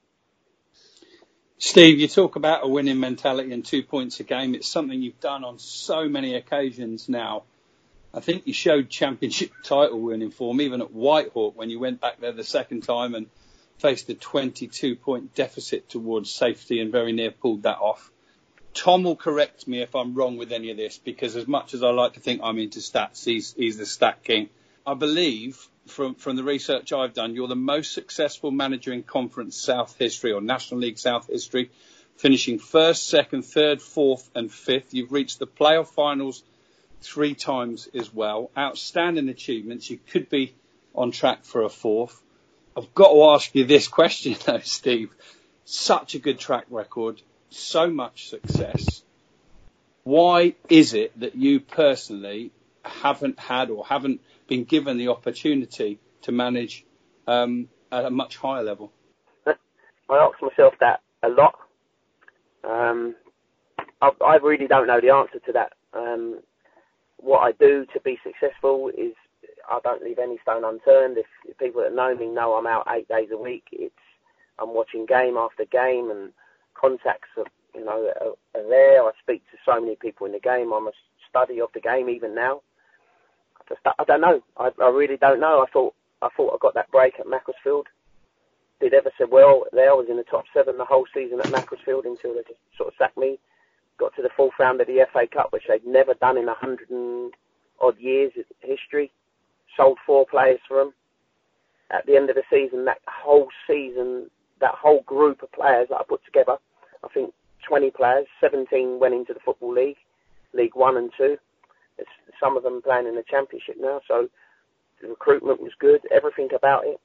Steve, 1.62 2.00
you 2.00 2.08
talk 2.08 2.36
about 2.36 2.64
a 2.64 2.68
winning 2.68 2.98
mentality 2.98 3.52
and 3.52 3.62
two 3.62 3.82
points 3.82 4.18
a 4.18 4.22
game. 4.22 4.54
It's 4.54 4.66
something 4.66 5.02
you've 5.02 5.20
done 5.20 5.44
on 5.44 5.58
so 5.58 6.08
many 6.08 6.34
occasions 6.34 7.06
now. 7.06 7.42
I 8.14 8.20
think 8.20 8.46
you 8.46 8.54
showed 8.54 8.88
championship 8.88 9.52
title 9.62 10.00
winning 10.00 10.30
form 10.30 10.62
even 10.62 10.80
at 10.80 10.88
Whitehawk 10.88 11.54
when 11.56 11.68
you 11.68 11.78
went 11.78 12.00
back 12.00 12.18
there 12.18 12.32
the 12.32 12.44
second 12.44 12.84
time 12.84 13.14
and 13.14 13.26
faced 13.76 14.08
a 14.08 14.14
22 14.14 14.96
point 14.96 15.34
deficit 15.34 15.86
towards 15.90 16.32
safety 16.32 16.80
and 16.80 16.90
very 16.90 17.12
near 17.12 17.30
pulled 17.30 17.64
that 17.64 17.76
off. 17.76 18.10
Tom 18.72 19.02
will 19.02 19.14
correct 19.14 19.68
me 19.68 19.82
if 19.82 19.94
I'm 19.94 20.14
wrong 20.14 20.38
with 20.38 20.52
any 20.52 20.70
of 20.70 20.78
this 20.78 20.96
because 20.96 21.36
as 21.36 21.46
much 21.46 21.74
as 21.74 21.82
I 21.82 21.90
like 21.90 22.14
to 22.14 22.20
think 22.20 22.40
I'm 22.42 22.58
into 22.58 22.78
stats, 22.78 23.22
he's, 23.22 23.52
he's 23.52 23.76
the 23.76 23.84
stat 23.84 24.22
king. 24.24 24.48
I 24.86 24.94
believe 24.94 25.68
from, 25.90 26.14
from 26.14 26.36
the 26.36 26.44
research 26.44 26.92
I've 26.92 27.14
done, 27.14 27.34
you're 27.34 27.48
the 27.48 27.56
most 27.56 27.92
successful 27.92 28.50
manager 28.50 28.92
in 28.92 29.02
Conference 29.02 29.56
South 29.56 29.96
history 29.98 30.32
or 30.32 30.40
National 30.40 30.80
League 30.80 30.98
South 30.98 31.26
history. 31.26 31.70
finishing 32.16 32.58
first, 32.58 33.08
second, 33.08 33.42
third, 33.42 33.80
fourth, 33.80 34.30
and 34.34 34.52
fifth. 34.52 34.92
You've 34.92 35.12
reached 35.12 35.38
the 35.38 35.46
playoff 35.46 35.88
finals 35.88 36.42
three 37.00 37.34
times 37.34 37.88
as 37.94 38.12
well. 38.12 38.50
Outstanding 38.56 39.28
achievements. 39.28 39.90
You 39.90 39.98
could 40.10 40.28
be 40.28 40.54
on 40.94 41.10
track 41.10 41.44
for 41.44 41.62
a 41.62 41.68
fourth. 41.68 42.20
I've 42.76 42.94
got 42.94 43.12
to 43.12 43.24
ask 43.30 43.54
you 43.54 43.64
this 43.64 43.88
question 43.88 44.36
though, 44.46 44.60
Steve. 44.60 45.14
Such 45.64 46.14
a 46.14 46.18
good 46.18 46.38
track 46.38 46.66
record, 46.70 47.22
so 47.50 47.88
much 47.88 48.28
success. 48.28 49.02
Why 50.02 50.54
is 50.68 50.94
it 50.94 51.18
that 51.20 51.36
you 51.36 51.60
personally 51.60 52.50
haven't 52.82 53.38
had 53.38 53.70
or 53.70 53.84
haven't 53.86 54.20
been 54.50 54.64
given 54.64 54.98
the 54.98 55.08
opportunity 55.08 55.98
to 56.22 56.32
manage 56.32 56.84
um, 57.26 57.68
at 57.90 58.04
a 58.04 58.10
much 58.10 58.36
higher 58.36 58.62
level? 58.62 58.92
I 59.46 59.54
ask 60.10 60.42
myself 60.42 60.74
that 60.80 61.00
a 61.22 61.28
lot. 61.28 61.54
Um, 62.64 63.14
I, 64.02 64.10
I, 64.26 64.36
really 64.36 64.66
don't 64.66 64.88
know 64.88 65.00
the 65.00 65.10
answer 65.10 65.38
to 65.46 65.52
that. 65.52 65.72
Um, 65.94 66.40
what 67.18 67.38
I 67.38 67.52
do 67.52 67.86
to 67.94 68.00
be 68.00 68.18
successful 68.24 68.90
is 68.98 69.14
I 69.70 69.78
don't 69.84 70.02
leave 70.02 70.18
any 70.18 70.38
stone 70.42 70.64
unturned. 70.64 71.16
If, 71.16 71.26
if 71.46 71.56
people 71.58 71.82
that 71.82 71.94
know 71.94 72.14
me 72.14 72.26
know 72.26 72.54
I'm 72.54 72.66
out 72.66 72.88
eight 72.90 73.08
days 73.08 73.28
a 73.32 73.38
week, 73.38 73.64
it's 73.72 73.94
I'm 74.58 74.74
watching 74.74 75.06
game 75.06 75.36
after 75.36 75.64
game 75.64 76.10
and 76.10 76.32
contacts 76.74 77.28
are, 77.36 77.44
you 77.74 77.84
know 77.84 78.10
are, 78.20 78.60
are 78.60 78.68
there. 78.68 79.04
I 79.04 79.12
speak 79.22 79.42
to 79.52 79.58
so 79.64 79.80
many 79.80 79.96
people 79.96 80.26
in 80.26 80.32
the 80.32 80.40
game. 80.40 80.72
I'm 80.72 80.88
a 80.88 80.92
study 81.28 81.60
of 81.60 81.70
the 81.72 81.80
game 81.80 82.10
even 82.10 82.34
now. 82.34 82.62
I 83.98 84.04
don't 84.04 84.20
know. 84.20 84.40
I, 84.56 84.70
I 84.82 84.88
really 84.88 85.16
don't 85.16 85.40
know. 85.40 85.64
I 85.66 85.70
thought 85.70 85.94
I 86.22 86.28
thought 86.36 86.54
I 86.54 86.58
got 86.60 86.74
that 86.74 86.90
break 86.90 87.18
at 87.18 87.28
Macclesfield. 87.28 87.86
Did 88.80 88.94
ever 88.94 89.10
say 89.18 89.24
well 89.30 89.64
there. 89.72 89.90
I 89.90 89.94
was 89.94 90.06
in 90.08 90.16
the 90.16 90.24
top 90.24 90.44
seven 90.54 90.78
the 90.78 90.84
whole 90.84 91.06
season 91.14 91.40
at 91.40 91.50
Macclesfield 91.50 92.06
until 92.06 92.34
they 92.34 92.42
just 92.42 92.60
sort 92.76 92.88
of 92.88 92.94
sacked 92.98 93.18
me. 93.18 93.38
Got 93.98 94.14
to 94.16 94.22
the 94.22 94.30
fourth 94.36 94.54
round 94.58 94.80
of 94.80 94.86
the 94.86 95.06
FA 95.12 95.26
Cup, 95.30 95.52
which 95.52 95.64
they'd 95.68 95.86
never 95.86 96.14
done 96.14 96.38
in 96.38 96.48
a 96.48 96.54
hundred 96.54 96.90
and 96.90 97.32
odd 97.80 97.98
years 97.98 98.32
history 98.60 99.12
sold 99.76 99.98
four 100.06 100.26
players 100.26 100.60
for 100.66 100.78
them. 100.78 100.92
At 101.90 102.06
the 102.06 102.16
end 102.16 102.30
of 102.30 102.36
the 102.36 102.42
season, 102.50 102.84
that 102.84 102.98
whole 103.06 103.48
season, 103.66 104.30
that 104.60 104.74
whole 104.74 105.02
group 105.02 105.42
of 105.42 105.52
players 105.52 105.88
that 105.90 105.96
I 105.96 106.02
put 106.08 106.24
together, 106.24 106.56
I 107.04 107.08
think 107.08 107.32
20 107.66 107.90
players, 107.90 108.26
17 108.40 108.98
went 109.00 109.14
into 109.14 109.34
the 109.34 109.40
Football 109.40 109.74
League, 109.74 109.96
League 110.52 110.74
One 110.74 110.96
and 110.96 111.10
Two. 111.16 111.36
Some 112.38 112.56
of 112.56 112.62
them 112.62 112.82
playing 112.82 113.06
in 113.06 113.16
the 113.16 113.24
Championship 113.28 113.76
now, 113.78 114.00
so 114.06 114.28
the 115.00 115.08
recruitment 115.08 115.60
was 115.60 115.72
good, 115.78 116.00
everything 116.10 116.48
about 116.54 116.86
it. 116.86 117.00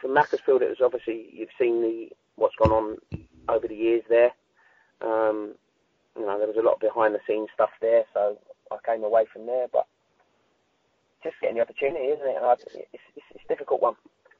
For 0.00 0.08
Macclesfield, 0.08 0.62
it 0.62 0.68
was 0.68 0.80
obviously, 0.82 1.28
you've 1.32 1.48
seen 1.58 1.82
the 1.82 2.08
what's 2.36 2.56
gone 2.56 2.72
on 2.72 2.96
over 3.48 3.68
the 3.68 3.76
years 3.76 4.02
there. 4.08 4.32
Um, 5.00 5.54
you 6.16 6.26
know, 6.26 6.38
there 6.38 6.48
was 6.48 6.56
a 6.58 6.62
lot 6.62 6.74
of 6.74 6.80
behind 6.80 7.14
the 7.14 7.20
scenes 7.26 7.48
stuff 7.54 7.70
there, 7.80 8.04
so 8.12 8.38
I 8.70 8.76
came 8.84 9.04
away 9.04 9.26
from 9.32 9.46
there, 9.46 9.66
but 9.72 9.86
just 11.22 11.36
getting 11.40 11.56
the 11.56 11.62
opportunity, 11.62 12.06
isn't 12.06 12.26
it? 12.26 12.36
It's, 12.92 13.02
it's, 13.16 13.24
it's 13.34 13.44
a 13.44 13.48
difficult 13.48 13.82
one. 13.82 13.94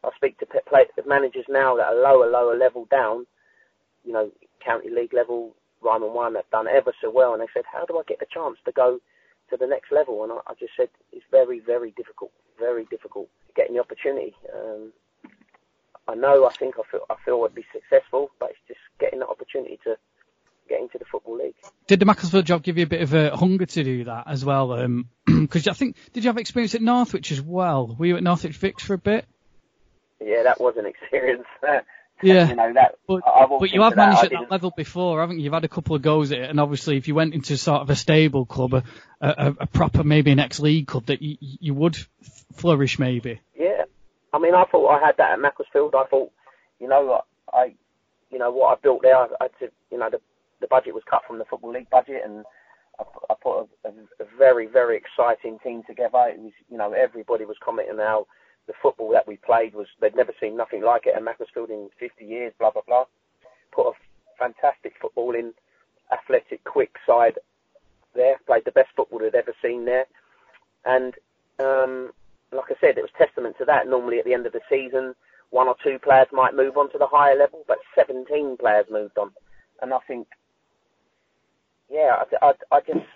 I 0.05 0.11
speak 0.17 0.39
to 0.39 0.47
play, 0.47 0.85
managers 1.07 1.47
now 1.49 1.77
that 1.77 1.87
are 1.87 1.95
lower, 1.95 2.31
lower 2.31 2.57
level 2.57 2.87
down, 2.91 3.27
you 4.05 4.13
know, 4.13 4.31
county 4.65 4.91
league 4.91 5.15
level, 5.15 5.55
Ryman 5.83 6.13
One, 6.13 6.35
that 6.35 6.51
done 6.51 6.69
ever 6.69 6.93
so 7.01 7.11
well, 7.11 7.33
and 7.33 7.43
they 7.43 7.49
said, 7.55 7.65
how 7.71 7.87
do 7.87 7.99
I 7.99 8.03
get 8.07 8.21
the 8.21 8.27
chance 8.33 8.59
to 8.65 8.73
go 8.73 9.01
to 9.57 9.64
the 9.64 9.69
next 9.69 9.93
level? 9.93 10.23
And 10.23 10.33
I, 10.33 10.37
I 10.47 10.55
just 10.59 10.73
said, 10.77 10.88
it's 11.12 11.25
very, 11.31 11.61
very 11.61 11.93
difficult, 11.93 12.33
very 12.59 12.85
difficult 12.85 13.29
getting 13.57 13.75
the 13.75 13.81
opportunity. 13.81 14.35
Um, 14.53 14.93
I 16.07 16.14
know, 16.14 16.47
I 16.47 16.53
think 16.53 16.75
I 16.79 16.83
feel, 16.90 17.01
I 17.09 17.14
feel 17.25 17.43
I'd 17.45 17.55
be 17.55 17.64
successful, 17.73 18.31
but 18.38 18.51
it's 18.51 18.59
just 18.69 18.81
getting 18.99 19.21
the 19.21 19.27
opportunity 19.27 19.79
to 19.85 19.97
get 20.69 20.81
into 20.81 20.99
the 20.99 21.05
football 21.05 21.38
league. 21.38 21.55
Did 21.87 22.01
the 22.01 22.07
Macclesfield 22.07 22.47
job 22.47 22.62
give 22.62 22.79
you 22.79 22.85
a 22.85 22.88
bit 22.88 23.03
of 23.03 23.14
a 23.14 23.37
hunger 23.37 23.67
to 23.67 23.85
do 23.85 24.05
that 24.05 24.25
as 24.27 24.45
well? 24.45 24.69
Because 24.69 25.67
um, 25.67 25.71
I 25.71 25.75
think 25.75 25.97
did 26.12 26.25
you 26.25 26.29
have 26.29 26.38
experience 26.38 26.75
at 26.75 26.83
Northwich 26.83 27.33
as 27.33 27.40
well? 27.40 27.95
Were 27.99 28.07
you 28.07 28.17
at 28.17 28.23
Northwich 28.23 28.59
Vics 28.59 28.81
for 28.81 28.95
a 28.95 28.99
bit? 28.99 29.27
Yeah, 30.21 30.43
that 30.45 30.61
was 30.61 30.75
an 30.77 30.87
experience. 31.03 31.47
Yeah, 32.22 32.48
you 32.48 32.57
know 32.57 32.72
that. 32.74 32.96
But, 33.07 33.22
but 33.61 33.70
you 33.72 33.83
have 33.83 33.96
managed 33.96 34.22
that, 34.22 34.33
at 34.33 34.40
that 34.40 34.50
level 34.50 34.72
before, 34.77 35.20
haven't 35.20 35.38
you? 35.38 35.44
You've 35.44 35.53
had 35.53 35.64
a 35.64 35.68
couple 35.68 35.96
of 35.96 36.03
goes 36.03 36.33
at 36.33 36.38
it, 36.38 36.50
and 36.50 36.61
obviously, 36.61 36.96
if 36.96 37.09
you 37.09 37.14
went 37.14 37.35
into 37.35 37.57
sort 37.57 37.83
of 37.83 37.90
a 37.90 37.96
stable 37.96 38.46
club, 38.46 38.74
a, 38.74 38.83
a, 39.20 39.55
a 39.61 39.66
proper 39.66 40.05
maybe 40.05 40.31
an 40.31 40.38
ex-league 40.38 40.87
club, 40.87 41.07
that 41.07 41.22
you, 41.22 41.37
you 41.40 41.74
would 41.74 41.96
flourish 42.55 42.98
maybe. 42.98 43.40
Yeah, 43.59 43.85
I 44.33 44.38
mean, 44.38 44.55
I 44.55 44.64
thought 44.64 44.88
I 44.88 45.05
had 45.05 45.16
that 45.18 45.33
at 45.33 45.40
Macclesfield. 45.40 45.94
I 45.94 46.05
thought, 46.05 46.33
you 46.81 46.88
know, 46.88 47.22
I, 47.53 47.74
you 48.31 48.38
know, 48.38 48.50
what 48.50 48.79
I 48.79 48.81
built 48.81 49.03
there, 49.03 49.16
I, 49.16 49.27
I 49.40 49.48
you 49.90 49.98
know, 49.98 50.11
the 50.11 50.20
the 50.61 50.68
budget 50.68 50.94
was 50.94 51.03
cut 51.09 51.22
from 51.27 51.38
the 51.38 51.44
football 51.44 51.72
league 51.72 51.90
budget, 51.90 52.22
and 52.24 52.44
I, 52.98 53.05
I 53.31 53.35
put 53.40 53.68
a, 53.85 53.88
a, 53.88 53.90
a, 54.20 54.27
very 54.38 54.66
very 54.66 54.96
exciting 54.96 55.59
team 55.62 55.83
together. 55.87 56.29
It 56.29 56.40
was 56.40 56.53
you 56.70 56.79
know 56.79 56.92
everybody 56.92 57.44
was 57.44 57.57
commenting 57.62 57.98
how 57.98 58.27
the 58.66 58.72
football 58.83 59.11
that 59.12 59.27
we 59.27 59.37
played 59.37 59.74
was 59.74 59.87
they'd 60.00 60.16
never 60.16 60.33
seen 60.40 60.57
nothing 60.57 60.83
like 60.83 61.07
it 61.07 61.14
at 61.14 61.22
Macclesfield 61.22 61.70
in 61.70 61.90
50 61.98 62.24
years. 62.24 62.53
Blah 62.59 62.70
blah 62.70 62.83
blah. 62.87 63.05
Put 63.72 63.88
a 63.88 63.92
fantastic 64.38 64.94
football 65.00 65.35
in, 65.35 65.53
athletic, 66.12 66.64
quick 66.64 66.96
side 67.07 67.38
there. 68.14 68.38
Played 68.46 68.64
the 68.64 68.72
best 68.72 68.90
football 68.96 69.18
they'd 69.18 69.35
ever 69.35 69.55
seen 69.62 69.85
there, 69.85 70.07
and 70.85 71.14
um, 71.59 72.12
like 72.53 72.70
I 72.70 72.74
said, 72.81 72.98
it 72.98 73.03
was 73.03 73.11
testament 73.18 73.57
to 73.59 73.64
that. 73.66 73.88
Normally 73.88 74.18
at 74.18 74.24
the 74.24 74.35
end 74.35 74.46
of 74.46 74.53
the 74.53 74.61
season, 74.70 75.14
one 75.50 75.68
or 75.68 75.77
two 75.83 75.98
players 75.98 76.29
might 76.33 76.57
move 76.57 76.77
on 76.77 76.90
to 76.92 76.98
the 76.98 77.07
higher 77.07 77.37
level, 77.37 77.64
but 77.66 77.79
17 77.94 78.57
players 78.57 78.87
moved 78.90 79.18
on. 79.18 79.31
And 79.83 79.92
I 79.92 79.98
think 80.07 80.29
yeah, 81.90 82.22
I, 82.42 82.46
I, 82.46 82.53
I 82.77 82.81
just 82.81 83.07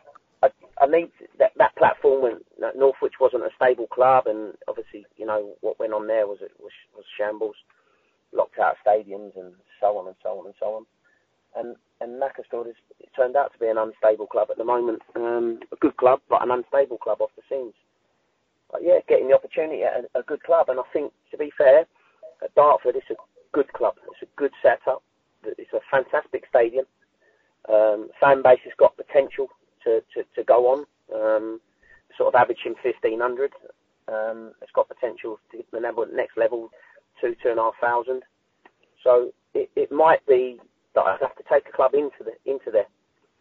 I, 0.81 0.87
mean, 0.87 1.11
that 1.38 1.53
that 1.59 1.77
platform 1.77 2.23
when 2.23 2.41
Northwich 2.77 3.14
wasn't 3.21 3.45
a 3.45 3.51
stable 3.57 3.87
club, 3.87 4.27
and 4.27 4.55
obviously 4.69 5.07
you 5.17 5.27
know 5.27 5.55
what 5.61 5.79
went 5.79 5.93
on 5.93 6.07
there 6.07 6.27
was 6.27 6.38
was 6.61 6.73
was 6.95 7.05
shambles, 7.17 7.57
locked 8.33 8.59
out 8.59 8.77
stadiums 8.85 9.37
and 9.37 9.53
so 9.81 9.99
on 9.99 10.07
and 10.07 10.17
so 10.23 10.38
on 10.38 10.47
and 10.47 10.55
so 10.59 10.67
on, 10.75 10.87
and 11.57 11.77
and 12.01 12.21
Macclesfield 12.21 12.67
it 12.69 12.77
turned 13.17 13.37
out 13.37 13.53
to 13.53 13.59
be 13.59 13.67
an 13.67 13.79
unstable 13.79 14.27
club 14.27 14.49
at 14.51 14.59
the 14.59 14.64
moment, 14.64 15.03
um, 15.17 15.61
a 15.73 15.77
good 15.77 15.97
club 15.97 16.21
but 16.29 16.43
an 16.43 16.51
unstable 16.51 16.99
club 16.99 17.21
off 17.21 17.31
the 17.37 17.43
scenes. 17.49 17.75
But 18.71 18.83
yeah, 18.83 18.99
getting 19.09 19.29
the 19.29 19.35
opportunity 19.35 19.83
at 19.83 20.05
a, 20.14 20.21
a 20.21 20.23
good 20.23 20.43
club, 20.43 20.69
and 20.69 20.79
I 20.79 20.85
think 20.93 21.12
to 21.31 21.38
be 21.38 21.51
fair, 21.57 21.87
at 22.43 22.55
Dartford 22.55 22.97
it's 22.97 23.11
a 23.11 23.17
good 23.53 23.73
club, 23.73 23.95
it's 24.12 24.23
a 24.23 24.37
good 24.37 24.53
setup, 24.62 25.03
it's 25.45 25.73
a 25.73 25.81
fantastic 25.91 26.45
stadium. 26.49 26.85
Um, 27.69 28.09
fan 28.21 28.43
base 28.43 28.61
has 28.64 28.73
got 28.79 28.97
potential 28.97 29.49
to, 29.85 30.03
to, 30.14 30.25
to 30.35 30.45
go 30.45 30.69
on, 30.73 30.87
um, 31.14 31.61
sort 32.17 32.35
of 32.35 32.41
averaging 32.41 32.75
1500. 32.83 33.53
Um, 34.09 34.53
it's 34.62 34.73
got 34.73 34.88
potential 34.88 35.38
to 35.53 35.62
the 35.73 35.81
level, 35.81 36.07
next 36.12 36.37
level, 36.37 36.71
two, 37.21 37.37
two 37.43 37.51
and 37.51 37.59
a 37.59 37.62
half 37.62 37.75
thousand. 37.81 38.23
So 39.05 39.33
it, 39.55 39.71
it 39.77 39.93
might 39.93 40.25
be 40.27 40.59
that 40.95 41.03
I'd 41.03 41.21
have 41.21 41.37
to 41.37 41.45
take 41.51 41.69
a 41.69 41.73
club 41.73 41.95
into 41.95 42.25
the 42.25 42.33
into 42.51 42.71
there 42.71 42.87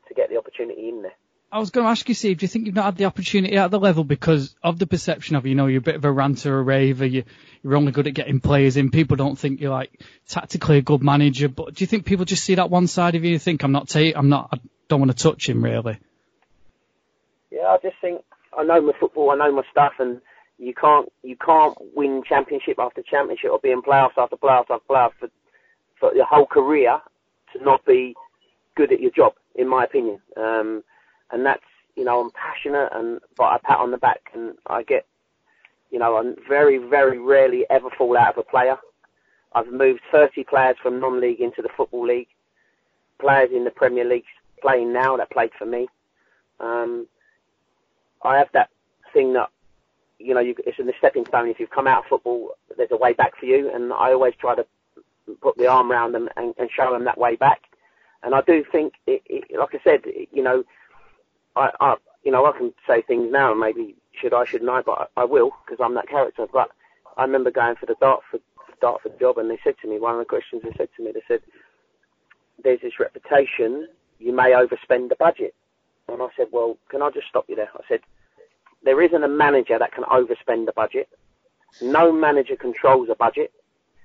to 0.08 0.14
get 0.14 0.30
the 0.30 0.38
opportunity 0.38 0.90
in 0.90 1.02
there. 1.02 1.16
I 1.50 1.60
was 1.60 1.70
going 1.70 1.86
to 1.86 1.90
ask 1.90 2.08
you, 2.10 2.14
Steve, 2.16 2.40
do 2.40 2.44
you 2.44 2.50
think 2.50 2.66
you've 2.66 2.76
not 2.76 2.86
had 2.86 2.98
the 2.98 3.06
opportunity 3.06 3.56
at 3.56 3.72
the 3.72 3.80
level 3.80 4.04
because 4.04 4.54
of 4.62 4.80
the 4.80 4.86
perception 4.86 5.38
of, 5.38 5.46
you 5.46 5.56
know, 5.56 5.68
you're 5.68 5.80
a 5.80 5.82
bit 5.82 5.96
of 5.96 6.04
a 6.04 6.12
ranter, 6.12 6.60
a 6.60 6.62
raver, 6.62 7.06
you, 7.06 7.24
you're 7.64 7.78
only 7.78 7.94
good 7.94 8.06
at 8.06 8.14
getting 8.14 8.42
players 8.42 8.76
in. 8.76 8.92
People 8.92 9.16
don't 9.16 9.40
think 9.40 9.62
you're 9.62 9.72
like 9.72 9.98
tactically 10.28 10.78
a 10.78 10.82
good 10.82 11.02
manager, 11.02 11.48
but 11.48 11.74
do 11.74 11.84
you 11.84 11.88
think 11.88 12.06
people 12.06 12.26
just 12.26 12.44
see 12.44 12.56
that 12.56 12.70
one 12.70 12.88
side 12.88 13.16
of 13.16 13.24
you 13.24 13.34
and 13.34 13.42
think, 13.42 13.64
I'm 13.64 13.72
not, 13.72 13.88
ta- 13.88 14.12
I'm 14.14 14.28
not, 14.28 14.50
I 14.52 14.58
don't 14.90 15.00
want 15.00 15.18
to 15.18 15.24
touch 15.24 15.48
him 15.48 15.64
really? 15.64 16.00
Yeah, 17.52 17.68
I 17.68 17.78
just 17.82 17.96
think 18.02 18.22
I 18.58 18.64
know 18.64 18.82
my 18.82 18.94
football, 19.00 19.32
I 19.32 19.36
know 19.36 19.52
my 19.52 19.64
stuff, 19.72 19.94
and 20.00 20.22
you 20.58 20.74
can't, 20.74 21.12
you 21.24 21.36
can't 21.36 21.78
win 21.96 22.24
championship 22.28 22.80
after 22.80 23.02
championship 23.02 23.52
or 23.52 23.60
be 23.60 23.72
in 23.72 23.82
playoffs 23.82 24.18
after 24.18 24.36
playoffs 24.36 24.70
after 24.70 24.86
playoffs 24.90 25.14
for, 25.20 25.30
for 26.00 26.16
your 26.16 26.26
whole 26.26 26.46
career 26.46 27.00
to 27.54 27.64
not 27.64 27.86
be 27.86 28.16
good 28.76 28.92
at 28.92 29.00
your 29.02 29.12
job, 29.12 29.34
in 29.56 29.68
my 29.68 29.84
opinion. 29.84 30.20
Um, 30.36 30.84
and 31.32 31.46
that's 31.46 31.64
you 31.96 32.04
know 32.04 32.22
I'm 32.22 32.32
passionate 32.32 32.90
and 32.94 33.20
but 33.36 33.46
I 33.46 33.58
pat 33.64 33.80
on 33.80 33.92
the 33.92 33.98
back 33.98 34.30
and 34.34 34.54
I 34.68 34.84
get 34.84 35.06
you 35.92 36.00
know 36.00 36.16
I 36.16 36.34
very 36.48 36.78
very 36.78 37.20
rarely 37.20 37.66
ever 37.70 37.90
fall 37.98 38.18
out 38.18 38.38
of 38.38 38.38
a 38.38 38.44
player. 38.44 38.78
I've 39.54 39.72
moved 39.72 40.02
30 40.12 40.44
players 40.44 40.76
from 40.82 41.00
non-league 41.00 41.40
into 41.40 41.62
the 41.62 41.70
football 41.76 42.06
league. 42.06 42.28
Players 43.20 43.50
in 43.54 43.64
the 43.64 43.72
Premier 43.72 44.06
League 44.06 44.26
playing 44.62 44.94
now 44.94 45.18
that 45.18 45.32
played 45.32 45.52
for 45.58 45.66
me. 45.66 45.88
Um, 46.60 47.08
I 48.24 48.38
have 48.38 48.50
that 48.54 48.70
thing 49.14 49.34
that 49.34 49.50
you 50.20 50.34
know 50.34 50.40
you, 50.40 50.56
it's 50.66 50.80
in 50.80 50.88
the 50.88 50.94
stepping 50.98 51.26
stone. 51.26 51.50
If 51.50 51.60
you've 51.60 51.70
come 51.70 51.88
out 51.88 52.04
of 52.04 52.10
football, 52.10 52.52
there's 52.76 52.92
a 52.92 52.98
way 52.98 53.14
back 53.14 53.38
for 53.38 53.46
you, 53.46 53.72
and 53.74 53.94
I 53.94 54.12
always 54.12 54.34
try 54.36 54.56
to 54.56 54.66
put 55.42 55.58
the 55.58 55.68
arm 55.68 55.92
around 55.92 56.14
them 56.14 56.30
and, 56.38 56.54
and 56.58 56.70
show 56.72 56.92
them 56.92 57.06
that 57.06 57.18
way 57.18 57.36
back. 57.36 57.64
And 58.24 58.34
I 58.34 58.42
do 58.42 58.64
think, 58.72 58.94
it, 59.06 59.22
it, 59.26 59.60
like 59.60 59.76
I 59.76 59.80
said, 59.84 60.02
it, 60.06 60.30
you 60.32 60.42
know, 60.42 60.64
I, 61.56 61.70
I, 61.80 61.96
you 62.24 62.32
know, 62.32 62.46
I 62.46 62.58
can 62.58 62.74
say 62.88 63.02
things 63.02 63.32
now, 63.32 63.52
and 63.52 63.60
maybe 63.60 63.96
should 64.20 64.34
I, 64.34 64.46
shouldn't 64.46 64.70
I, 64.70 64.82
but 64.82 65.12
I, 65.16 65.22
I 65.22 65.26
will 65.26 65.52
because 65.66 65.84
I'm 65.84 65.96
that 65.96 66.10
character. 66.10 66.48
But 66.52 66.72
I 67.18 67.24
remember 67.24 67.52
going 67.52 67.76
for 67.76 67.86
the 67.86 67.96
Dartford 68.00 68.42
Dartford 68.80 69.20
job, 69.20 69.38
and 69.38 69.50
they 69.50 69.60
said 69.64 69.76
to 69.82 69.88
me 69.88 70.00
one 70.00 70.14
of 70.14 70.20
the 70.20 70.26
questions 70.26 70.62
they 70.64 70.74
said 70.78 70.90
to 70.96 71.04
me, 71.04 71.12
they 71.12 71.24
said, 71.28 71.42
there's 72.64 72.82
this 72.82 73.00
reputation, 73.00 73.88
you 74.20 74.34
may 74.34 74.52
overspend 74.52 75.10
the 75.10 75.16
budget. 75.18 75.56
And 76.08 76.22
I 76.22 76.28
said, 76.38 76.48
well, 76.52 76.78
can 76.90 77.02
I 77.02 77.10
just 77.12 77.28
stop 77.28 77.46
you 77.48 77.56
there? 77.56 77.70
I 77.76 77.82
said, 77.88 78.00
there 78.84 79.02
isn't 79.02 79.24
a 79.24 79.28
manager 79.28 79.78
that 79.78 79.92
can 79.92 80.04
overspend 80.06 80.66
the 80.66 80.74
budget. 80.76 81.10
No 81.82 82.12
manager 82.12 82.56
controls 82.56 83.10
a 83.12 83.16
budget. 83.16 83.52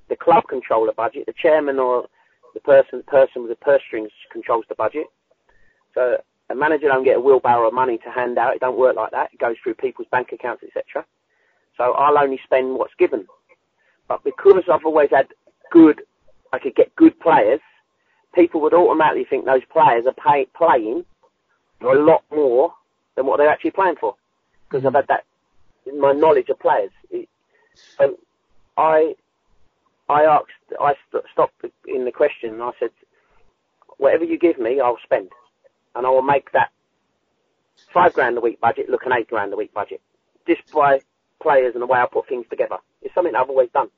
The 0.09 0.17
club 0.17 0.49
control 0.49 0.87
the 0.87 0.93
budget. 0.93 1.27
The 1.27 1.35
chairman 1.41 1.79
or 1.79 2.09
the 2.55 2.61
person 2.61 3.03
person 3.07 3.43
with 3.43 3.51
the 3.51 3.65
purse 3.65 3.83
strings 3.87 4.11
controls 4.31 4.65
the 4.69 4.75
budget. 4.75 5.07
So 5.95 6.19
a 6.51 6.55
manager 6.55 6.89
don't 6.89 7.05
get 7.05 7.17
a 7.17 7.21
wheelbarrow 7.21 7.69
of 7.69 7.75
money 7.75 7.99
to 7.99 8.11
hand 8.11 8.37
out. 8.37 8.55
It 8.55 8.61
don't 8.61 8.79
work 8.79 8.97
like 8.97 9.13
that. 9.13 9.33
It 9.33 9.39
goes 9.39 9.57
through 9.63 9.75
people's 9.75 10.09
bank 10.11 10.33
accounts, 10.33 10.63
etc. 10.65 11.07
So 11.77 11.93
I'll 11.93 12.19
only 12.19 12.41
spend 12.45 12.75
what's 12.75 12.95
given. 12.99 13.27
But 14.09 14.25
because 14.25 14.65
I've 14.71 14.85
always 14.85 15.11
had 15.11 15.29
good, 15.71 16.03
I 16.53 16.59
could 16.59 16.75
get 16.75 16.95
good 16.97 17.19
players, 17.21 17.61
people 18.35 18.61
would 18.63 18.75
automatically 18.75 19.25
think 19.25 19.45
those 19.45 19.65
players 19.73 20.05
are 20.07 20.13
pay, 20.13 20.47
playing 20.57 21.05
a 21.85 21.95
lot 21.95 22.25
more 22.31 22.73
than 23.17 23.27
what 23.27 23.39
they're 23.39 23.49
actually 23.49 23.73
playing 23.73 23.97
for. 24.01 24.15
Because 24.69 24.85
I've 24.85 24.93
hmm. 24.93 24.97
had 24.97 25.09
that, 25.09 25.25
in 25.87 26.01
my 26.01 26.13
knowledge 26.13 26.49
of 26.49 26.59
players. 26.59 26.91
So 27.99 28.05
um, 28.05 28.17
I, 28.77 29.15
I 30.09 30.25
asked, 30.25 30.51
I 30.81 30.95
st- 31.09 31.25
stopped 31.33 31.65
in 31.87 32.05
the 32.05 32.13
question 32.13 32.55
and 32.55 32.63
I 32.63 32.71
said, 32.79 32.91
whatever 33.99 34.25
you 34.25 34.39
give 34.39 34.59
me, 34.59 34.81
I'll 34.81 34.99
spend. 35.03 35.31
And 35.95 36.07
I 36.07 36.11
will 36.11 36.23
make 36.23 36.53
that 36.53 36.71
five 37.93 38.13
grand 38.15 38.39
a 38.39 38.41
week 38.41 38.61
budget 38.61 38.89
look 38.89 39.07
an 39.07 39.13
eight 39.13 39.29
grand 39.29 39.53
a 39.53 39.57
week 39.57 39.75
budget. 39.75 40.01
Just 40.47 40.63
by 40.73 41.01
players 41.41 41.75
and 41.75 41.83
the 41.83 41.87
way 41.87 41.99
I 41.99 42.07
put 42.07 42.29
things 42.29 42.47
together. 42.49 42.79
It's 43.03 43.15
something 43.15 43.35
I've 43.35 43.51
always 43.51 43.71
done. 43.75 43.89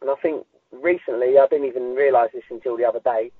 And 0.00 0.10
I 0.10 0.14
think 0.20 0.44
recently, 0.72 1.38
I 1.38 1.46
didn't 1.46 1.66
even 1.66 1.94
realise 1.94 2.30
this 2.32 2.44
until 2.50 2.76
the 2.76 2.84
other 2.84 3.00
day, 3.00 3.30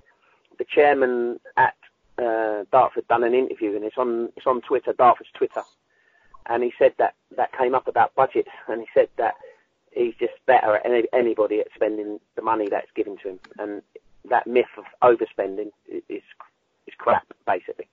the 0.58 0.64
chairman 0.64 1.40
at 1.56 1.74
uh, 2.18 2.64
Dartford 2.70 3.08
done 3.08 3.24
an 3.24 3.34
interview 3.34 3.74
and 3.74 3.84
it's 3.84 3.98
on, 3.98 4.30
it's 4.36 4.46
on 4.46 4.60
Twitter, 4.62 4.92
Dartford's 4.92 5.30
Twitter. 5.34 5.62
And 6.46 6.62
he 6.62 6.72
said 6.78 6.92
that, 6.98 7.14
that 7.36 7.56
came 7.56 7.74
up 7.74 7.88
about 7.88 8.14
budget 8.14 8.46
and 8.68 8.80
he 8.80 8.86
said 8.94 9.08
that 9.16 9.34
he's 9.92 10.14
just 10.18 10.34
better 10.46 10.76
at 10.76 10.86
any, 10.86 11.04
anybody 11.12 11.60
at 11.60 11.68
spending 11.74 12.20
the 12.36 12.42
money 12.42 12.68
that's 12.68 12.90
given 12.94 13.16
to 13.22 13.30
him. 13.30 13.40
And 13.58 13.82
that 14.28 14.46
myth 14.46 14.66
of 14.76 14.84
overspending 15.02 15.70
is, 15.88 16.02
is 16.08 16.94
crap, 16.98 17.26
basically. 17.46 17.88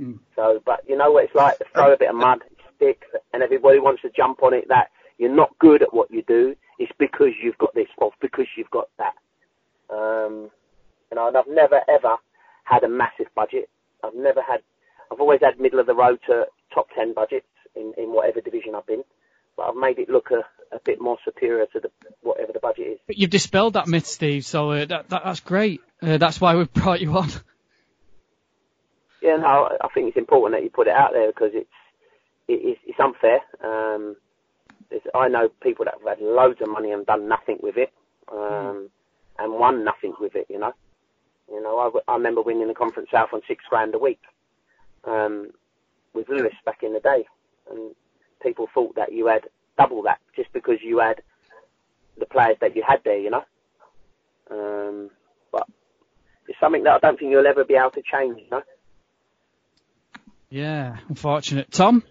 Mm. 0.00 0.18
So, 0.34 0.62
but 0.64 0.82
you 0.88 0.96
know 0.96 1.10
what 1.12 1.24
it's 1.24 1.34
like 1.34 1.58
to 1.58 1.64
throw 1.72 1.92
a 1.92 1.96
bit 1.96 2.10
of 2.10 2.16
mud, 2.16 2.40
stick, 2.76 3.04
and 3.32 3.42
everybody 3.42 3.78
wants 3.78 4.02
to 4.02 4.10
jump 4.10 4.42
on 4.42 4.54
it 4.54 4.68
that 4.68 4.90
you're 5.18 5.34
not 5.34 5.58
good 5.58 5.82
at 5.82 5.94
what 5.94 6.10
you 6.10 6.22
do. 6.22 6.54
It's 6.78 6.92
because 6.98 7.32
you've 7.42 7.58
got 7.58 7.74
this 7.74 7.88
or 7.98 8.12
because 8.20 8.46
you've 8.56 8.70
got 8.70 8.88
that. 8.98 9.14
Um, 9.90 10.50
you 11.10 11.14
know, 11.16 11.28
and 11.28 11.36
I've 11.36 11.48
never 11.48 11.80
ever 11.88 12.16
had 12.66 12.84
a 12.84 12.88
massive 12.88 13.26
budget. 13.34 13.70
I've 14.04 14.14
never 14.14 14.42
had, 14.42 14.60
I've 15.10 15.20
always 15.20 15.40
had 15.42 15.58
middle 15.58 15.80
of 15.80 15.86
the 15.86 15.94
road 15.94 16.18
to 16.26 16.44
top 16.74 16.88
10 16.94 17.14
budgets 17.14 17.46
in, 17.74 17.94
in 17.96 18.12
whatever 18.12 18.40
division 18.40 18.74
I've 18.74 18.86
been. 18.86 19.04
But 19.56 19.70
I've 19.70 19.76
made 19.76 19.98
it 19.98 20.10
look 20.10 20.30
a, 20.30 20.44
a 20.74 20.80
bit 20.84 21.00
more 21.00 21.16
superior 21.24 21.66
to 21.72 21.80
the, 21.80 21.90
whatever 22.20 22.52
the 22.52 22.60
budget 22.60 22.86
is. 22.86 22.98
But 23.06 23.16
you've 23.16 23.30
dispelled 23.30 23.74
that 23.74 23.86
myth, 23.86 24.06
Steve, 24.06 24.44
so 24.44 24.72
uh, 24.72 24.84
that, 24.86 25.08
that, 25.08 25.22
that's 25.24 25.40
great. 25.40 25.80
Uh, 26.02 26.18
that's 26.18 26.40
why 26.40 26.56
we've 26.56 26.72
brought 26.72 27.00
you 27.00 27.16
on. 27.16 27.30
Yeah, 29.22 29.38
no, 29.38 29.76
I 29.80 29.88
think 29.92 30.08
it's 30.08 30.16
important 30.16 30.54
that 30.54 30.62
you 30.62 30.70
put 30.70 30.86
it 30.86 30.92
out 30.92 31.10
there 31.12 31.26
because 31.26 31.50
it's, 31.52 31.68
it, 32.46 32.78
it's 32.86 33.00
unfair. 33.00 33.40
Um, 33.64 34.14
I 35.16 35.26
know 35.26 35.48
people 35.60 35.84
that 35.86 35.94
have 35.94 36.18
had 36.18 36.24
loads 36.24 36.60
of 36.60 36.68
money 36.68 36.92
and 36.92 37.04
done 37.04 37.26
nothing 37.26 37.58
with 37.60 37.76
it, 37.76 37.92
um, 38.30 38.38
mm. 38.38 38.88
and 39.38 39.52
won 39.52 39.84
nothing 39.84 40.14
with 40.20 40.36
it. 40.36 40.46
You 40.48 40.60
know, 40.60 40.72
you 41.50 41.62
know, 41.62 41.78
I, 42.06 42.12
I 42.12 42.16
remember 42.16 42.42
winning 42.42 42.68
the 42.68 42.74
Conference 42.74 43.08
South 43.10 43.30
on 43.32 43.42
six 43.46 43.64
grand 43.68 43.94
a 43.94 43.98
week 43.98 44.20
um, 45.04 45.50
with 46.14 46.28
Lewes 46.28 46.52
back 46.64 46.82
in 46.82 46.92
the 46.92 47.00
day, 47.00 47.26
and 47.70 47.94
people 48.42 48.68
thought 48.72 48.96
that 48.96 49.12
you 49.12 49.26
had 49.26 49.44
double 49.78 50.02
that 50.02 50.18
just 50.34 50.52
because 50.52 50.78
you 50.82 50.98
had 50.98 51.22
the 52.18 52.26
players 52.26 52.56
that 52.60 52.74
you 52.74 52.82
had 52.86 53.00
there. 53.04 53.18
You 53.18 53.30
know, 53.30 53.44
um, 54.50 55.10
but 55.52 55.66
it's 56.48 56.58
something 56.58 56.84
that 56.84 56.94
I 56.94 56.98
don't 56.98 57.18
think 57.18 57.30
you'll 57.30 57.46
ever 57.46 57.64
be 57.64 57.76
able 57.76 57.90
to 57.90 58.02
change. 58.02 58.38
You 58.38 58.50
know. 58.50 58.62
Yeah, 60.50 60.96
unfortunate. 61.08 61.70
Tom. 61.70 62.02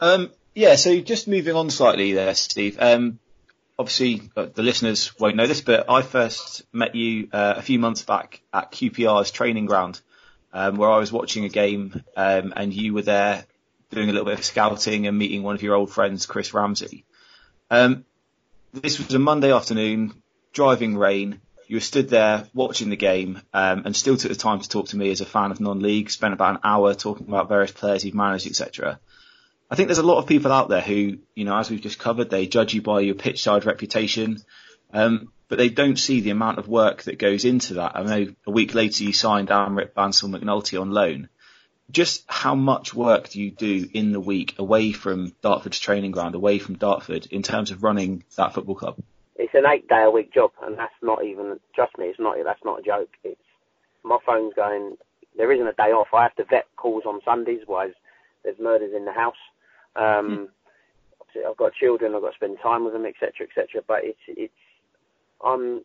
Um, 0.00 0.30
yeah, 0.54 0.76
so 0.76 1.00
just 1.00 1.28
moving 1.28 1.54
on 1.54 1.70
slightly 1.70 2.12
there, 2.12 2.34
Steve. 2.34 2.76
Um, 2.80 3.18
obviously, 3.78 4.22
uh, 4.36 4.46
the 4.52 4.62
listeners 4.62 5.16
won't 5.18 5.36
know 5.36 5.46
this, 5.46 5.60
but 5.60 5.88
I 5.88 6.02
first 6.02 6.62
met 6.72 6.94
you 6.94 7.28
uh, 7.32 7.54
a 7.56 7.62
few 7.62 7.78
months 7.78 8.02
back 8.02 8.40
at 8.52 8.72
QPR's 8.72 9.30
training 9.30 9.66
ground, 9.66 10.00
um, 10.52 10.76
where 10.76 10.90
I 10.90 10.98
was 10.98 11.12
watching 11.12 11.44
a 11.44 11.48
game, 11.48 12.02
um, 12.16 12.52
and 12.56 12.72
you 12.72 12.94
were 12.94 13.02
there 13.02 13.46
doing 13.90 14.10
a 14.10 14.12
little 14.12 14.26
bit 14.26 14.38
of 14.38 14.44
scouting 14.44 15.06
and 15.06 15.16
meeting 15.16 15.42
one 15.42 15.54
of 15.54 15.62
your 15.62 15.74
old 15.74 15.90
friends, 15.90 16.26
Chris 16.26 16.52
Ramsey. 16.52 17.04
Um, 17.70 18.04
this 18.72 18.98
was 18.98 19.14
a 19.14 19.18
Monday 19.18 19.52
afternoon, 19.52 20.22
driving 20.52 20.96
rain. 20.96 21.40
You 21.68 21.76
were 21.76 21.80
stood 21.80 22.08
there 22.08 22.46
watching 22.54 22.90
the 22.90 22.96
game, 22.96 23.40
um, 23.52 23.82
and 23.84 23.94
still 23.94 24.16
took 24.16 24.30
the 24.30 24.36
time 24.36 24.60
to 24.60 24.68
talk 24.68 24.88
to 24.88 24.96
me 24.96 25.10
as 25.10 25.20
a 25.20 25.26
fan 25.26 25.50
of 25.50 25.60
non-league. 25.60 26.10
Spent 26.10 26.34
about 26.34 26.56
an 26.56 26.60
hour 26.64 26.94
talking 26.94 27.28
about 27.28 27.48
various 27.48 27.72
players 27.72 28.04
you've 28.04 28.14
managed, 28.14 28.46
etc. 28.46 28.98
I 29.70 29.76
think 29.76 29.88
there's 29.88 29.98
a 29.98 30.02
lot 30.02 30.18
of 30.18 30.26
people 30.26 30.50
out 30.50 30.68
there 30.68 30.80
who, 30.80 31.18
you 31.34 31.44
know, 31.44 31.56
as 31.58 31.70
we've 31.70 31.80
just 31.80 31.98
covered, 31.98 32.30
they 32.30 32.46
judge 32.46 32.72
you 32.72 32.80
by 32.80 33.00
your 33.00 33.14
pitch 33.14 33.42
side 33.42 33.66
reputation, 33.66 34.38
um, 34.94 35.30
but 35.48 35.58
they 35.58 35.68
don't 35.68 35.98
see 35.98 36.20
the 36.20 36.30
amount 36.30 36.58
of 36.58 36.68
work 36.68 37.02
that 37.02 37.18
goes 37.18 37.44
into 37.44 37.74
that. 37.74 37.92
I 37.94 38.02
know 38.02 38.32
a 38.46 38.50
week 38.50 38.74
later 38.74 39.04
you 39.04 39.12
signed 39.12 39.48
Amrit 39.48 39.92
Bansal 39.92 40.34
McNulty 40.34 40.80
on 40.80 40.90
loan. 40.90 41.28
Just 41.90 42.24
how 42.28 42.54
much 42.54 42.94
work 42.94 43.30
do 43.30 43.40
you 43.40 43.50
do 43.50 43.88
in 43.92 44.12
the 44.12 44.20
week 44.20 44.54
away 44.58 44.92
from 44.92 45.34
Dartford's 45.42 45.78
training 45.78 46.12
ground, 46.12 46.34
away 46.34 46.58
from 46.58 46.76
Dartford, 46.76 47.26
in 47.26 47.42
terms 47.42 47.70
of 47.70 47.82
running 47.82 48.24
that 48.36 48.54
football 48.54 48.74
club? 48.74 48.96
It's 49.36 49.54
an 49.54 49.64
eight 49.66 49.88
day 49.88 50.02
a 50.02 50.10
week 50.10 50.32
job, 50.32 50.50
and 50.62 50.76
that's 50.76 50.92
not 51.02 51.24
even, 51.24 51.60
trust 51.74 51.96
me, 51.98 52.06
it's 52.06 52.20
not, 52.20 52.36
that's 52.44 52.64
not 52.64 52.80
a 52.80 52.82
joke. 52.82 53.10
It's, 53.22 53.40
my 54.02 54.18
phone's 54.24 54.54
going, 54.54 54.96
there 55.36 55.52
isn't 55.52 55.66
a 55.66 55.72
day 55.72 55.92
off. 55.92 56.08
I 56.12 56.22
have 56.24 56.34
to 56.36 56.44
vet 56.44 56.66
calls 56.76 57.04
on 57.06 57.20
Sundays, 57.24 57.60
otherwise 57.62 57.92
there's 58.44 58.58
murders 58.58 58.92
in 58.94 59.04
the 59.04 59.12
house. 59.12 59.36
Um, 59.98 60.48
mm. 61.36 61.48
I've 61.48 61.56
got 61.56 61.74
children, 61.74 62.14
I've 62.14 62.22
got 62.22 62.30
to 62.30 62.36
spend 62.36 62.58
time 62.62 62.84
with 62.84 62.94
them, 62.94 63.04
etc., 63.04 63.46
etc. 63.46 63.82
But 63.86 64.00
it's 64.02 64.18
it's 64.28 64.52
I'm 65.44 65.82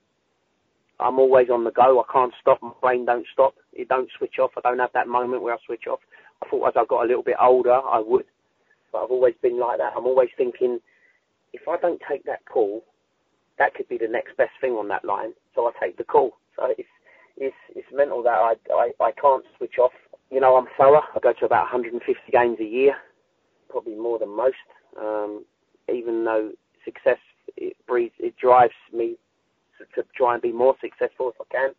I'm 1.00 1.20
always 1.20 1.50
on 1.50 1.64
the 1.64 1.72
go. 1.72 2.00
I 2.00 2.14
can't 2.14 2.34
stop. 2.40 2.62
My 2.62 2.72
brain 2.82 3.06
don't 3.06 3.26
stop. 3.34 3.56
It 3.74 3.90
don't 3.90 4.10
switch 4.18 4.40
off. 4.40 4.52
I 4.58 4.62
don't 4.62 4.80
have 4.80 4.94
that 4.94 5.08
moment 5.08 5.42
where 5.42 5.54
I 5.54 5.58
switch 5.66 5.88
off. 5.90 6.00
I 6.44 6.50
thought 6.50 6.68
as 6.68 6.74
I 6.76 6.86
got 6.86 7.04
a 7.04 7.08
little 7.08 7.24
bit 7.24 7.38
older, 7.42 7.74
I 7.74 8.00
would, 8.00 8.26
but 8.92 9.04
I've 9.04 9.12
always 9.12 9.36
been 9.42 9.60
like 9.60 9.80
that. 9.80 9.94
I'm 9.98 10.06
always 10.06 10.30
thinking, 10.38 10.80
if 11.54 11.68
I 11.68 11.78
don't 11.78 12.02
take 12.10 12.24
that 12.26 12.46
call, 12.46 12.84
that 13.58 13.74
could 13.76 13.88
be 13.90 13.98
the 13.98 14.08
next 14.08 14.38
best 14.38 14.52
thing 14.62 14.74
on 14.74 14.88
that 14.90 15.06
line. 15.06 15.34
So 15.56 15.68
I 15.68 15.72
take 15.82 15.98
the 15.98 16.04
call. 16.04 16.38
So 16.56 16.68
it's 16.78 16.90
it's 17.38 17.56
it's 17.76 17.88
mental 17.92 18.24
that 18.24 18.30
I 18.38 18.56
I, 18.72 18.92
I 19.00 19.12
can't 19.12 19.46
switch 19.58 19.78
off. 19.80 19.94
You 20.32 20.40
know, 20.40 20.56
I'm 20.56 20.68
thorough. 20.78 21.04
I 21.16 21.20
go 21.20 21.34
to 21.34 21.46
about 21.46 21.72
150 21.72 22.04
games 22.32 22.58
a 22.60 22.64
year 22.64 22.96
probably 23.74 23.96
more 23.96 24.20
than 24.20 24.30
most. 24.30 24.70
Um, 25.02 25.44
even 25.92 26.24
though 26.24 26.52
success 26.86 27.18
it 27.58 27.76
breeds, 27.88 28.14
it 28.20 28.36
drives 28.38 28.78
me 28.94 29.16
to, 29.78 30.02
to, 30.02 30.08
try 30.16 30.34
and 30.34 30.42
be 30.42 30.52
more 30.52 30.76
successful 30.80 31.34
if 31.34 31.36
I 31.42 31.48
can. 31.52 31.72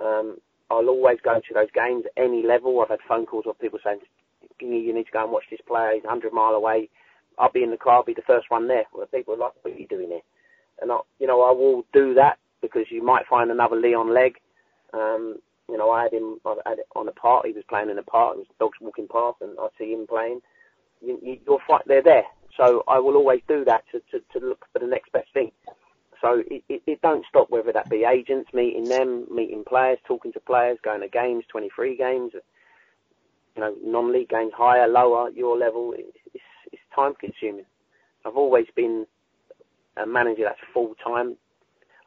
Um, 0.00 0.38
I'll 0.70 0.88
always 0.88 1.18
go 1.22 1.34
to 1.34 1.54
those 1.54 1.70
games 1.74 2.04
any 2.16 2.42
level. 2.42 2.80
I've 2.80 2.88
had 2.88 3.00
phone 3.06 3.26
calls 3.26 3.44
of 3.46 3.60
people 3.60 3.78
saying, 3.84 4.00
"You 4.58 4.94
need 4.94 5.04
to 5.04 5.12
go 5.12 5.22
and 5.22 5.32
watch 5.32 5.44
this 5.50 5.60
player. 5.68 5.92
He's 5.94 6.04
100 6.04 6.32
mile 6.32 6.54
away." 6.54 6.88
I'll 7.38 7.52
be 7.52 7.62
in 7.62 7.70
the 7.70 7.76
car. 7.76 7.96
I'll 7.96 8.04
be 8.04 8.14
the 8.14 8.22
first 8.26 8.50
one 8.50 8.66
there. 8.66 8.84
Well, 8.92 9.06
people 9.06 9.34
are 9.34 9.38
like, 9.38 9.52
"What 9.62 9.74
are 9.74 9.78
you 9.78 9.86
doing 9.86 10.08
here?" 10.08 10.26
And 10.80 10.90
I, 10.90 10.98
you 11.20 11.26
know, 11.26 11.42
I 11.42 11.52
will 11.52 11.84
do 11.92 12.14
that 12.14 12.38
because 12.60 12.90
you 12.90 13.02
might 13.02 13.26
find 13.26 13.50
another 13.50 13.76
Leon 13.76 14.12
Legge. 14.12 14.40
Um, 14.92 15.38
you 15.68 15.76
know, 15.76 15.90
I 15.90 16.04
had 16.04 16.12
him 16.12 16.40
I 16.44 16.56
had 16.66 16.78
on 16.96 17.08
a 17.08 17.12
part. 17.12 17.46
He 17.46 17.52
was 17.52 17.64
playing 17.68 17.90
in 17.90 17.98
a 17.98 18.02
part. 18.02 18.36
It 18.36 18.40
was 18.40 18.46
dogs 18.58 18.78
walking 18.80 19.08
past, 19.08 19.36
and 19.40 19.58
I 19.60 19.68
see 19.78 19.92
him 19.92 20.06
playing 20.06 20.40
you, 21.00 21.18
you, 21.22 21.38
you're 21.46 21.58
fight, 21.66 21.82
they're 21.86 22.02
there. 22.02 22.24
So 22.56 22.82
I 22.88 22.98
will 22.98 23.16
always 23.16 23.40
do 23.46 23.64
that 23.64 23.84
to, 23.92 24.00
to, 24.10 24.24
to 24.38 24.46
look 24.46 24.64
for 24.72 24.80
the 24.80 24.86
next 24.86 25.12
best 25.12 25.32
thing. 25.32 25.52
So 26.20 26.42
it, 26.50 26.64
it, 26.68 26.82
it 26.86 27.02
don't 27.02 27.24
stop, 27.28 27.50
whether 27.50 27.72
that 27.72 27.88
be 27.88 28.04
agents, 28.04 28.50
meeting 28.52 28.84
them, 28.84 29.26
meeting 29.32 29.64
players, 29.66 29.98
talking 30.06 30.32
to 30.32 30.40
players, 30.40 30.78
going 30.82 31.00
to 31.02 31.08
games, 31.08 31.44
23 31.48 31.96
games, 31.96 32.32
uh, 32.34 32.40
you 33.54 33.62
know, 33.62 33.74
non-league 33.84 34.28
games, 34.28 34.52
higher, 34.56 34.88
lower, 34.88 35.30
your 35.30 35.56
level. 35.56 35.94
It's, 35.96 36.42
it's 36.72 36.82
time 36.94 37.14
consuming. 37.20 37.66
I've 38.24 38.36
always 38.36 38.66
been 38.74 39.06
a 39.96 40.06
manager 40.06 40.42
that's 40.44 40.60
full 40.72 40.94
time. 41.04 41.36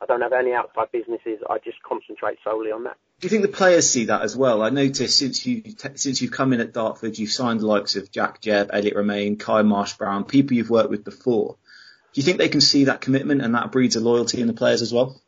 I 0.02 0.06
don't 0.06 0.22
have 0.22 0.34
any 0.34 0.54
outside 0.54 0.92
businesses. 0.92 1.39
I 1.50 1.58
just 1.60 1.82
concentrate 1.84 2.39
solely 2.44 2.72
on 2.72 2.84
that. 2.86 2.98
Do 3.22 3.28
you 3.28 3.30
think 3.30 3.43
the 3.43 3.55
players 3.55 3.88
see 3.88 4.05
that 4.05 4.24
as 4.24 4.36
well? 4.36 4.63
I 4.63 4.72
noticed 4.72 5.19
since 5.19 5.45
you 5.45 5.61
since 5.93 6.24
you've 6.24 6.32
come 6.32 6.53
in 6.53 6.59
at 6.59 6.74
Dartford, 6.74 7.19
you've 7.19 7.30
signed 7.30 7.59
the 7.59 7.67
likes 7.67 7.95
of 7.95 8.11
Jack 8.11 8.41
Jebb, 8.41 8.72
Elliot 8.74 8.95
Romaine, 8.95 9.38
Kai 9.38 9.61
Marsh 9.61 9.93
Brown, 9.93 10.24
people 10.24 10.57
you've 10.57 10.72
worked 10.72 10.89
with 10.89 11.03
before. 11.03 11.55
Do 12.13 12.19
you 12.19 12.24
think 12.24 12.39
they 12.39 12.49
can 12.49 12.61
see 12.61 12.86
that 12.86 12.99
commitment 12.99 13.43
and 13.43 13.53
that 13.53 13.72
breeds 13.72 13.95
a 13.95 13.99
loyalty 13.99 14.41
in 14.41 14.47
the 14.47 14.53
players 14.53 14.82
as 14.82 14.91
well? 14.91 15.22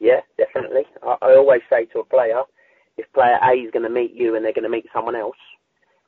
Yeah, 0.00 0.22
definitely. 0.38 0.86
I, 1.02 1.18
I 1.20 1.36
always 1.36 1.60
say 1.68 1.84
to 1.92 1.98
a 1.98 2.04
player, 2.04 2.40
if 2.96 3.04
player 3.12 3.38
A 3.42 3.52
is 3.52 3.70
going 3.70 3.82
to 3.82 3.90
meet 3.90 4.14
you 4.14 4.34
and 4.34 4.42
they're 4.42 4.54
going 4.54 4.62
to 4.62 4.70
meet 4.70 4.86
someone 4.94 5.14
else, 5.14 5.36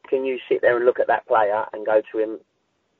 can 0.08 0.24
you 0.24 0.38
sit 0.48 0.62
there 0.62 0.78
and 0.78 0.86
look 0.86 0.98
at 0.98 1.08
that 1.08 1.26
player 1.26 1.66
and 1.74 1.84
go 1.84 2.00
to 2.10 2.18
him, 2.18 2.38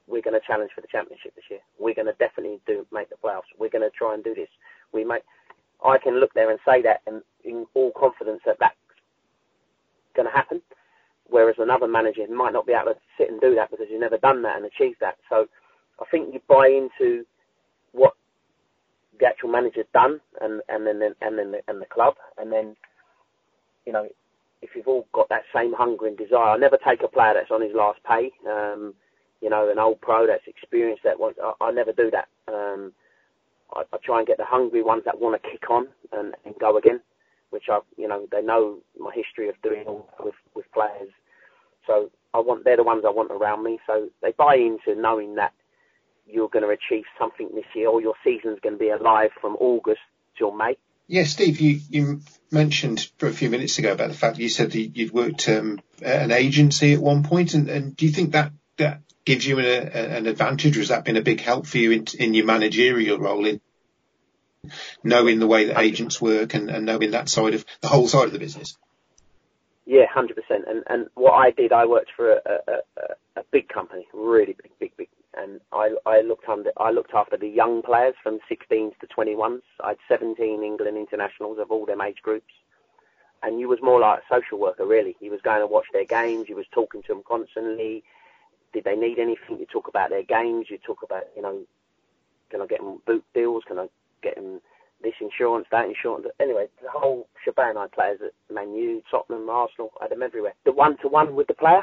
we're 0.07 0.21
going 0.21 0.39
to 0.39 0.47
challenge 0.47 0.73
for 0.75 0.83
the 0.83 0.89
championship 0.89 1.35
this 1.35 1.45
year. 1.51 1.61
We're 1.79 1.95
going 1.95 2.09
to 2.09 2.15
definitely 2.19 2.61
do 2.67 2.87
make 2.93 3.09
the 3.09 3.17
playoffs. 3.17 3.49
We're 3.59 3.71
going 3.71 3.89
to 3.89 3.97
try 3.97 4.13
and 4.13 4.23
do 4.23 4.35
this. 4.35 4.51
We 4.93 5.05
make. 5.05 5.23
I 5.85 5.99
can 5.99 6.21
look 6.21 6.35
there 6.35 6.51
and 6.51 6.61
say 6.67 6.83
that 6.83 7.03
and 7.07 7.23
in 7.45 7.67
all 7.75 7.93
confidence 7.99 8.41
that 8.47 8.59
that's 8.61 8.77
going 10.17 10.29
to 10.29 10.35
happen. 10.37 10.63
Whereas 11.29 11.57
another 11.59 11.89
manager 11.89 12.23
might 12.31 12.53
not 12.55 12.67
be 12.67 12.75
able 12.75 12.95
to 12.95 13.01
sit 13.19 13.31
and 13.31 13.41
do 13.41 13.55
that 13.57 13.71
because 13.71 13.87
you've 13.91 14.01
never 14.01 14.19
done 14.19 14.43
that 14.43 14.57
and 14.59 14.67
achieved 14.67 14.99
that. 15.01 15.17
So 15.31 15.47
I 16.01 16.05
think 16.11 16.35
you 16.35 16.41
buy 16.49 16.69
into 16.69 17.25
what 17.93 18.15
the 19.21 19.27
actual 19.27 19.51
manager's 19.51 19.87
done 19.95 20.21
and, 20.41 20.63
and 20.69 20.87
then 20.87 21.03
and 21.23 21.39
then 21.39 21.53
the, 21.53 21.61
and 21.69 21.81
the 21.83 21.87
club 21.87 22.15
and 22.39 22.53
then 22.53 22.77
you 23.87 23.93
know 23.93 24.09
if 24.63 24.71
you've 24.75 24.89
all 24.89 25.07
got 25.13 25.29
that 25.31 25.45
same 25.55 25.73
hunger 25.75 26.07
and 26.07 26.17
desire. 26.17 26.51
I 26.55 26.57
never 26.59 26.79
take 26.87 27.03
a 27.03 27.09
player 27.09 27.35
that's 27.35 27.51
on 27.51 27.63
his 27.63 27.75
last 27.75 28.01
pay. 28.09 28.31
Um, 28.49 28.95
you 29.41 29.51
know, 29.51 29.71
an 29.71 29.79
old 29.79 30.01
pro 30.01 30.27
that's 30.27 30.47
experienced 30.47 31.05
that 31.05 31.19
wants. 31.21 31.39
I, 31.43 31.53
I 31.67 31.71
never 31.73 31.93
do 31.93 32.11
that. 32.13 32.29
Um, 32.53 32.93
I, 33.79 33.97
I 33.97 33.99
try 34.03 34.19
and 34.19 34.27
get 34.27 34.39
the 34.39 34.45
hungry 34.45 34.83
ones 34.83 35.03
that 35.05 35.21
want 35.21 35.41
to 35.41 35.49
kick 35.49 35.71
on 35.71 35.89
and, 36.13 36.35
and 36.45 36.55
go 36.59 36.77
again, 36.77 37.01
which 37.51 37.65
I, 37.69 37.81
you 37.97 38.09
know, 38.09 38.27
they 38.31 38.43
know 38.43 38.79
my 38.99 39.13
history 39.15 39.49
of 39.49 39.55
doing 39.63 39.85
with 40.21 40.35
with 40.55 40.67
players. 40.73 41.11
So 41.87 42.11
I 42.35 42.39
want 42.39 42.65
they're 42.65 42.77
the 42.77 42.83
ones 42.83 43.05
I 43.07 43.11
want 43.11 43.31
around 43.31 43.63
me. 43.63 43.79
So 43.87 44.09
they 44.23 44.33
buy 44.33 44.57
into 44.57 45.01
knowing 45.01 45.37
that 45.37 45.53
you're 46.27 46.49
going 46.49 46.65
to 46.65 46.71
achieve 46.71 47.05
something 47.19 47.51
this 47.55 47.65
year, 47.75 47.89
or 47.89 48.03
your 48.03 48.15
season's 48.23 48.61
going 48.61 48.75
to 48.75 48.79
be 48.79 48.91
alive 48.91 49.31
from 49.41 49.57
August 49.57 50.01
till 50.37 50.53
May. 50.53 50.77
Yeah, 51.07 51.25
Steve, 51.25 51.59
you, 51.59 51.81
you 51.89 52.21
mentioned 52.51 53.11
a 53.23 53.31
few 53.31 53.49
minutes 53.49 53.79
ago 53.79 53.93
about 53.93 54.09
the 54.09 54.15
fact 54.15 54.37
that 54.37 54.43
you 54.43 54.51
said 54.51 54.73
that 54.73 54.79
you'd 54.79 55.11
worked 55.11 55.49
um, 55.49 55.81
at 56.03 56.23
an 56.23 56.33
agency 56.33 56.93
at 56.93 57.01
one 57.01 57.23
point, 57.23 57.55
and, 57.55 57.71
and 57.71 57.97
do 57.97 58.05
you 58.05 58.13
think 58.13 58.33
that 58.33 58.53
that 58.77 59.01
gives 59.25 59.47
you 59.47 59.59
an, 59.59 59.89
an 59.89 60.27
advantage, 60.27 60.77
or 60.77 60.81
has 60.81 60.89
that 60.89 61.07
been 61.07 61.17
a 61.17 61.23
big 61.23 61.41
help 61.41 61.67
for 61.67 61.79
you 61.79 61.93
in, 61.93 62.07
in 62.19 62.35
your 62.35 62.45
managerial 62.45 63.19
role 63.19 63.47
in 63.47 63.61
knowing 65.03 65.39
the 65.39 65.47
way 65.47 65.67
that 65.67 65.79
agents 65.79 66.21
work 66.21 66.55
and, 66.55 66.71
and 66.71 66.87
knowing 66.87 67.13
that 67.13 67.29
side 67.29 67.55
of 67.55 67.65
the 67.81 67.89
whole 67.89 68.09
side 68.09 68.27
of 68.27 68.33
the 68.33 68.39
business? 68.39 68.77
Yeah, 69.87 70.07
hundred 70.13 70.37
percent. 70.37 70.65
And 70.69 70.85
and 70.87 71.09
what 71.15 71.33
I 71.33 71.51
did, 71.51 71.73
I 71.73 71.87
worked 71.87 72.11
for 72.15 72.33
a, 72.33 72.41
a, 72.67 73.41
a, 73.41 73.43
big 73.51 73.69
company, 73.69 74.07
really 74.13 74.55
big, 74.61 74.73
big, 74.79 74.97
big 74.97 75.09
and 75.39 75.61
I, 75.73 75.95
I 76.05 76.21
looked 76.21 76.49
under, 76.49 76.71
I 76.77 76.91
looked 76.91 77.15
after 77.15 77.37
the 77.37 77.49
young 77.49 77.83
players 77.83 78.15
from 78.23 78.41
16s 78.51 78.99
to 78.99 79.07
21s. 79.07 79.63
I 79.83 79.91
had 79.91 79.99
17 80.09 80.63
England 80.63 80.97
internationals 80.97 81.59
of 81.59 81.71
all 81.71 81.87
them 81.87 82.01
age 82.01 82.19
groups, 82.23 82.53
and 83.43 83.61
you 83.61 83.69
was 83.69 83.79
more 83.81 84.01
like 84.01 84.21
a 84.21 84.35
social 84.35 84.59
worker 84.59 84.87
really. 84.87 85.17
You 85.21 85.31
was 85.31 85.41
going 85.43 85.61
to 85.61 85.67
watch 85.67 85.87
their 85.93 86.05
games, 86.05 86.49
you 86.49 86.57
was 86.57 86.67
talking 86.73 87.03
to 87.03 87.09
them 87.09 87.23
constantly. 87.27 88.03
Did 88.73 88.85
they 88.85 88.97
need 88.97 89.19
anything? 89.19 89.59
You 89.59 89.67
talk 89.67 89.89
about 89.89 90.11
their 90.11 90.23
games. 90.23 90.67
You 90.69 90.77
talk 90.79 91.03
about, 91.03 91.23
you 91.35 91.41
know, 91.41 91.63
can 92.51 92.61
I 92.61 92.67
get 92.67 92.81
them 92.81 93.01
boot 93.07 93.25
deals? 93.33 93.63
Can 93.67 93.79
I 93.79 93.89
get 94.23 94.37
them 94.37 94.61
this 95.03 95.15
insurance, 95.21 95.67
that 95.71 95.87
insurance? 95.87 96.27
Anyway, 96.41 96.67
the 96.83 96.91
whole 96.91 97.29
shebang. 97.45 97.77
I 97.77 97.87
players 97.93 98.21
at 98.25 98.55
Man 98.55 98.75
U, 98.75 99.03
Tottenham, 99.11 99.49
Arsenal. 99.49 99.93
I 100.01 100.05
had 100.05 100.13
them 100.13 100.23
everywhere. 100.23 100.55
The 100.65 100.73
one 100.73 100.97
to 101.03 101.09
one 101.09 101.35
with 101.35 101.47
the 101.47 101.55
player 101.55 101.83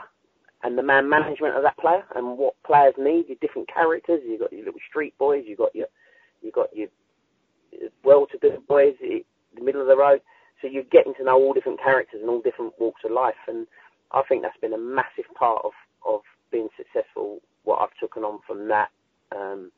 and 0.64 0.78
the 0.78 0.84
man 0.84 1.08
management 1.10 1.56
of 1.56 1.64
that 1.64 1.78
player 1.78 2.04
and 2.16 2.38
what 2.38 2.56
players 2.66 2.96
need, 2.98 3.28
your 3.28 3.38
different 3.40 3.70
characters. 3.72 4.22
You've 4.26 4.40
got 4.40 4.52
your 4.52 4.66
little 4.66 4.80
street 4.90 5.16
boys, 5.18 5.44
you've 5.48 5.60
got 5.60 5.76
your 5.76 5.88
you've 6.42 6.54
got 6.54 6.76
your 6.76 6.88
well-to-do 8.04 8.64
boys, 8.68 8.94
the 9.00 9.24
middle 9.62 9.82
of 9.82 9.88
the 9.88 9.98
road. 9.98 10.22
So 10.62 10.68
you're 10.68 10.84
getting 10.84 11.14
to 11.16 11.24
know 11.24 11.36
all 11.36 11.54
different 11.54 11.82
characters 11.82 12.22
and 12.22 12.30
all 12.30 12.42
different 12.42 12.74
walks 12.80 13.02
of 13.06 13.12
life, 13.12 13.36
and 13.48 13.68
I 14.12 14.24
think 14.28 14.42
that's 14.42 14.58
been 14.60 14.74
a 14.74 14.78
massive 14.78 15.26
part 15.38 15.62
of 15.64 15.72
of 16.06 16.22
being 16.52 16.70
successful. 16.78 17.40
What 17.64 17.82
I've 17.82 18.00
taken 18.00 18.24
on 18.24 18.40
from 18.48 18.68
that. 18.70 18.90
Um, 19.36 19.72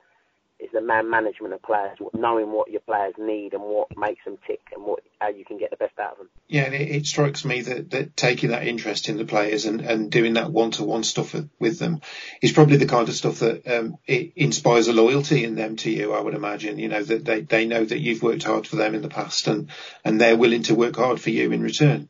is 0.59 0.69
the 0.73 0.81
man 0.81 1.09
management 1.09 1.53
of 1.53 1.61
players, 1.61 1.97
knowing 2.13 2.51
what 2.51 2.71
your 2.71 2.81
players 2.81 3.13
need 3.17 3.53
and 3.53 3.61
what 3.61 3.95
makes 3.95 4.23
them 4.25 4.37
tick 4.47 4.61
and 4.73 4.83
what 4.83 5.03
how 5.19 5.29
you 5.29 5.45
can 5.45 5.57
get 5.57 5.69
the 5.69 5.77
best 5.77 5.97
out 5.99 6.13
of 6.13 6.17
them. 6.17 6.29
Yeah, 6.47 6.63
and 6.63 6.73
it, 6.73 6.89
it 6.89 7.05
strikes 7.05 7.45
me 7.45 7.61
that, 7.61 7.91
that 7.91 8.17
taking 8.17 8.49
that 8.49 8.67
interest 8.67 9.09
in 9.09 9.17
the 9.17 9.25
players 9.25 9.65
and, 9.65 9.81
and 9.81 10.11
doing 10.11 10.33
that 10.33 10.51
one 10.51 10.71
to 10.71 10.83
one 10.83 11.03
stuff 11.03 11.35
with 11.59 11.79
them 11.79 12.01
is 12.41 12.51
probably 12.51 12.77
the 12.77 12.87
kind 12.87 13.07
of 13.07 13.15
stuff 13.15 13.39
that 13.39 13.67
um, 13.67 13.97
it 14.07 14.33
inspires 14.35 14.87
a 14.87 14.93
loyalty 14.93 15.43
in 15.43 15.55
them 15.55 15.75
to 15.77 15.91
you. 15.91 16.13
I 16.13 16.21
would 16.21 16.33
imagine, 16.33 16.79
you 16.79 16.89
know, 16.89 17.03
that 17.03 17.25
they, 17.25 17.41
they 17.41 17.65
know 17.65 17.83
that 17.83 17.99
you've 17.99 18.23
worked 18.23 18.43
hard 18.43 18.65
for 18.65 18.77
them 18.77 18.95
in 18.95 19.01
the 19.01 19.09
past 19.09 19.47
and 19.47 19.69
and 20.03 20.19
they're 20.19 20.37
willing 20.37 20.63
to 20.63 20.75
work 20.75 20.95
hard 20.95 21.21
for 21.21 21.29
you 21.29 21.51
in 21.51 21.61
return. 21.61 22.09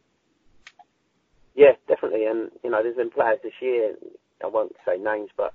Yeah, 1.56 1.74
definitely, 1.88 2.26
and 2.26 2.52
you 2.64 2.70
know, 2.70 2.84
there's 2.84 2.96
been 2.96 3.10
players 3.10 3.40
this 3.44 3.54
year. 3.62 3.96
I 4.44 4.48
won't 4.48 4.76
say 4.86 4.98
names, 4.98 5.32
but 5.36 5.54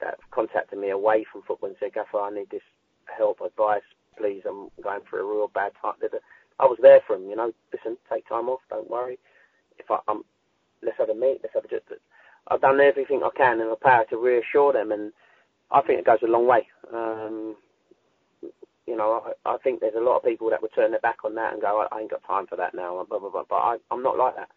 that 0.00 0.18
contacted 0.30 0.78
me 0.78 0.90
away 0.90 1.24
from 1.30 1.42
football 1.42 1.68
and 1.68 1.76
said, 1.80 1.94
Gaffer, 1.94 2.20
I 2.20 2.30
need 2.30 2.50
this 2.50 2.62
help, 3.06 3.40
advice, 3.40 3.82
please. 4.16 4.42
I'm 4.48 4.68
going 4.82 5.00
through 5.08 5.20
a 5.28 5.34
real 5.36 5.48
bad 5.52 5.72
time. 5.80 5.94
I 6.60 6.64
was 6.64 6.78
there 6.82 7.00
for 7.06 7.16
him, 7.16 7.28
you 7.28 7.36
know. 7.36 7.52
Listen, 7.72 7.96
take 8.12 8.28
time 8.28 8.48
off. 8.48 8.60
Don't 8.70 8.90
worry. 8.90 9.18
If 9.78 9.86
I'm, 10.08 10.22
let's 10.82 10.98
have 10.98 11.08
a 11.08 11.14
meet. 11.14 11.38
Let's 11.42 11.54
have 11.54 11.64
a. 11.64 11.68
Just, 11.68 11.84
I've 12.48 12.60
done 12.60 12.80
everything 12.80 13.22
I 13.22 13.30
can 13.36 13.60
in 13.60 13.68
my 13.68 13.74
power 13.80 14.04
to 14.10 14.16
reassure 14.16 14.72
them, 14.72 14.90
and 14.92 15.12
I 15.70 15.82
think 15.82 16.00
it 16.00 16.06
goes 16.06 16.18
a 16.22 16.26
long 16.30 16.46
way. 16.46 16.66
Um, 16.92 17.56
you 18.86 18.96
know, 18.96 19.22
I, 19.46 19.50
I 19.54 19.58
think 19.58 19.80
there's 19.80 19.94
a 19.96 20.00
lot 20.00 20.16
of 20.16 20.24
people 20.24 20.50
that 20.50 20.62
would 20.62 20.74
turn 20.74 20.90
their 20.92 21.00
back 21.00 21.18
on 21.24 21.34
that 21.36 21.52
and 21.52 21.62
go, 21.62 21.86
I, 21.90 21.94
I 21.94 22.00
ain't 22.00 22.10
got 22.10 22.24
time 22.26 22.46
for 22.46 22.56
that 22.56 22.74
now, 22.74 23.04
blah 23.08 23.18
blah 23.18 23.30
blah. 23.30 23.44
But 23.48 23.56
I, 23.56 23.76
I'm 23.90 24.02
not 24.02 24.18
like 24.18 24.36
that. 24.36 24.48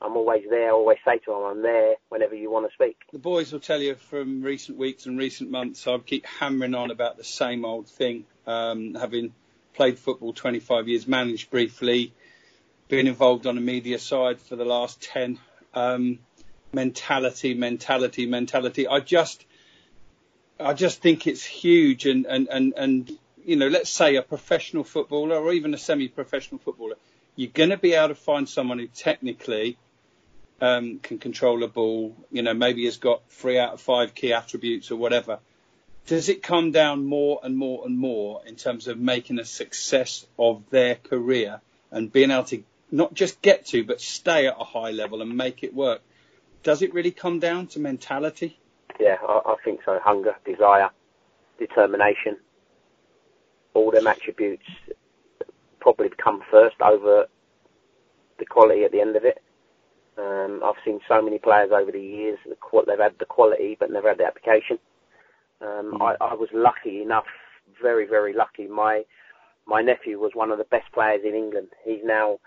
I'm 0.00 0.16
always 0.16 0.44
there, 0.50 0.68
I 0.68 0.72
always 0.72 0.98
say 1.04 1.18
to 1.18 1.30
them, 1.30 1.42
I'm 1.44 1.62
there 1.62 1.94
whenever 2.08 2.34
you 2.34 2.50
want 2.50 2.68
to 2.68 2.74
speak. 2.74 2.96
The 3.12 3.18
boys 3.18 3.52
will 3.52 3.60
tell 3.60 3.80
you 3.80 3.94
from 3.94 4.42
recent 4.42 4.76
weeks 4.76 5.06
and 5.06 5.18
recent 5.18 5.50
months, 5.50 5.86
I 5.86 5.96
keep 5.98 6.26
hammering 6.26 6.74
on 6.74 6.90
about 6.90 7.16
the 7.16 7.24
same 7.24 7.64
old 7.64 7.88
thing. 7.88 8.26
Um, 8.46 8.94
having 8.94 9.32
played 9.74 9.98
football 9.98 10.32
25 10.32 10.88
years, 10.88 11.08
managed 11.08 11.50
briefly, 11.50 12.12
been 12.88 13.06
involved 13.06 13.46
on 13.46 13.54
the 13.54 13.60
media 13.60 13.98
side 13.98 14.40
for 14.40 14.56
the 14.56 14.64
last 14.64 15.00
10. 15.02 15.38
Um, 15.72 16.18
mentality, 16.74 17.54
mentality, 17.54 18.26
mentality. 18.26 18.86
I 18.86 19.00
just, 19.00 19.46
I 20.60 20.74
just 20.74 21.00
think 21.00 21.26
it's 21.26 21.44
huge. 21.44 22.06
And, 22.06 22.26
and, 22.26 22.48
and, 22.48 22.74
and, 22.76 23.18
you 23.44 23.56
know, 23.56 23.68
let's 23.68 23.90
say 23.90 24.16
a 24.16 24.22
professional 24.22 24.84
footballer 24.84 25.36
or 25.36 25.52
even 25.52 25.72
a 25.72 25.78
semi-professional 25.78 26.58
footballer, 26.58 26.96
you're 27.36 27.50
going 27.50 27.70
to 27.70 27.76
be 27.76 27.94
able 27.94 28.08
to 28.08 28.14
find 28.14 28.48
someone 28.48 28.78
who 28.78 28.86
technically 28.88 29.78
um, 30.60 30.98
can 30.98 31.18
control 31.18 31.62
a 31.62 31.68
ball, 31.68 32.16
you 32.30 32.42
know, 32.42 32.54
maybe 32.54 32.84
has 32.84 32.96
got 32.96 33.22
three 33.28 33.58
out 33.58 33.74
of 33.74 33.80
five 33.80 34.14
key 34.14 34.32
attributes 34.32 34.90
or 34.90 34.96
whatever. 34.96 35.38
Does 36.06 36.28
it 36.28 36.42
come 36.42 36.70
down 36.70 37.06
more 37.06 37.40
and 37.42 37.56
more 37.56 37.84
and 37.86 37.98
more 37.98 38.42
in 38.46 38.56
terms 38.56 38.88
of 38.88 38.98
making 38.98 39.38
a 39.38 39.44
success 39.44 40.26
of 40.38 40.62
their 40.70 40.96
career 40.96 41.60
and 41.90 42.12
being 42.12 42.30
able 42.30 42.44
to 42.44 42.62
not 42.90 43.14
just 43.14 43.40
get 43.40 43.66
to, 43.66 43.84
but 43.84 44.00
stay 44.00 44.46
at 44.46 44.56
a 44.58 44.64
high 44.64 44.90
level 44.90 45.22
and 45.22 45.36
make 45.36 45.64
it 45.64 45.74
work? 45.74 46.02
Does 46.62 46.82
it 46.82 46.94
really 46.94 47.10
come 47.10 47.40
down 47.40 47.68
to 47.68 47.80
mentality? 47.80 48.58
Yeah, 49.00 49.16
I, 49.26 49.40
I 49.46 49.54
think 49.64 49.80
so. 49.84 49.98
Hunger, 50.02 50.36
desire, 50.44 50.90
determination, 51.58 52.36
all 53.74 53.90
them 53.90 54.06
attributes 54.06 54.66
probably 55.80 56.08
come 56.10 56.42
first 56.50 56.76
over 56.80 57.26
the 58.38 58.46
quality 58.46 58.84
at 58.84 58.92
the 58.92 59.00
end 59.00 59.16
of 59.16 59.24
it. 59.24 59.43
Um, 60.16 60.62
I've 60.64 60.82
seen 60.84 61.00
so 61.08 61.20
many 61.20 61.38
players 61.38 61.70
over 61.72 61.90
the 61.90 62.00
years, 62.00 62.38
they've 62.44 62.98
had 62.98 63.18
the 63.18 63.24
quality 63.24 63.76
but 63.78 63.90
never 63.90 64.08
had 64.08 64.18
the 64.18 64.26
application. 64.26 64.78
Um, 65.60 65.94
mm. 65.94 66.00
I, 66.00 66.24
I 66.24 66.34
was 66.34 66.48
lucky 66.52 67.02
enough, 67.02 67.24
very, 67.80 68.06
very 68.06 68.32
lucky. 68.32 68.66
My 68.66 69.04
my 69.66 69.80
nephew 69.80 70.18
was 70.18 70.32
one 70.34 70.50
of 70.50 70.58
the 70.58 70.64
best 70.64 70.92
players 70.92 71.22
in 71.24 71.34
England. 71.34 71.68
He's 71.84 72.02
now 72.04 72.38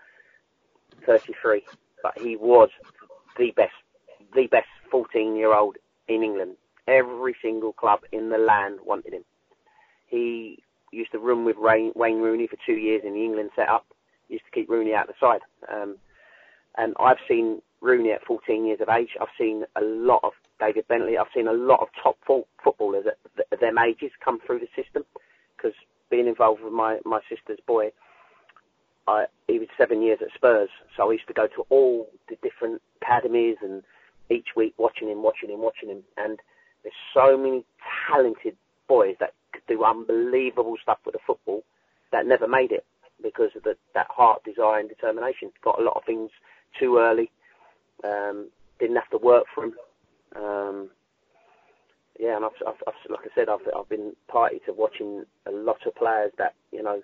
33, 1.05 1.63
but 2.03 2.17
he 2.19 2.35
was 2.35 2.69
the 3.37 3.51
best, 3.51 3.73
the 4.35 4.47
best 4.47 4.67
14 4.91 5.35
year 5.35 5.53
old 5.53 5.77
in 6.07 6.23
England. 6.23 6.57
Every 6.87 7.35
single 7.41 7.73
club 7.73 8.01
in 8.11 8.29
the 8.29 8.37
land 8.37 8.79
wanted 8.85 9.13
him. 9.13 9.25
He 10.05 10.59
used 10.91 11.11
to 11.11 11.19
room 11.19 11.43
with 11.43 11.57
Wayne 11.57 11.91
Rooney 11.95 12.47
for 12.47 12.57
two 12.65 12.73
years 12.77 13.01
in 13.03 13.13
the 13.13 13.23
England 13.23 13.49
setup. 13.55 13.85
Used 14.29 14.45
to 14.45 14.51
keep 14.51 14.69
Rooney 14.69 14.93
out 14.93 15.07
the 15.07 15.13
side. 15.19 15.41
Um, 15.71 15.97
and 16.77 16.93
I've 16.99 17.17
seen 17.27 17.61
Rooney 17.81 18.11
at 18.11 18.23
14 18.25 18.65
years 18.65 18.79
of 18.81 18.89
age. 18.89 19.09
I've 19.19 19.27
seen 19.37 19.65
a 19.75 19.81
lot 19.81 20.21
of 20.23 20.33
David 20.59 20.87
Bentley. 20.87 21.17
I've 21.17 21.27
seen 21.33 21.47
a 21.47 21.53
lot 21.53 21.81
of 21.81 21.89
top 22.01 22.17
footballers 22.63 23.05
at, 23.07 23.17
at 23.51 23.59
them 23.59 23.77
ages 23.77 24.11
come 24.23 24.39
through 24.45 24.59
the 24.59 24.67
system. 24.81 25.03
Because 25.55 25.73
being 26.09 26.27
involved 26.27 26.63
with 26.63 26.73
my, 26.73 26.99
my 27.05 27.19
sister's 27.29 27.59
boy, 27.65 27.91
I, 29.07 29.25
he 29.47 29.59
was 29.59 29.67
seven 29.77 30.01
years 30.01 30.19
at 30.21 30.33
Spurs, 30.35 30.69
so 30.95 31.09
I 31.09 31.13
used 31.13 31.27
to 31.27 31.33
go 31.33 31.47
to 31.47 31.65
all 31.69 32.09
the 32.29 32.35
different 32.43 32.81
academies 33.01 33.57
and 33.61 33.83
each 34.29 34.49
week 34.55 34.73
watching 34.77 35.09
him, 35.09 35.23
watching 35.23 35.49
him, 35.49 35.61
watching 35.61 35.89
him. 35.89 36.03
And 36.17 36.39
there's 36.83 36.95
so 37.13 37.37
many 37.37 37.63
talented 38.09 38.55
boys 38.87 39.15
that 39.19 39.33
could 39.53 39.65
do 39.67 39.83
unbelievable 39.83 40.75
stuff 40.81 40.99
with 41.05 41.13
the 41.13 41.19
football 41.25 41.63
that 42.11 42.25
never 42.25 42.47
made 42.47 42.71
it. 42.71 42.85
because 43.21 43.51
of 43.55 43.63
the, 43.63 43.75
that 43.93 44.07
heart, 44.09 44.43
desire, 44.43 44.79
and 44.79 44.89
determination. 44.89 45.51
Got 45.63 45.79
a 45.79 45.83
lot 45.83 45.97
of 45.97 46.03
things 46.05 46.29
too 46.79 46.97
early. 46.97 47.31
Um, 48.03 48.49
didn't 48.79 48.95
have 48.95 49.09
to 49.09 49.17
work 49.17 49.45
for 49.53 49.65
him. 49.65 49.73
Um, 50.35 50.89
yeah, 52.19 52.35
and 52.35 52.45
I've, 52.45 52.51
I've, 52.67 52.83
I've, 52.87 53.11
like 53.11 53.25
I 53.25 53.35
said, 53.35 53.49
I've, 53.49 53.61
I've 53.77 53.89
been 53.89 54.15
party 54.27 54.59
to 54.65 54.73
watching 54.73 55.23
a 55.45 55.51
lot 55.51 55.85
of 55.85 55.95
players 55.95 56.31
that 56.37 56.55
you 56.71 56.81
know 56.81 57.01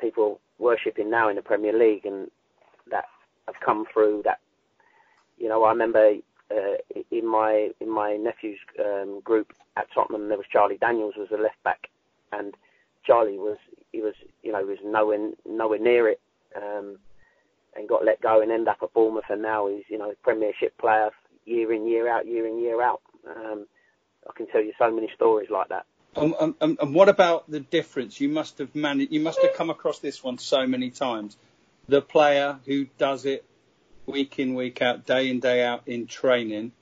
people 0.00 0.40
worshipping 0.58 1.10
now 1.10 1.28
in 1.28 1.36
the 1.36 1.42
Premier 1.42 1.76
League, 1.76 2.04
and 2.04 2.30
that 2.90 3.04
have 3.46 3.56
come 3.64 3.86
through. 3.92 4.22
That 4.24 4.40
you 5.38 5.48
know, 5.48 5.64
I 5.64 5.70
remember 5.70 6.14
uh, 6.50 7.00
in 7.10 7.26
my 7.26 7.70
in 7.80 7.90
my 7.90 8.16
nephew's 8.16 8.58
um, 8.78 9.20
group 9.24 9.52
at 9.76 9.86
Tottenham, 9.94 10.28
there 10.28 10.38
was 10.38 10.46
Charlie 10.50 10.78
Daniels 10.78 11.14
was 11.16 11.28
a 11.32 11.40
left 11.40 11.62
back, 11.64 11.88
and 12.32 12.54
Charlie 13.04 13.38
was 13.38 13.58
he 13.92 14.00
was 14.00 14.14
you 14.42 14.52
know 14.52 14.58
he 14.58 14.64
was 14.64 14.78
nowhere 14.84 15.30
nowhere 15.48 15.78
near 15.78 16.08
it, 16.08 16.20
um, 16.56 16.98
and 17.76 17.88
got 17.88 18.04
let 18.04 18.20
go 18.20 18.40
and 18.40 18.50
ended 18.50 18.68
up 18.68 18.78
at 18.82 18.92
Bournemouth, 18.92 19.24
and 19.28 19.42
now 19.42 19.68
he's 19.68 19.84
you 19.88 19.98
know 19.98 20.12
Premiership 20.22 20.76
player 20.78 21.10
year 21.44 21.72
in 21.72 21.86
year 21.86 22.08
out, 22.08 22.26
year 22.26 22.46
in 22.46 22.58
year 22.58 22.82
out. 22.82 23.00
Um, 23.26 23.66
I 24.28 24.32
can 24.36 24.46
tell 24.48 24.62
you 24.62 24.72
so 24.78 24.90
many 24.90 25.10
stories 25.14 25.48
like 25.50 25.68
that. 25.68 25.86
Um, 26.16 26.34
um, 26.38 26.56
um, 26.60 26.78
and 26.80 26.94
what 26.94 27.08
about 27.08 27.50
the 27.50 27.60
difference? 27.60 28.20
You 28.20 28.28
must 28.28 28.58
have 28.58 28.74
managed. 28.74 29.12
You 29.12 29.20
must 29.20 29.40
have 29.42 29.54
come 29.54 29.70
across 29.70 29.98
this 29.98 30.22
one 30.22 30.38
so 30.38 30.66
many 30.66 30.90
times. 30.90 31.36
The 31.88 32.02
player 32.02 32.58
who 32.66 32.86
does 32.98 33.24
it 33.24 33.44
week 34.06 34.38
in, 34.38 34.54
week 34.54 34.82
out, 34.82 35.06
day 35.06 35.28
in, 35.28 35.40
day 35.40 35.64
out 35.64 35.82
in 35.86 36.06
training, 36.06 36.72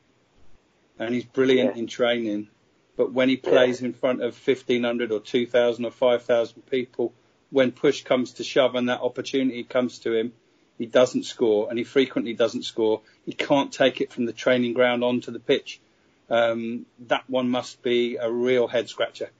and 0.99 1.15
he's 1.15 1.25
brilliant 1.25 1.77
yeah. 1.77 1.83
in 1.83 1.87
training. 1.87 2.49
But 2.97 3.13
when 3.13 3.29
he 3.29 3.37
plays 3.37 3.81
yeah. 3.81 3.89
in 3.89 3.93
front 3.93 4.23
of 4.23 4.35
1,500 4.47 5.13
or 5.13 5.21
2,000 5.21 5.85
or 5.85 5.91
5,000 5.91 6.67
people, 6.67 7.13
when 7.51 7.73
push 7.73 8.03
comes 8.03 8.33
to 8.35 8.45
shove 8.45 8.75
and 8.75 8.89
that 8.89 9.01
opportunity 9.01 9.65
comes 9.65 9.99
to 10.01 10.15
him, 10.15 10.33
he 10.79 10.87
doesn't 10.87 11.25
score, 11.25 11.69
and 11.69 11.79
he 11.79 11.85
frequently 11.85 12.35
doesn't 12.35 12.65
score. 12.65 13.01
He 13.25 13.33
can't 13.33 13.73
take 13.73 14.01
it 14.01 14.13
from 14.13 14.27
the 14.27 14.33
training 14.33 14.75
ground 14.75 15.03
onto 15.03 15.31
the 15.31 15.41
pitch 15.41 15.81
um, 16.29 16.87
that 17.07 17.29
one 17.29 17.49
must 17.49 17.83
be 17.83 18.17
a 18.17 18.31
real 18.31 18.67
head 18.67 18.89
scratcher. 18.89 19.31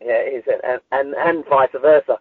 Yeah, 0.00 0.12
it 0.12 0.46
is, 0.46 0.54
and, 0.64 0.80
and 0.92 1.14
and 1.14 1.44
vice 1.46 1.70
versa. 1.80 2.18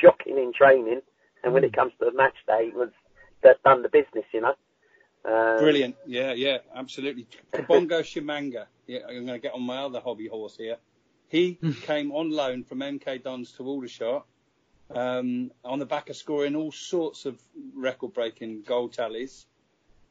Shocking 0.00 0.36
in 0.36 0.52
training, 0.52 1.00
and 1.42 1.52
when 1.52 1.64
it 1.64 1.72
comes 1.72 1.92
to 1.98 2.10
the 2.10 2.16
match 2.16 2.34
day, 2.46 2.68
it 2.68 2.74
was 2.74 2.90
that 3.42 3.62
done 3.62 3.82
the 3.82 3.88
business, 3.88 4.24
you 4.32 4.40
know. 4.40 4.54
Um, 5.24 5.58
Brilliant, 5.58 5.96
yeah, 6.06 6.32
yeah, 6.32 6.58
absolutely. 6.74 7.26
Bongo 7.66 8.00
Tshimanga. 8.02 8.66
yeah, 8.86 9.00
I'm 9.08 9.14
going 9.14 9.26
to 9.26 9.38
get 9.38 9.54
on 9.54 9.62
my 9.62 9.78
other 9.78 10.00
hobby 10.00 10.28
horse 10.28 10.56
here. 10.56 10.76
He 11.28 11.58
came 11.82 12.12
on 12.12 12.30
loan 12.30 12.64
from 12.64 12.80
MK 12.80 13.22
Dons 13.22 13.52
to 13.52 13.64
Aldershot 13.64 14.26
um, 14.94 15.50
on 15.64 15.78
the 15.78 15.86
back 15.86 16.10
of 16.10 16.16
scoring 16.16 16.56
all 16.56 16.72
sorts 16.72 17.26
of 17.26 17.40
record-breaking 17.74 18.62
goal 18.62 18.88
tallies 18.88 19.46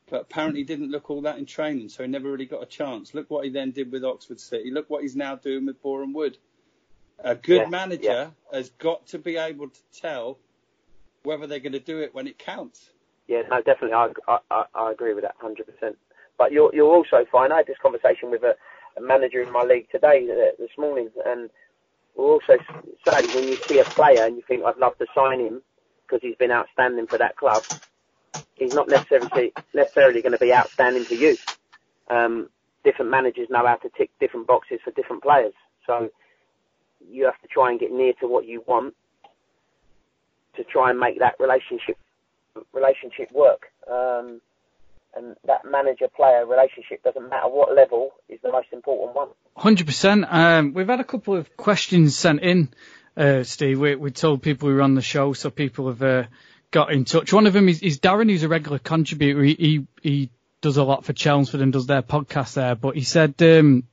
but 0.08 0.22
apparently 0.22 0.64
didn't 0.64 0.92
look 0.92 1.10
all 1.10 1.22
that 1.22 1.38
in 1.38 1.46
training, 1.46 1.90
so 1.90 2.04
he 2.04 2.10
never 2.10 2.32
really 2.32 2.46
got 2.46 2.62
a 2.62 2.68
chance. 2.68 3.14
Look 3.14 3.30
what 3.30 3.46
he 3.46 3.52
then 3.52 3.72
did 3.72 3.92
with 3.92 4.04
Oxford 4.04 4.40
City. 4.40 4.70
Look 4.72 4.90
what 4.90 5.02
he's 5.02 5.16
now 5.16 5.36
doing 5.36 5.66
with 5.66 5.82
Boreham 5.82 6.14
Wood. 6.14 6.38
A 7.20 7.34
good 7.34 7.62
yeah, 7.62 7.70
manager 7.70 8.04
yeah. 8.04 8.30
has 8.54 8.70
got 8.72 9.08
to 9.08 9.20
be 9.20 9.38
able 9.38 9.70
to 9.70 9.80
tell 10.00 10.38
whether 11.24 11.48
they're 11.48 11.60
going 11.60 11.74
to 11.74 11.80
do 11.80 12.00
it 12.00 12.14
when 12.14 12.28
it 12.28 12.38
counts. 12.38 12.92
Yeah, 13.28 13.42
no, 13.50 13.62
definitely, 13.62 13.94
I, 13.94 14.12
I, 14.52 14.66
I 14.76 14.92
agree 14.92 15.16
with 15.16 15.24
that 15.24 15.40
100%. 15.40 15.96
But 16.38 16.52
you'll, 16.52 16.70
you'll 16.74 16.92
also 16.92 17.26
find, 17.32 17.52
I 17.52 17.58
had 17.58 17.68
this 17.68 17.78
conversation 17.82 18.30
with 18.30 18.44
a, 18.44 18.56
a 18.98 19.02
manager 19.02 19.42
in 19.42 19.52
my 19.52 19.64
league 19.64 19.90
today, 19.90 20.28
uh, 20.30 20.56
this 20.60 20.70
morning, 20.78 21.10
and 21.26 21.50
we'll 22.16 22.32
also 22.32 22.58
say 23.06 23.28
when 23.36 23.48
you 23.48 23.58
see 23.68 23.80
a 23.80 23.86
player 23.86 24.26
and 24.26 24.38
you 24.38 24.44
think, 24.48 24.64
I'd 24.64 24.78
love 24.78 24.98
to 25.00 25.06
sign 25.14 25.40
him 25.40 25.62
because 26.06 26.22
he's 26.22 26.36
been 26.36 26.52
outstanding 26.52 27.08
for 27.08 27.18
that 27.18 27.38
club, 27.38 27.64
he's 28.56 28.74
not 28.74 28.90
necessarily 28.90 29.54
necessarily 29.74 30.22
going 30.22 30.32
to 30.32 30.38
be 30.38 30.54
outstanding 30.54 31.06
for 31.06 31.16
you. 31.16 31.38
Um, 32.10 32.50
different 32.84 33.12
managers 33.12 33.48
know 33.50 33.66
how 33.66 33.76
to 33.76 33.90
tick 33.98 34.12
different 34.20 34.48
boxes 34.48 34.80
for 34.84 34.92
different 34.92 35.24
players, 35.24 35.54
so 35.86 36.10
you 37.10 37.26
have 37.26 37.40
to 37.42 37.48
try 37.48 37.72
and 37.72 37.80
get 37.80 37.92
near 37.92 38.14
to 38.22 38.28
what 38.28 38.46
you 38.46 38.64
want 38.68 38.94
to 40.56 40.64
try 40.64 40.90
and 40.90 41.00
make 41.00 41.20
that 41.20 41.36
relationship 41.40 41.98
relationship 42.74 43.32
work. 43.32 43.68
Um, 43.92 44.40
and 45.16 45.36
that 45.46 45.66
manager-player 45.66 46.46
relationship 46.46 47.04
doesn't 47.04 47.30
matter 47.30 47.48
what 47.48 47.74
level 47.76 48.12
is 48.30 48.40
the 48.44 48.52
most 48.52 48.68
important 48.72 49.16
one. 49.16 49.30
Hundred 49.56 49.84
um, 49.84 49.88
percent. 49.88 50.74
We've 50.76 50.88
had 50.88 51.00
a 51.00 51.06
couple 51.06 51.36
of 51.36 51.56
questions 51.58 52.18
sent 52.18 52.42
in, 52.42 52.70
uh, 53.16 53.44
Steve. 53.44 53.80
We, 53.80 53.96
we 53.96 54.12
told 54.12 54.42
people 54.42 54.68
we 54.68 54.76
were 54.76 54.82
on 54.82 54.96
the 54.96 55.02
show, 55.02 55.34
so 55.34 55.50
people 55.50 55.88
have 55.88 56.04
uh, 56.04 56.24
got 56.72 56.92
in 56.92 57.06
touch. 57.06 57.32
One 57.32 57.48
of 57.48 57.54
them 57.54 57.70
is, 57.70 57.82
is 57.82 58.00
Darren, 58.00 58.30
who's 58.30 58.44
a 58.44 58.50
regular 58.50 58.80
contributor. 58.80 59.42
He, 59.44 59.54
he, 59.54 59.88
he 60.02 60.30
does 60.62 60.78
a 60.78 60.84
lot 60.84 61.06
for 61.06 61.14
Chelmsford 61.14 61.62
and 61.62 61.72
does 61.72 61.88
their 61.88 62.02
podcast 62.02 62.56
there. 62.56 62.76
But 62.76 62.96
he 62.96 63.04
said, 63.04 63.36
um, 63.42 63.84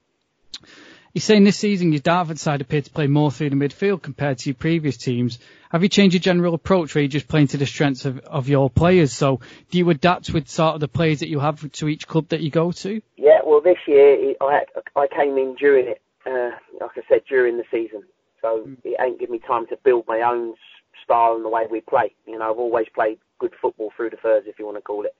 he's 1.13 1.25
saying 1.25 1.45
this 1.45 1.57
season 1.57 1.93
your 1.93 2.01
Dartford 2.01 2.39
side 2.39 2.61
appear 2.61 2.83
to 2.83 2.91
play 2.91 3.07
more 3.07 3.31
through 3.31 3.51
the 3.51 3.57
midfield 3.57 4.03
compared 4.03 4.39
to 4.39 4.51
your 4.51 4.55
previous 4.55 4.97
teams. 4.97 5.39
Have 5.71 5.83
you 5.83 5.89
changed 5.89 6.15
your 6.15 6.21
general 6.21 6.55
approach 6.55 6.95
where 6.95 7.03
you're 7.03 7.09
just 7.09 7.29
playing 7.29 7.49
to 7.49 7.57
the 7.57 7.67
strengths 7.67 8.05
of, 8.05 8.19
of 8.21 8.49
your 8.49 8.69
players? 8.69 9.13
So 9.13 9.41
do 9.71 9.79
you 9.79 9.89
adapt 9.91 10.31
with 10.31 10.49
sort 10.49 10.75
of 10.75 10.81
the 10.81 10.89
players 10.89 11.21
that 11.21 11.29
you 11.29 11.41
have 11.41 11.71
to 11.71 11.89
each 11.89 12.07
club 12.07 12.29
that 12.29 12.41
you 12.41 12.51
go 12.51 12.73
to? 12.73 13.01
Yeah, 13.17 13.41
well 13.45 13.61
this 13.61 13.79
year 13.87 14.35
I, 14.41 14.63
I 14.97 15.07
came 15.07 15.39
in 15.39 15.55
during 15.55 15.89
it, 15.89 16.03
uh, 16.27 16.51
like 16.81 16.91
I 16.97 17.03
said, 17.09 17.23
during 17.29 17.57
the 17.57 17.65
season. 17.71 18.03
So 18.41 18.65
mm. 18.67 18.77
it 18.85 18.97
ain't 19.01 19.19
given 19.19 19.33
me 19.33 19.39
time 19.39 19.67
to 19.69 19.79
build 19.83 20.05
my 20.07 20.21
own 20.21 20.55
style 21.03 21.35
and 21.37 21.45
the 21.45 21.49
way 21.49 21.67
we 21.71 21.81
play. 21.81 22.15
You 22.27 22.39
know, 22.39 22.51
I've 22.51 22.59
always 22.59 22.87
played 22.95 23.19
good 23.39 23.55
football 23.61 23.93
through 23.97 24.11
the 24.11 24.17
thirds, 24.17 24.47
if 24.47 24.59
you 24.59 24.67
want 24.67 24.79
to 24.79 24.83
call 24.83 25.05
it, 25.05 25.15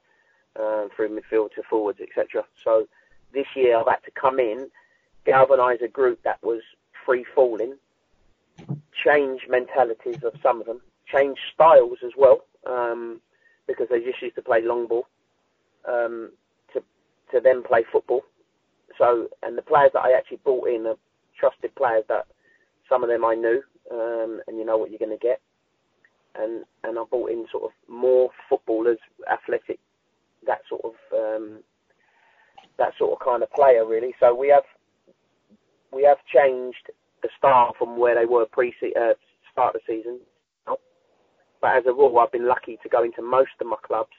um, 0.59 0.89
through 0.95 1.09
midfield 1.09 1.55
to 1.55 1.63
forwards, 1.69 2.01
etc. 2.01 2.45
So 2.63 2.87
this 3.33 3.47
year 3.57 3.79
I've 3.79 3.87
had 3.87 4.05
to 4.05 4.11
come 4.11 4.39
in, 4.39 4.69
galvanise 5.25 5.81
a 5.83 5.89
group 5.89 6.23
that 6.25 6.43
was 6.43 6.63
free 7.05 7.25
falling, 7.35 7.77
change 9.05 9.43
mentalities 9.49 10.23
of 10.25 10.35
some 10.43 10.61
of 10.61 10.67
them, 10.67 10.81
change 11.07 11.39
styles 11.53 11.99
as 12.05 12.13
well, 12.17 12.45
um, 12.67 13.21
because 13.67 13.89
they 13.91 14.01
just 14.01 14.23
used 14.23 14.37
to 14.37 14.43
play 14.43 14.63
long 14.63 14.87
ball, 14.87 15.07
um, 15.89 16.31
to 16.73 16.83
to 17.31 17.41
then 17.41 17.63
play 17.63 17.85
football. 17.91 18.23
So, 18.99 19.29
and 19.43 19.57
the 19.57 19.63
players 19.63 19.91
that 19.95 20.05
I 20.05 20.13
actually 20.13 20.41
brought 20.45 20.69
in 20.69 20.87
are 20.87 20.97
trusted 21.39 21.75
players 21.75 22.05
that 22.09 22.27
some 22.89 23.03
of 23.03 23.09
them 23.09 23.25
I 23.25 23.35
knew, 23.35 23.63
um, 23.91 24.41
and 24.47 24.59
you 24.59 24.65
know 24.65 24.77
what 24.77 24.91
you're 24.91 24.99
going 24.99 25.19
to 25.19 25.27
get 25.27 25.41
and 26.35 26.65
and 26.85 26.99
I 26.99 27.05
brought 27.05 27.31
in 27.31 27.47
sort 27.51 27.65
of 27.65 27.71
more 27.89 28.31
footballers, 28.49 28.99
athletic, 29.31 29.79
that 30.47 30.61
sort 30.69 30.83
of 30.85 30.95
um, 31.13 31.59
that 32.79 32.93
sort 32.99 33.13
of 33.13 33.25
kind 33.25 33.43
of 33.43 33.51
player 33.53 33.87
really. 33.87 34.15
So 34.21 34.35
we 34.35 34.49
have 34.49 34.65
we 35.93 36.05
have 36.05 36.19
changed 36.33 36.91
the 37.23 37.29
style 37.39 37.75
from 37.79 37.99
where 37.99 38.15
they 38.15 38.27
were 38.27 38.47
pre 38.47 38.75
uh, 38.97 39.15
start 39.53 39.75
of 39.75 39.81
the 39.87 39.95
season. 39.95 40.21
But 41.61 41.77
as 41.77 41.85
a 41.87 41.93
rule, 41.93 42.19
I've 42.19 42.33
been 42.33 42.49
lucky 42.49 42.79
to 42.83 42.89
go 42.89 43.05
into 43.05 43.23
most 43.23 43.53
of 43.61 43.69
my 43.69 43.77
clubs 43.87 44.11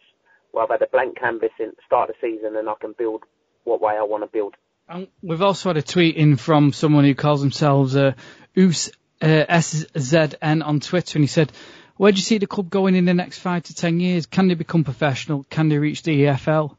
where 0.52 0.64
I've 0.64 0.70
had 0.70 0.82
a 0.82 0.88
blank 0.88 1.20
canvas 1.20 1.52
in 1.60 1.74
start 1.86 2.10
of 2.10 2.16
the 2.22 2.28
season 2.28 2.56
and 2.56 2.70
I 2.70 2.76
can 2.80 2.94
build 2.98 3.24
what 3.66 3.82
way 3.82 3.94
I 3.98 4.04
want 4.04 4.24
to 4.24 4.28
build. 4.28 4.56
And 4.88 5.08
we've 5.22 5.42
also 5.42 5.70
had 5.70 5.78
a 5.78 5.82
tweet 5.82 6.16
in 6.16 6.38
from 6.38 6.72
someone 6.72 7.04
who 7.04 7.16
calls 7.16 7.42
themselves 7.42 7.98
uh, 7.98 8.14
Us 8.56 8.92
uh, 9.22 9.26
SZN 9.26 10.66
on 10.66 10.80
Twitter, 10.80 11.18
and 11.18 11.24
he 11.24 11.28
said, 11.28 11.52
where 11.96 12.12
do 12.12 12.18
you 12.18 12.24
see 12.24 12.38
the 12.38 12.48
club 12.48 12.70
going 12.70 12.96
in 12.96 13.06
the 13.06 13.14
next 13.14 13.40
five 13.40 13.64
to 13.64 13.76
ten 13.76 14.00
years? 14.00 14.26
Can 14.26 14.48
they 14.48 14.56
become 14.56 14.84
professional? 14.84 15.46
Can 15.50 15.70
they 15.70 15.78
reach 15.78 16.04
the 16.04 16.24
EFL? 16.24 16.76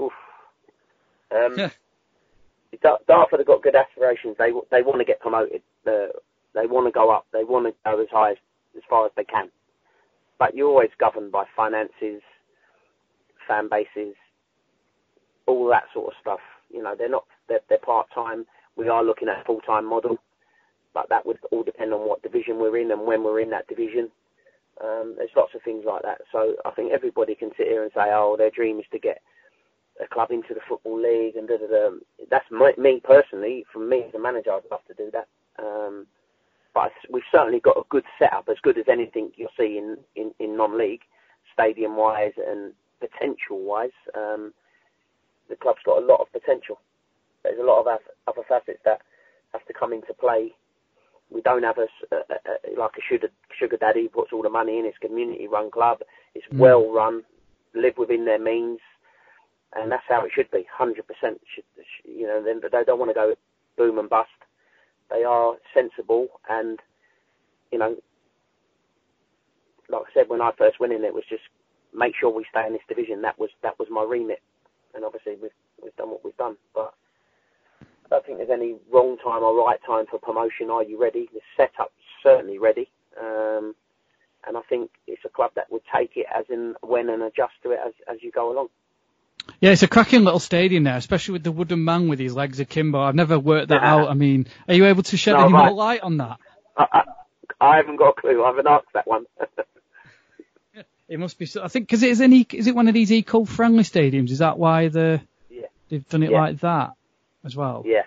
Oof. 0.00 0.12
Um, 1.30 1.58
yeah. 1.58 1.70
Dartford 3.08 3.40
have 3.40 3.46
got 3.46 3.62
good 3.62 3.76
aspirations. 3.76 4.36
They 4.38 4.52
they 4.70 4.82
want 4.82 4.98
to 5.00 5.04
get 5.04 5.20
promoted. 5.20 5.62
Uh, 5.86 6.08
they 6.54 6.66
want 6.66 6.86
to 6.86 6.92
go 6.92 7.10
up. 7.10 7.26
They 7.32 7.44
want 7.44 7.66
to 7.66 7.74
go 7.84 8.00
as 8.00 8.08
high 8.10 8.32
as, 8.32 8.36
as 8.76 8.82
far 8.88 9.06
as 9.06 9.12
they 9.16 9.24
can. 9.24 9.50
But 10.38 10.54
you're 10.54 10.68
always 10.68 10.90
governed 11.00 11.32
by 11.32 11.44
finances, 11.56 12.22
fan 13.48 13.68
bases, 13.70 14.14
all 15.46 15.68
that 15.70 15.84
sort 15.94 16.08
of 16.08 16.14
stuff. 16.20 16.40
You 16.72 16.82
know, 16.82 16.94
they're 16.98 17.10
not 17.10 17.24
they're, 17.48 17.60
they're 17.68 17.78
part 17.78 18.08
time. 18.14 18.46
We 18.76 18.88
are 18.88 19.04
looking 19.04 19.28
at 19.28 19.40
a 19.42 19.44
full 19.44 19.60
time 19.60 19.86
model, 19.88 20.18
but 20.94 21.08
that 21.10 21.26
would 21.26 21.38
all 21.52 21.62
depend 21.64 21.94
on 21.94 22.08
what 22.08 22.22
division 22.22 22.58
we're 22.58 22.78
in 22.78 22.90
and 22.92 23.06
when 23.06 23.24
we're 23.24 23.40
in 23.40 23.50
that 23.50 23.68
division. 23.68 24.10
Um, 24.82 25.14
there's 25.18 25.30
lots 25.36 25.54
of 25.54 25.62
things 25.62 25.84
like 25.86 26.02
that. 26.02 26.20
So 26.32 26.54
I 26.64 26.70
think 26.72 26.92
everybody 26.92 27.34
can 27.34 27.50
sit 27.56 27.68
here 27.68 27.82
and 27.82 27.92
say, 27.94 28.10
oh, 28.12 28.36
their 28.38 28.50
dream 28.50 28.78
is 28.78 28.86
to 28.92 28.98
get 28.98 29.20
a 30.02 30.06
club 30.06 30.30
into 30.30 30.54
the 30.54 30.60
football 30.68 31.00
league 31.00 31.36
and 31.36 31.48
da 31.48 31.56
da 31.56 31.66
da. 31.66 31.96
That's 32.30 32.44
my, 32.50 32.72
me 32.76 33.00
personally. 33.02 33.64
From 33.72 33.88
me 33.88 34.04
as 34.08 34.14
a 34.14 34.18
manager, 34.18 34.52
I'd 34.52 34.70
love 34.70 34.84
to 34.88 34.94
do 34.94 35.10
that. 35.12 35.28
Um, 35.58 36.06
but 36.74 36.92
we've 37.10 37.22
certainly 37.32 37.60
got 37.60 37.78
a 37.78 37.82
good 37.88 38.04
setup, 38.18 38.48
as 38.50 38.58
good 38.62 38.78
as 38.78 38.84
anything 38.88 39.30
you'll 39.36 39.48
see 39.58 39.78
in, 39.78 39.96
in, 40.14 40.32
in 40.38 40.56
non-league, 40.56 41.00
stadium-wise 41.54 42.34
and 42.46 42.74
potential-wise. 43.00 43.96
Um, 44.14 44.52
the 45.48 45.56
club's 45.56 45.80
got 45.86 46.02
a 46.02 46.06
lot 46.06 46.20
of 46.20 46.30
potential. 46.32 46.78
There's 47.42 47.58
a 47.58 47.64
lot 47.64 47.80
of 47.80 47.86
other 48.26 48.42
facets 48.46 48.80
that 48.84 49.00
have 49.52 49.64
to 49.66 49.72
come 49.72 49.92
into 49.94 50.12
play 50.12 50.52
we 51.30 51.40
don't 51.42 51.62
have 51.62 51.78
a, 51.78 51.86
a, 52.14 52.18
a 52.18 52.80
like 52.80 52.92
a 52.96 53.02
sugar, 53.08 53.28
sugar 53.58 53.76
daddy 53.76 54.02
who 54.02 54.08
puts 54.08 54.32
all 54.32 54.42
the 54.42 54.48
money 54.48 54.78
in. 54.78 54.84
It's 54.84 54.98
community 54.98 55.48
run 55.48 55.70
club. 55.70 55.98
It's 56.34 56.46
mm. 56.52 56.58
well 56.58 56.90
run, 56.90 57.22
live 57.74 57.98
within 57.98 58.24
their 58.24 58.38
means, 58.38 58.78
and 59.74 59.90
that's 59.90 60.04
how 60.08 60.24
it 60.24 60.32
should 60.34 60.50
be. 60.50 60.66
Hundred 60.72 61.06
percent. 61.06 61.40
You 62.04 62.26
know, 62.26 62.42
then 62.44 62.60
they 62.62 62.84
don't 62.84 62.98
want 62.98 63.10
to 63.10 63.14
go 63.14 63.34
boom 63.76 63.98
and 63.98 64.08
bust. 64.08 64.30
They 65.10 65.24
are 65.24 65.54
sensible, 65.74 66.28
and 66.48 66.78
you 67.72 67.78
know, 67.78 67.96
like 69.88 70.02
I 70.02 70.14
said 70.14 70.28
when 70.28 70.40
I 70.40 70.50
first 70.58 70.80
went 70.80 70.92
in, 70.92 71.04
it 71.04 71.14
was 71.14 71.24
just 71.28 71.42
make 71.94 72.14
sure 72.18 72.30
we 72.30 72.46
stay 72.50 72.66
in 72.66 72.72
this 72.72 72.82
division. 72.88 73.22
That 73.22 73.38
was 73.38 73.50
that 73.62 73.78
was 73.78 73.88
my 73.90 74.02
remit, 74.02 74.42
and 74.94 75.04
obviously 75.04 75.36
we've 75.40 75.50
we've 75.82 75.96
done 75.96 76.10
what 76.10 76.24
we've 76.24 76.36
done, 76.36 76.56
but. 76.74 76.94
I 78.06 78.08
don't 78.08 78.24
think 78.26 78.38
there's 78.38 78.50
any 78.52 78.76
wrong 78.92 79.16
time 79.18 79.42
or 79.42 79.52
right 79.66 79.80
time 79.84 80.04
for 80.08 80.20
promotion. 80.20 80.70
Are 80.70 80.84
you 80.84 80.96
ready? 81.00 81.28
The 81.34 81.40
setup's 81.56 81.90
certainly 82.22 82.56
ready. 82.56 82.88
Um, 83.20 83.74
and 84.46 84.56
I 84.56 84.60
think 84.68 84.90
it's 85.06 85.24
a 85.24 85.28
club 85.28 85.50
that 85.56 85.70
would 85.70 85.82
take 85.94 86.12
it 86.16 86.26
as 86.34 86.44
in 86.48 86.74
when 86.82 87.10
and 87.10 87.22
adjust 87.22 87.54
to 87.64 87.72
it 87.72 87.80
as, 87.84 87.92
as 88.08 88.18
you 88.22 88.30
go 88.30 88.52
along. 88.52 88.68
Yeah, 89.60 89.70
it's 89.70 89.82
a 89.82 89.88
cracking 89.88 90.24
little 90.24 90.38
stadium 90.38 90.84
there, 90.84 90.96
especially 90.96 91.32
with 91.32 91.44
the 91.44 91.52
wooden 91.52 91.84
man 91.84 92.08
with 92.08 92.18
his 92.18 92.34
legs 92.34 92.60
akimbo. 92.60 93.00
I've 93.00 93.14
never 93.14 93.38
worked 93.38 93.68
that 93.68 93.82
yeah. 93.82 93.94
out. 93.94 94.08
I 94.08 94.14
mean, 94.14 94.46
are 94.68 94.74
you 94.74 94.86
able 94.86 95.02
to 95.04 95.16
shed 95.16 95.32
no, 95.32 95.44
any 95.44 95.52
right. 95.52 95.66
more 95.66 95.74
light 95.74 96.00
on 96.02 96.18
that? 96.18 96.38
I, 96.76 96.86
I, 96.92 97.02
I, 97.60 97.76
haven't 97.76 97.96
got 97.96 98.10
a 98.10 98.20
clue. 98.20 98.44
I 98.44 98.48
haven't 98.48 98.66
asked 98.66 98.92
that 98.92 99.06
one. 99.06 99.24
it 101.08 101.18
must 101.18 101.38
be. 101.38 101.46
So 101.46 101.62
I 101.62 101.68
think 101.68 101.86
because 101.86 102.02
it 102.02 102.10
is 102.10 102.20
an 102.20 102.32
is 102.32 102.66
it 102.66 102.74
one 102.74 102.88
of 102.88 102.94
these 102.94 103.10
eco-friendly 103.10 103.84
stadiums? 103.84 104.30
Is 104.30 104.38
that 104.38 104.58
why 104.58 104.88
the 104.88 105.22
yeah. 105.48 105.66
they've 105.88 106.06
done 106.08 106.22
it 106.22 106.32
yeah. 106.32 106.40
like 106.40 106.60
that 106.60 106.92
as 107.44 107.56
well? 107.56 107.82
Yeah, 107.86 107.92
yeah, 107.92 108.00
it 108.00 108.00
is. 108.00 108.04
Yeah. 108.04 108.05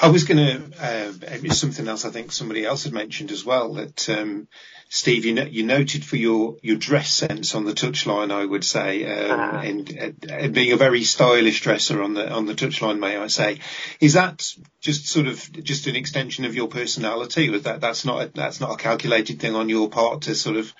I 0.00 0.08
was 0.08 0.24
going 0.24 0.38
to, 0.38 0.62
uh, 0.80 1.12
it's 1.22 1.58
something 1.58 1.88
else 1.88 2.04
I 2.04 2.10
think 2.10 2.30
somebody 2.30 2.64
else 2.64 2.84
had 2.84 2.92
mentioned 2.92 3.32
as 3.32 3.44
well 3.44 3.74
that, 3.74 4.08
um, 4.08 4.46
Steve, 4.88 5.24
you, 5.24 5.34
you 5.42 5.64
noted 5.64 6.04
for 6.04 6.14
your, 6.14 6.56
your 6.62 6.76
dress 6.76 7.10
sense 7.10 7.56
on 7.56 7.64
the 7.64 7.72
touchline, 7.72 8.30
I 8.30 8.44
would 8.44 8.64
say, 8.64 9.04
um, 9.04 9.40
uh-huh. 9.40 9.56
and, 9.58 10.30
uh, 10.30 10.48
being 10.48 10.72
a 10.72 10.76
very 10.76 11.02
stylish 11.02 11.60
dresser 11.62 12.00
on 12.00 12.14
the, 12.14 12.30
on 12.30 12.46
the 12.46 12.54
touchline, 12.54 13.00
may 13.00 13.16
I 13.16 13.26
say. 13.26 13.58
Is 14.00 14.12
that 14.12 14.48
just 14.80 15.08
sort 15.08 15.26
of, 15.26 15.52
just 15.64 15.88
an 15.88 15.96
extension 15.96 16.44
of 16.44 16.54
your 16.54 16.68
personality? 16.68 17.48
Or 17.48 17.58
that, 17.58 17.80
that's 17.80 18.04
not, 18.04 18.22
a, 18.22 18.30
that's 18.32 18.60
not 18.60 18.70
a 18.70 18.76
calculated 18.76 19.40
thing 19.40 19.56
on 19.56 19.68
your 19.68 19.90
part 19.90 20.22
to 20.22 20.36
sort 20.36 20.58
of, 20.58 20.72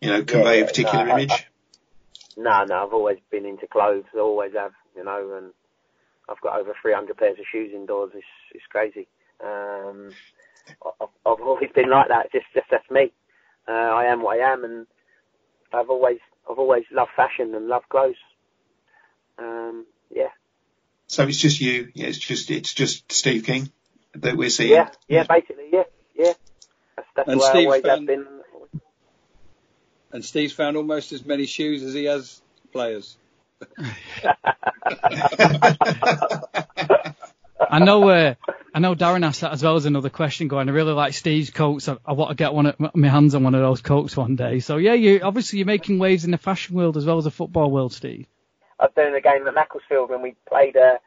you 0.00 0.08
know, 0.08 0.24
convey 0.24 0.58
yeah, 0.58 0.64
a 0.64 0.66
particular 0.66 1.04
no, 1.04 1.12
image? 1.12 1.30
I, 1.30 1.34
I, 1.34 1.46
no, 2.38 2.64
no, 2.64 2.86
I've 2.86 2.94
always 2.94 3.18
been 3.30 3.44
into 3.44 3.66
clothes, 3.66 4.06
always 4.16 4.54
have, 4.54 4.72
you 4.96 5.04
know, 5.04 5.34
and, 5.36 5.52
I've 6.32 6.40
got 6.40 6.58
over 6.58 6.74
300 6.80 7.16
pairs 7.16 7.38
of 7.38 7.44
shoes 7.50 7.72
indoors. 7.74 8.12
It's, 8.14 8.24
it's 8.52 8.64
crazy. 8.70 9.06
Um, 9.44 10.10
I've, 11.00 11.08
I've 11.26 11.40
always 11.40 11.70
been 11.74 11.90
like 11.90 12.08
that. 12.08 12.32
Just, 12.32 12.46
just 12.54 12.66
that's 12.70 12.90
me. 12.90 13.12
Uh, 13.68 13.72
I 13.72 14.06
am 14.06 14.22
what 14.22 14.40
I 14.40 14.52
am, 14.52 14.64
and 14.64 14.86
I've 15.72 15.90
always, 15.90 16.18
I've 16.50 16.58
always 16.58 16.84
loved 16.90 17.10
fashion 17.14 17.54
and 17.54 17.68
loved 17.68 17.88
clothes. 17.88 18.16
Um, 19.38 19.86
yeah. 20.10 20.30
So 21.06 21.24
it's 21.24 21.38
just 21.38 21.60
you. 21.60 21.90
Yeah, 21.94 22.06
it's 22.06 22.18
just, 22.18 22.50
it's 22.50 22.72
just 22.72 23.12
Steve 23.12 23.44
King 23.44 23.70
that 24.14 24.36
we're 24.36 24.50
seeing. 24.50 24.72
Yeah, 24.72 24.88
yeah, 25.08 25.24
basically, 25.24 25.68
yeah, 25.70 25.84
yeah. 26.16 26.32
That's, 26.96 27.08
that's 27.14 27.28
and 27.28 27.42
Steve 27.42 27.54
I 27.54 27.64
always 27.64 27.82
found, 27.82 28.00
have 28.00 28.06
been. 28.06 28.26
And 30.12 30.24
Steve's 30.24 30.52
found 30.52 30.76
almost 30.76 31.12
as 31.12 31.24
many 31.24 31.46
shoes 31.46 31.82
as 31.82 31.94
he 31.94 32.04
has 32.04 32.40
players. 32.72 33.16
I 37.72 37.78
know, 37.78 38.08
uh, 38.08 38.34
I 38.74 38.80
know 38.80 38.94
Darren 38.94 39.24
asked 39.24 39.40
that 39.40 39.52
as 39.52 39.62
well 39.62 39.76
as 39.76 39.86
another 39.86 40.10
question 40.10 40.48
going, 40.48 40.68
I 40.68 40.72
really 40.72 40.92
like 40.92 41.14
Steve's 41.14 41.50
coats. 41.50 41.88
I, 41.88 41.96
I 42.04 42.12
want 42.12 42.30
to 42.30 42.34
get 42.34 42.52
one 42.52 42.66
of 42.66 42.94
my 42.94 43.08
hands 43.08 43.34
on 43.34 43.44
one 43.44 43.54
of 43.54 43.62
those 43.62 43.80
coats 43.80 44.16
one 44.16 44.36
day. 44.36 44.60
So 44.60 44.76
yeah, 44.76 44.94
you, 44.94 45.20
obviously 45.22 45.58
you're 45.58 45.66
making 45.66 45.98
waves 45.98 46.24
in 46.24 46.32
the 46.32 46.38
fashion 46.38 46.76
world 46.76 46.96
as 46.96 47.06
well 47.06 47.18
as 47.18 47.24
the 47.24 47.30
football 47.30 47.70
world, 47.70 47.92
Steve. 47.92 48.26
I 48.78 48.84
was 48.84 48.92
doing 48.96 49.14
a 49.14 49.20
game 49.20 49.46
at 49.46 49.54
Macclesfield 49.54 50.10
when 50.10 50.22
we 50.22 50.34
played, 50.48 50.76
uh, 50.76 50.98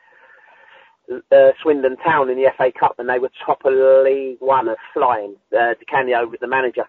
uh, 1.32 1.51
Swindon 1.62 1.97
Town 1.97 2.30
in 2.30 2.38
the 2.38 2.51
FA 2.58 2.72
Cup 2.72 2.95
and 2.97 3.08
they 3.08 3.20
were 3.20 3.30
top 3.45 3.64
of 3.66 3.74
League 4.03 4.38
One 4.39 4.68
of 4.68 4.78
flying. 4.93 5.36
Uh, 5.53 5.76
Di 5.76 5.86
Canio 5.88 6.26
was 6.28 6.39
the 6.39 6.47
manager. 6.47 6.88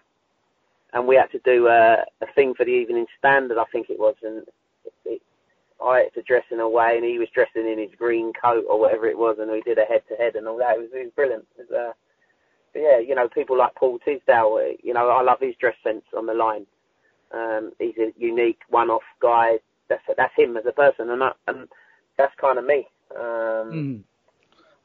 And 0.93 1.07
we 1.07 1.17
had 1.17 1.31
to 1.31 1.39
do 1.39 1.67
uh, 1.67 1.97
a 2.21 2.33
thing 2.33 2.55
for 2.55 2.65
the 2.65 2.71
Evening 2.71 3.05
Standard, 3.19 3.57
I 3.57 3.65
think 3.65 3.89
it 3.89 3.99
was, 3.99 4.15
and 4.23 4.47
I 5.83 5.99
had 6.05 6.13
to 6.15 6.21
dress 6.23 6.43
in 6.51 6.59
a 6.59 6.69
way, 6.69 6.95
and 6.95 7.05
he 7.05 7.19
was 7.19 7.27
dressing 7.33 7.69
in 7.69 7.79
his 7.79 7.95
green 7.97 8.33
coat 8.33 8.65
or 8.69 8.79
whatever 8.79 9.07
it 9.07 9.17
was, 9.17 9.37
and 9.39 9.51
we 9.51 9.61
did 9.61 9.77
a 9.77 9.85
head 9.85 10.01
to 10.09 10.15
head 10.15 10.35
and 10.35 10.47
all 10.47 10.57
that. 10.57 10.75
It 10.75 10.79
was, 10.79 10.89
it 10.93 11.03
was 11.03 11.13
brilliant. 11.15 11.45
It 11.57 11.67
was, 11.69 11.71
uh, 11.71 11.93
but 12.73 12.79
yeah, 12.79 12.99
you 12.99 13.15
know, 13.15 13.27
people 13.27 13.57
like 13.57 13.75
Paul 13.75 13.99
Tisdale, 13.99 14.59
uh, 14.61 14.73
you 14.83 14.93
know, 14.93 15.09
I 15.09 15.21
love 15.21 15.39
his 15.39 15.55
dress 15.59 15.75
sense 15.83 16.03
on 16.15 16.25
the 16.25 16.33
line. 16.33 16.65
Um, 17.31 17.71
he's 17.79 17.97
a 17.97 18.11
unique, 18.17 18.59
one-off 18.69 19.03
guy. 19.21 19.57
That's 19.89 20.03
that's 20.17 20.33
him 20.35 20.57
as 20.57 20.65
a 20.65 20.71
person, 20.71 21.09
and 21.09 21.21
that, 21.21 21.35
and 21.47 21.67
that's 22.17 22.33
kind 22.39 22.57
of 22.57 22.65
me. 22.65 22.87
Um, 23.15 23.21
mm. 23.71 24.03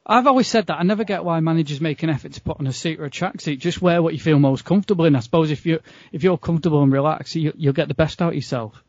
I've 0.05 0.27
always 0.27 0.47
said 0.47 0.67
that 0.67 0.79
I 0.79 0.83
never 0.83 1.05
get 1.05 1.23
why 1.23 1.39
managers 1.39 1.79
make 1.79 2.03
an 2.03 2.09
effort 2.09 2.33
to 2.33 2.41
put 2.41 2.59
on 2.59 2.67
a 2.67 2.73
suit 2.73 2.99
or 2.99 3.05
a 3.05 3.09
tracksuit. 3.09 3.59
Just 3.59 3.81
wear 3.81 4.01
what 4.01 4.13
you 4.13 4.19
feel 4.19 4.37
most 4.37 4.65
comfortable 4.65 5.05
in. 5.05 5.15
I 5.15 5.21
suppose 5.21 5.49
if 5.49 5.65
you 5.65 5.79
if 6.11 6.23
you're 6.23 6.37
comfortable 6.37 6.83
and 6.83 6.91
relaxed, 6.91 7.35
you, 7.35 7.53
you'll 7.55 7.73
get 7.73 7.87
the 7.87 7.93
best 7.93 8.21
out 8.21 8.29
of 8.29 8.35
yourself. 8.35 8.83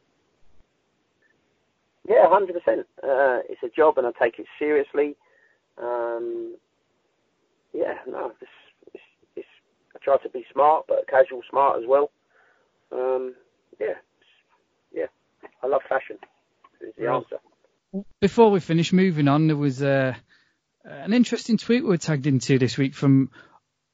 Yeah, 2.08 2.28
hundred 2.28 2.56
uh, 2.56 2.60
percent. 2.60 2.86
It's 3.48 3.62
a 3.62 3.68
job, 3.68 3.98
and 3.98 4.06
I 4.06 4.10
take 4.12 4.38
it 4.38 4.46
seriously. 4.58 5.16
Um, 5.78 6.56
yeah, 7.72 7.94
no, 8.06 8.32
it's, 8.40 8.50
it's, 8.94 9.04
it's, 9.36 9.46
I 9.94 9.98
try 10.02 10.18
to 10.18 10.28
be 10.28 10.44
smart, 10.52 10.84
but 10.86 11.08
casual 11.08 11.40
smart 11.50 11.82
as 11.82 11.88
well. 11.88 12.10
Um, 12.92 13.34
yeah, 13.80 13.94
yeah, 14.92 15.06
I 15.62 15.66
love 15.66 15.82
fashion. 15.88 16.18
Is 16.80 16.94
the 16.98 17.10
answer. 17.10 17.38
Before 18.20 18.50
we 18.50 18.60
finish, 18.60 18.92
moving 18.92 19.28
on, 19.28 19.46
there 19.46 19.56
was 19.56 19.82
uh, 19.82 20.14
an 20.84 21.12
interesting 21.12 21.56
tweet 21.56 21.82
we 21.82 21.88
were 21.88 21.96
tagged 21.96 22.26
into 22.26 22.58
this 22.58 22.76
week 22.76 22.94
from 22.94 23.30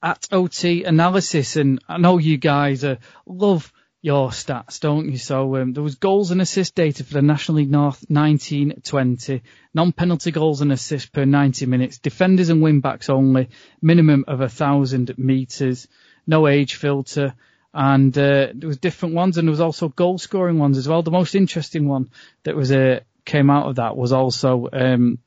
at 0.03 0.27
OT 0.31 0.83
Analysis, 0.83 1.55
and 1.55 1.79
I 1.87 1.97
know 1.97 2.17
you 2.17 2.37
guys 2.37 2.83
uh, 2.83 2.97
love 3.25 3.71
your 4.01 4.29
stats, 4.29 4.79
don't 4.79 5.09
you? 5.09 5.17
So 5.17 5.57
um, 5.57 5.73
there 5.73 5.83
was 5.83 5.95
goals 5.95 6.31
and 6.31 6.41
assist 6.41 6.73
data 6.73 7.03
for 7.03 7.13
the 7.13 7.21
National 7.21 7.57
League 7.57 7.69
North 7.69 8.03
1920, 8.07 9.43
non-penalty 9.73 10.31
goals 10.31 10.61
and 10.61 10.71
assists 10.71 11.09
per 11.09 11.25
90 11.25 11.67
minutes, 11.67 11.99
defenders 11.99 12.49
and 12.49 12.61
wing-backs 12.61 13.09
only, 13.09 13.49
minimum 13.81 14.25
of 14.27 14.41
a 14.41 14.49
thousand 14.49 15.13
meters, 15.17 15.87
no 16.25 16.47
age 16.47 16.75
filter, 16.75 17.35
and 17.73 18.17
uh, 18.17 18.47
there 18.53 18.67
was 18.67 18.79
different 18.79 19.15
ones, 19.15 19.37
and 19.37 19.47
there 19.47 19.51
was 19.51 19.61
also 19.61 19.87
goal-scoring 19.87 20.57
ones 20.57 20.77
as 20.77 20.87
well. 20.87 21.03
The 21.03 21.11
most 21.11 21.35
interesting 21.35 21.87
one 21.87 22.09
that 22.43 22.55
was 22.55 22.71
uh, 22.71 23.01
came 23.23 23.49
out 23.49 23.67
of 23.67 23.75
that 23.75 23.95
was 23.95 24.11
also 24.11 24.67
um, 24.73 25.19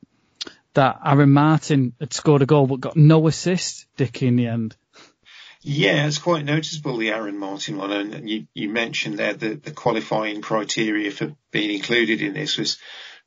that 0.74 1.00
Aaron 1.04 1.32
Martin 1.32 1.94
had 2.00 2.12
scored 2.12 2.42
a 2.42 2.46
goal 2.46 2.66
but 2.66 2.80
got 2.80 2.96
no 2.96 3.26
assist, 3.28 3.86
Dicky, 3.96 4.26
in 4.26 4.36
the 4.36 4.48
end. 4.48 4.76
Yeah, 5.66 6.06
it's 6.06 6.18
quite 6.18 6.44
noticeable, 6.44 6.98
the 6.98 7.08
Aaron 7.08 7.38
Martin 7.38 7.78
one. 7.78 7.90
And 7.90 8.28
you, 8.28 8.46
you 8.52 8.68
mentioned 8.68 9.18
there 9.18 9.32
that 9.32 9.62
the 9.62 9.70
qualifying 9.70 10.42
criteria 10.42 11.10
for 11.10 11.34
being 11.52 11.70
included 11.70 12.20
in 12.20 12.34
this 12.34 12.58
was 12.58 12.76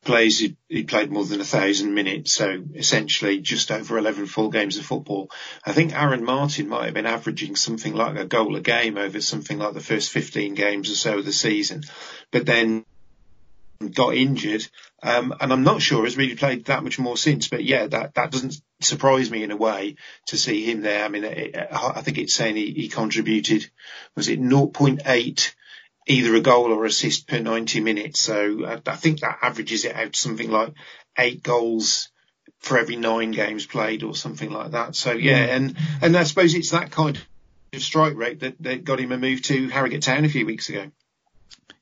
players 0.06 0.40
who, 0.40 0.50
who 0.70 0.84
played 0.84 1.12
more 1.12 1.26
than 1.26 1.42
a 1.42 1.44
thousand 1.44 1.96
minutes. 1.96 2.34
So 2.34 2.64
essentially 2.76 3.40
just 3.40 3.72
over 3.72 3.98
11 3.98 4.28
full 4.28 4.52
games 4.52 4.78
of 4.78 4.86
football. 4.86 5.32
I 5.66 5.74
think 5.74 5.96
Aaron 5.96 6.24
Martin 6.24 6.70
might 6.70 6.86
have 6.86 6.94
been 6.94 7.08
averaging 7.08 7.56
something 7.56 7.96
like 7.96 8.18
a 8.18 8.26
goal 8.26 8.56
a 8.56 8.62
game 8.62 9.00
over 9.00 9.20
something 9.20 9.58
like 9.58 9.74
the 9.74 9.80
first 9.80 10.12
15 10.12 10.54
games 10.54 10.92
or 10.92 10.96
so 10.96 11.18
of 11.18 11.26
the 11.26 11.34
season. 11.34 11.86
But 12.30 12.46
then 12.46 12.86
got 13.94 14.16
injured, 14.16 14.68
um, 15.04 15.34
and 15.40 15.52
I'm 15.54 15.64
not 15.64 15.82
sure 15.82 16.04
has 16.04 16.18
really 16.18 16.36
played 16.36 16.66
that 16.66 16.84
much 16.84 17.00
more 17.00 17.18
since. 17.18 17.48
But 17.48 17.64
yeah, 17.64 17.88
that 17.88 18.16
that 18.16 18.32
doesn't 18.32 18.62
surprise 18.82 19.30
me 19.30 19.44
in 19.44 19.52
a 19.52 19.58
way 19.58 19.96
to 20.28 20.38
see 20.38 20.64
him 20.64 20.82
there. 20.82 21.04
I 21.04 21.08
mean, 21.10 21.24
it, 21.24 21.56
I 21.72 22.02
think 22.02 22.18
it's 22.18 22.34
saying 22.34 22.56
he, 22.56 22.72
he 22.74 22.88
contributed 22.88 23.70
was 24.16 24.28
it 24.28 24.42
0.8 24.42 25.56
either 26.08 26.36
a 26.36 26.42
goal 26.42 26.72
or 26.72 26.86
assist 26.86 27.28
per 27.28 27.40
90 27.40 27.82
minutes. 27.82 28.20
So 28.20 28.66
I, 28.66 28.82
I 28.86 28.96
think 28.96 29.20
that 29.20 29.40
averages 29.42 29.86
it 29.86 29.96
out 29.96 30.14
to 30.14 30.20
something 30.20 30.50
like 30.50 30.74
eight 31.18 31.44
goals 31.44 32.10
for 32.60 32.78
every 32.78 32.96
nine 32.96 33.32
games 33.32 33.66
played 33.66 34.04
or 34.04 34.16
something 34.16 34.50
like 34.50 34.72
that. 34.72 34.96
So 34.96 35.12
yeah, 35.12 35.38
and 35.38 35.78
and 36.02 36.18
I 36.18 36.24
suppose 36.24 36.56
it's 36.56 36.72
that 36.72 36.92
kind 36.92 37.18
of 37.74 37.82
strike 37.82 38.16
rate 38.16 38.40
that, 38.40 38.56
that 38.62 38.84
got 38.84 39.00
him 39.00 39.12
a 39.12 39.18
move 39.18 39.42
to 39.44 39.70
Harrogate 39.70 40.02
Town 40.02 40.26
a 40.26 40.30
few 40.30 40.46
weeks 40.46 40.70
ago. 40.70 40.92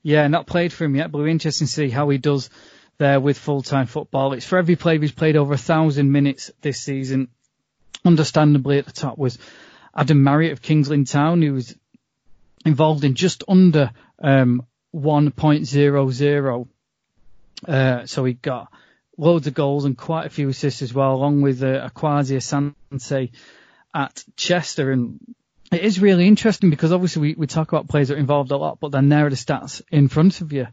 Yeah, 0.06 0.28
not 0.28 0.46
played 0.46 0.72
for 0.72 0.84
him 0.84 0.94
yet, 0.94 1.10
but 1.10 1.18
we're 1.18 1.26
interested 1.26 1.64
to 1.64 1.72
see 1.72 1.90
how 1.90 2.08
he 2.10 2.18
does 2.18 2.48
there 2.96 3.18
with 3.18 3.36
full-time 3.36 3.86
football. 3.86 4.34
It's 4.34 4.46
for 4.46 4.56
every 4.56 4.76
player 4.76 5.00
who's 5.00 5.10
played 5.10 5.34
over 5.34 5.54
a 5.54 5.58
thousand 5.58 6.12
minutes 6.12 6.52
this 6.60 6.80
season. 6.80 7.26
Understandably, 8.04 8.78
at 8.78 8.86
the 8.86 8.92
top 8.92 9.18
was 9.18 9.36
Adam 9.96 10.22
Marriott 10.22 10.52
of 10.52 10.62
Kings 10.62 10.88
Lynn 10.88 11.06
Town, 11.06 11.42
who 11.42 11.54
was 11.54 11.76
involved 12.64 13.02
in 13.02 13.16
just 13.16 13.42
under 13.48 13.90
um, 14.22 14.64
1.00. 14.94 16.68
Uh, 17.66 18.06
so 18.06 18.24
he 18.24 18.34
got 18.34 18.68
loads 19.18 19.48
of 19.48 19.54
goals 19.54 19.86
and 19.86 19.98
quite 19.98 20.26
a 20.26 20.30
few 20.30 20.48
assists 20.48 20.82
as 20.82 20.94
well, 20.94 21.14
along 21.14 21.42
with 21.42 21.64
uh, 21.64 21.88
Kwasi 21.92 22.36
Asante 22.36 23.32
at 23.92 24.22
Chester. 24.36 24.92
And 24.92 25.18
it 25.72 25.82
is 25.82 26.00
really 26.00 26.26
interesting 26.26 26.70
because 26.70 26.92
obviously 26.92 27.22
we, 27.22 27.34
we 27.34 27.46
talk 27.46 27.72
about 27.72 27.88
players 27.88 28.08
that 28.08 28.14
are 28.14 28.18
involved 28.18 28.50
a 28.50 28.56
lot, 28.56 28.78
but 28.80 28.92
then 28.92 29.08
there 29.08 29.26
are 29.26 29.30
the 29.30 29.36
stats 29.36 29.82
in 29.90 30.08
front 30.08 30.40
of 30.40 30.52
you. 30.52 30.66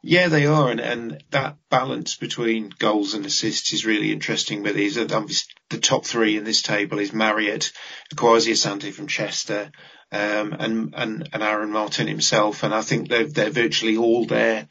Yeah, 0.00 0.28
they 0.28 0.46
are, 0.46 0.70
and, 0.70 0.80
and 0.80 1.24
that 1.30 1.56
balance 1.70 2.16
between 2.16 2.72
goals 2.78 3.14
and 3.14 3.26
assists 3.26 3.72
is 3.72 3.84
really 3.84 4.12
interesting. 4.12 4.62
But 4.62 4.74
these, 4.74 4.94
the 4.94 5.78
top 5.80 6.04
three 6.04 6.36
in 6.36 6.44
this 6.44 6.62
table 6.62 7.00
is 7.00 7.12
Marriott, 7.12 7.72
Kwasi 8.14 8.52
Asante 8.52 8.92
from 8.92 9.08
Chester, 9.08 9.72
um, 10.12 10.54
and, 10.58 10.94
and 10.96 11.28
and 11.32 11.42
Aaron 11.42 11.72
Martin 11.72 12.06
himself, 12.06 12.62
and 12.62 12.72
I 12.72 12.80
think 12.82 13.08
they're 13.08 13.26
they're 13.26 13.50
virtually 13.50 13.96
all 13.96 14.24
there 14.24 14.68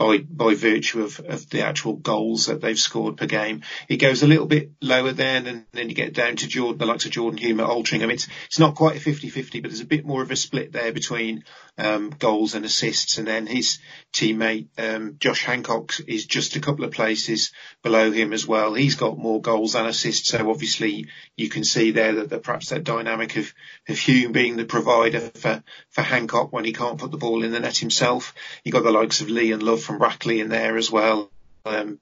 by 0.00 0.16
by 0.16 0.54
virtue 0.54 1.02
of, 1.02 1.20
of 1.20 1.50
the 1.50 1.60
actual 1.60 1.92
goals 1.92 2.46
that 2.46 2.62
they've 2.62 2.78
scored 2.78 3.18
per 3.18 3.26
game. 3.26 3.60
It 3.86 3.98
goes 3.98 4.22
a 4.22 4.26
little 4.26 4.46
bit 4.46 4.70
lower 4.80 5.12
then, 5.12 5.46
and 5.46 5.66
then 5.72 5.90
you 5.90 5.94
get 5.94 6.14
down 6.14 6.36
to 6.36 6.48
Jordan, 6.48 6.78
the 6.78 6.86
likes 6.86 7.04
of 7.04 7.10
Jordan 7.10 7.38
Hulme 7.38 7.62
at 7.62 7.68
Altrincham. 7.68 8.10
It's 8.10 8.26
it's 8.46 8.58
not 8.58 8.76
quite 8.76 8.96
a 8.96 9.00
50-50, 9.00 9.60
but 9.60 9.70
there's 9.70 9.82
a 9.82 9.86
bit 9.86 10.06
more 10.06 10.22
of 10.22 10.30
a 10.30 10.36
split 10.36 10.72
there 10.72 10.90
between 10.90 11.44
um, 11.76 12.08
goals 12.18 12.54
and 12.54 12.64
assists. 12.64 13.18
And 13.18 13.28
then 13.28 13.46
his 13.46 13.78
teammate 14.14 14.68
um, 14.78 15.16
Josh 15.18 15.44
Hancock 15.44 15.92
is 16.08 16.24
just 16.24 16.56
a 16.56 16.60
couple 16.60 16.86
of 16.86 16.92
places 16.92 17.52
below 17.82 18.10
him 18.10 18.32
as 18.32 18.46
well. 18.46 18.72
He's 18.72 18.94
got 18.94 19.18
more 19.18 19.42
goals 19.42 19.74
than 19.74 19.84
assists, 19.84 20.30
so 20.30 20.48
obviously 20.48 21.08
you 21.36 21.50
can 21.50 21.62
see 21.62 21.90
there 21.90 22.14
that, 22.14 22.30
that 22.30 22.42
perhaps 22.42 22.70
that 22.70 22.84
dynamic 22.84 23.36
of 23.36 23.52
of 23.86 23.96
Hulme 23.96 24.32
being 24.32 24.56
the 24.56 24.64
provider 24.64 25.20
for 25.20 25.62
for 25.90 26.00
Hancock 26.00 26.54
when 26.54 26.64
he 26.64 26.72
can't 26.72 26.98
put 26.98 27.10
the 27.10 27.18
ball 27.18 27.44
in 27.44 27.52
the 27.52 27.60
net 27.60 27.76
himself. 27.76 28.32
You 28.64 28.72
have 28.72 28.82
got 28.82 28.90
the 28.90 28.98
likes 28.98 29.20
of 29.20 29.28
Lee 29.28 29.50
Ndlovu 29.50 29.89
from 29.90 29.98
Brackley 29.98 30.40
in 30.40 30.48
there 30.48 30.76
as 30.76 30.90
well. 30.90 31.30
Um, 31.64 31.98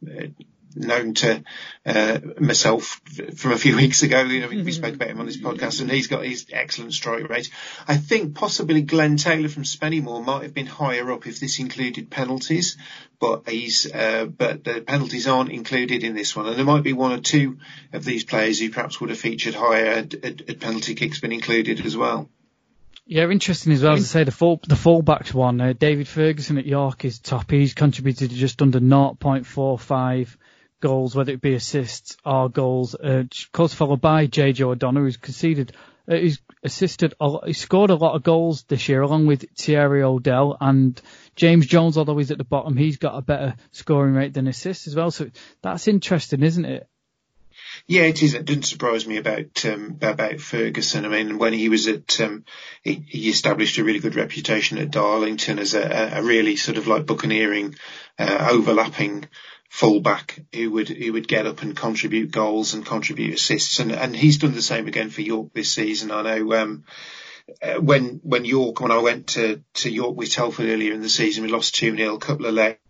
known 0.77 1.15
to 1.15 1.43
uh, 1.87 2.19
myself 2.39 3.01
from 3.35 3.53
a 3.53 3.59
few 3.59 3.77
weeks 3.83 4.03
ago. 4.03 4.23
You 4.23 4.41
know, 4.41 4.49
we, 4.49 4.73
spoke 4.73 4.95
about 4.95 5.09
him 5.09 5.21
on 5.21 5.27
this 5.27 5.39
podcast, 5.39 5.81
and 5.81 5.91
he's 5.91 6.07
got 6.07 6.25
his 6.25 6.47
excellent 6.53 6.93
strike 6.93 7.29
rate. 7.29 7.51
I 7.89 7.97
think 7.97 8.35
possibly 8.35 8.83
Glenn 8.83 9.17
Taylor 9.17 9.49
from 9.49 9.65
Spennymoor 9.65 10.25
might 10.25 10.43
have 10.43 10.55
been 10.55 10.67
higher 10.67 11.11
up 11.11 11.27
if 11.27 11.41
this 11.41 11.59
included 11.59 12.11
penalties, 12.11 12.77
but 13.19 13.49
he's 13.49 13.91
uh, 13.91 14.27
but 14.27 14.65
the 14.65 14.83
penalties 14.83 15.27
aren't 15.27 15.51
included 15.51 16.05
in 16.05 16.15
this 16.15 16.37
one, 16.37 16.47
and 16.47 16.57
there 16.57 16.65
might 16.65 16.85
be 16.85 16.93
one 16.93 17.13
or 17.13 17.21
two 17.21 17.59
of 17.93 18.05
these 18.05 18.25
players 18.25 18.61
who 18.61 18.71
perhaps 18.71 19.01
would 19.01 19.11
have 19.11 19.19
featured 19.19 19.55
higher 19.55 19.87
at, 19.87 20.15
at 20.15 20.61
penalty 20.61 20.95
kicks 20.95 21.21
been 21.21 21.33
included 21.33 21.85
as 21.85 21.97
well. 21.97 22.29
Yeah, 23.11 23.31
interesting 23.31 23.73
as 23.73 23.83
well. 23.83 23.95
As 23.95 24.03
I 24.03 24.21
say, 24.21 24.25
the 24.25 24.31
full 24.31 24.61
the 24.69 24.75
fullbacks 24.75 25.33
one, 25.33 25.59
uh, 25.63 25.73
David 25.73 26.07
Ferguson 26.07 26.59
at 26.59 26.67
York 26.67 27.07
is 27.07 27.19
top. 27.19 27.51
He's 27.51 27.73
contributed 27.73 28.31
just 28.31 28.61
under 28.61 28.81
0.45 28.81 30.37
goals, 30.83 31.15
whether 31.15 31.33
it 31.33 31.41
be 31.41 31.55
assists 31.55 32.19
or 32.23 32.51
goals. 32.51 32.95
Uh, 32.95 33.25
close 33.51 33.73
followed 33.73 34.03
by 34.03 34.27
JJ 34.27 34.61
O'Donnell, 34.61 35.05
who's 35.05 35.17
conceded, 35.17 35.75
uh, 36.07 36.17
he's 36.17 36.43
assisted, 36.63 37.15
a, 37.19 37.47
he 37.47 37.55
scored 37.55 37.89
a 37.89 37.95
lot 37.95 38.15
of 38.15 38.25
goals 38.25 38.65
this 38.65 38.91
year, 38.91 39.01
along 39.01 39.25
with 39.25 39.47
Thierry 39.57 40.03
Odell 40.03 40.59
and 40.61 41.01
James 41.35 41.67
Jones. 41.67 41.97
Although 41.97 42.19
he's 42.19 42.31
at 42.31 42.37
the 42.37 42.45
bottom, 42.45 42.77
he's 42.77 42.99
got 42.99 43.17
a 43.17 43.23
better 43.23 43.57
scoring 43.71 44.13
rate 44.13 44.35
than 44.35 44.49
assists 44.49 44.87
as 44.87 44.95
well. 44.95 45.11
So 45.11 45.31
that's 45.63 45.89
interesting, 45.89 46.43
isn't 46.43 46.67
it? 46.67 46.87
Yeah, 47.91 48.03
it 48.03 48.23
is. 48.23 48.35
It 48.35 48.45
didn't 48.45 48.67
surprise 48.67 49.07
me 49.07 49.17
about 49.17 49.65
um, 49.65 49.97
about 50.03 50.41
Ferguson. 50.41 51.07
I 51.07 51.09
mean, 51.09 51.39
when 51.39 51.55
he 51.55 51.71
was 51.71 51.89
at, 51.89 52.21
um, 52.21 52.45
he, 52.83 53.03
he, 53.09 53.31
established 53.31 53.79
a 53.79 53.85
really 53.85 53.99
good 53.99 54.15
reputation 54.15 54.77
at 54.77 54.91
Darlington 54.91 55.59
as 55.59 55.73
a, 55.73 56.11
a 56.17 56.23
really 56.23 56.57
sort 56.57 56.77
of 56.77 56.87
like 56.87 57.07
buccaneering, 57.07 57.77
uh, 58.19 58.49
overlapping 58.51 59.27
fullback 59.71 60.39
who 60.55 60.71
would 60.73 60.91
who 60.91 61.15
would 61.15 61.27
get 61.27 61.47
up 61.47 61.63
and 61.63 61.75
contribute 61.75 62.31
goals 62.31 62.75
and 62.75 62.85
contribute 62.85 63.33
assists, 63.33 63.79
and 63.79 63.91
and 63.91 64.15
he's 64.15 64.37
done 64.37 64.53
the 64.53 64.61
same 64.61 64.87
again 64.87 65.09
for 65.09 65.23
York 65.23 65.55
this 65.55 65.73
season. 65.73 66.11
I 66.11 66.21
know. 66.23 66.63
Um, 66.63 66.85
uh, 67.63 67.81
when 67.81 68.21
when 68.23 68.45
York 68.45 68.83
when 68.83 68.93
I 68.93 68.99
went 68.99 69.29
to 69.29 69.63
to 69.75 69.91
York 69.91 70.15
with 70.15 70.31
Telford 70.31 70.69
earlier 70.69 70.93
in 70.93 71.01
the 71.01 71.09
season, 71.09 71.45
we 71.45 71.49
lost 71.49 71.75
two 71.75 71.97
0 71.97 72.17
a 72.17 72.19
couple 72.19 72.45
of 72.45 72.53
late 72.53 72.81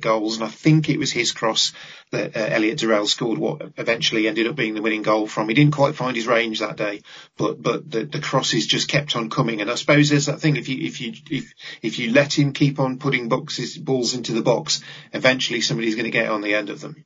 goals, 0.00 0.36
and 0.36 0.44
I 0.44 0.48
think 0.48 0.88
it 0.88 0.98
was 0.98 1.12
his 1.12 1.32
cross 1.32 1.72
that 2.10 2.36
uh, 2.36 2.40
Elliot 2.40 2.78
Durrell 2.78 3.06
scored 3.06 3.38
what 3.38 3.62
eventually 3.76 4.28
ended 4.28 4.46
up 4.46 4.56
being 4.56 4.74
the 4.74 4.82
winning 4.82 5.02
goal 5.02 5.26
from. 5.26 5.48
He 5.48 5.54
didn't 5.54 5.74
quite 5.74 5.94
find 5.94 6.16
his 6.16 6.26
range 6.26 6.60
that 6.60 6.76
day, 6.76 7.02
but 7.36 7.60
but 7.62 7.90
the, 7.90 8.04
the 8.04 8.20
crosses 8.20 8.66
just 8.66 8.88
kept 8.88 9.16
on 9.16 9.30
coming. 9.30 9.60
And 9.60 9.70
I 9.70 9.74
suppose 9.74 10.08
there's 10.08 10.26
that 10.26 10.40
thing 10.40 10.56
if 10.56 10.68
you 10.68 10.86
if 10.86 11.00
you 11.00 11.12
if 11.30 11.52
if 11.82 11.98
you 11.98 12.12
let 12.12 12.38
him 12.38 12.52
keep 12.52 12.78
on 12.78 12.98
putting 12.98 13.28
boxes 13.28 13.76
balls 13.76 14.14
into 14.14 14.32
the 14.32 14.42
box, 14.42 14.82
eventually 15.12 15.60
somebody's 15.60 15.94
going 15.94 16.04
to 16.04 16.10
get 16.10 16.30
on 16.30 16.42
the 16.42 16.54
end 16.54 16.70
of 16.70 16.80
them. 16.80 17.04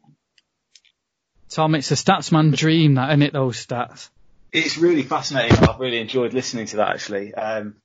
Tom, 1.51 1.75
it's 1.75 1.91
a 1.91 1.95
statsman 1.95 2.55
dream, 2.55 2.95
that 2.95 3.11
isn't 3.11 3.23
it? 3.23 3.33
Those 3.33 3.67
stats. 3.67 4.09
It's 4.53 4.79
really 4.79 5.03
fascinating. 5.03 5.59
I've 5.59 5.81
really 5.81 5.99
enjoyed 5.99 6.33
listening 6.33 6.67
to 6.67 6.77
that 6.77 6.91
actually. 6.91 7.35
Um, 7.35 7.77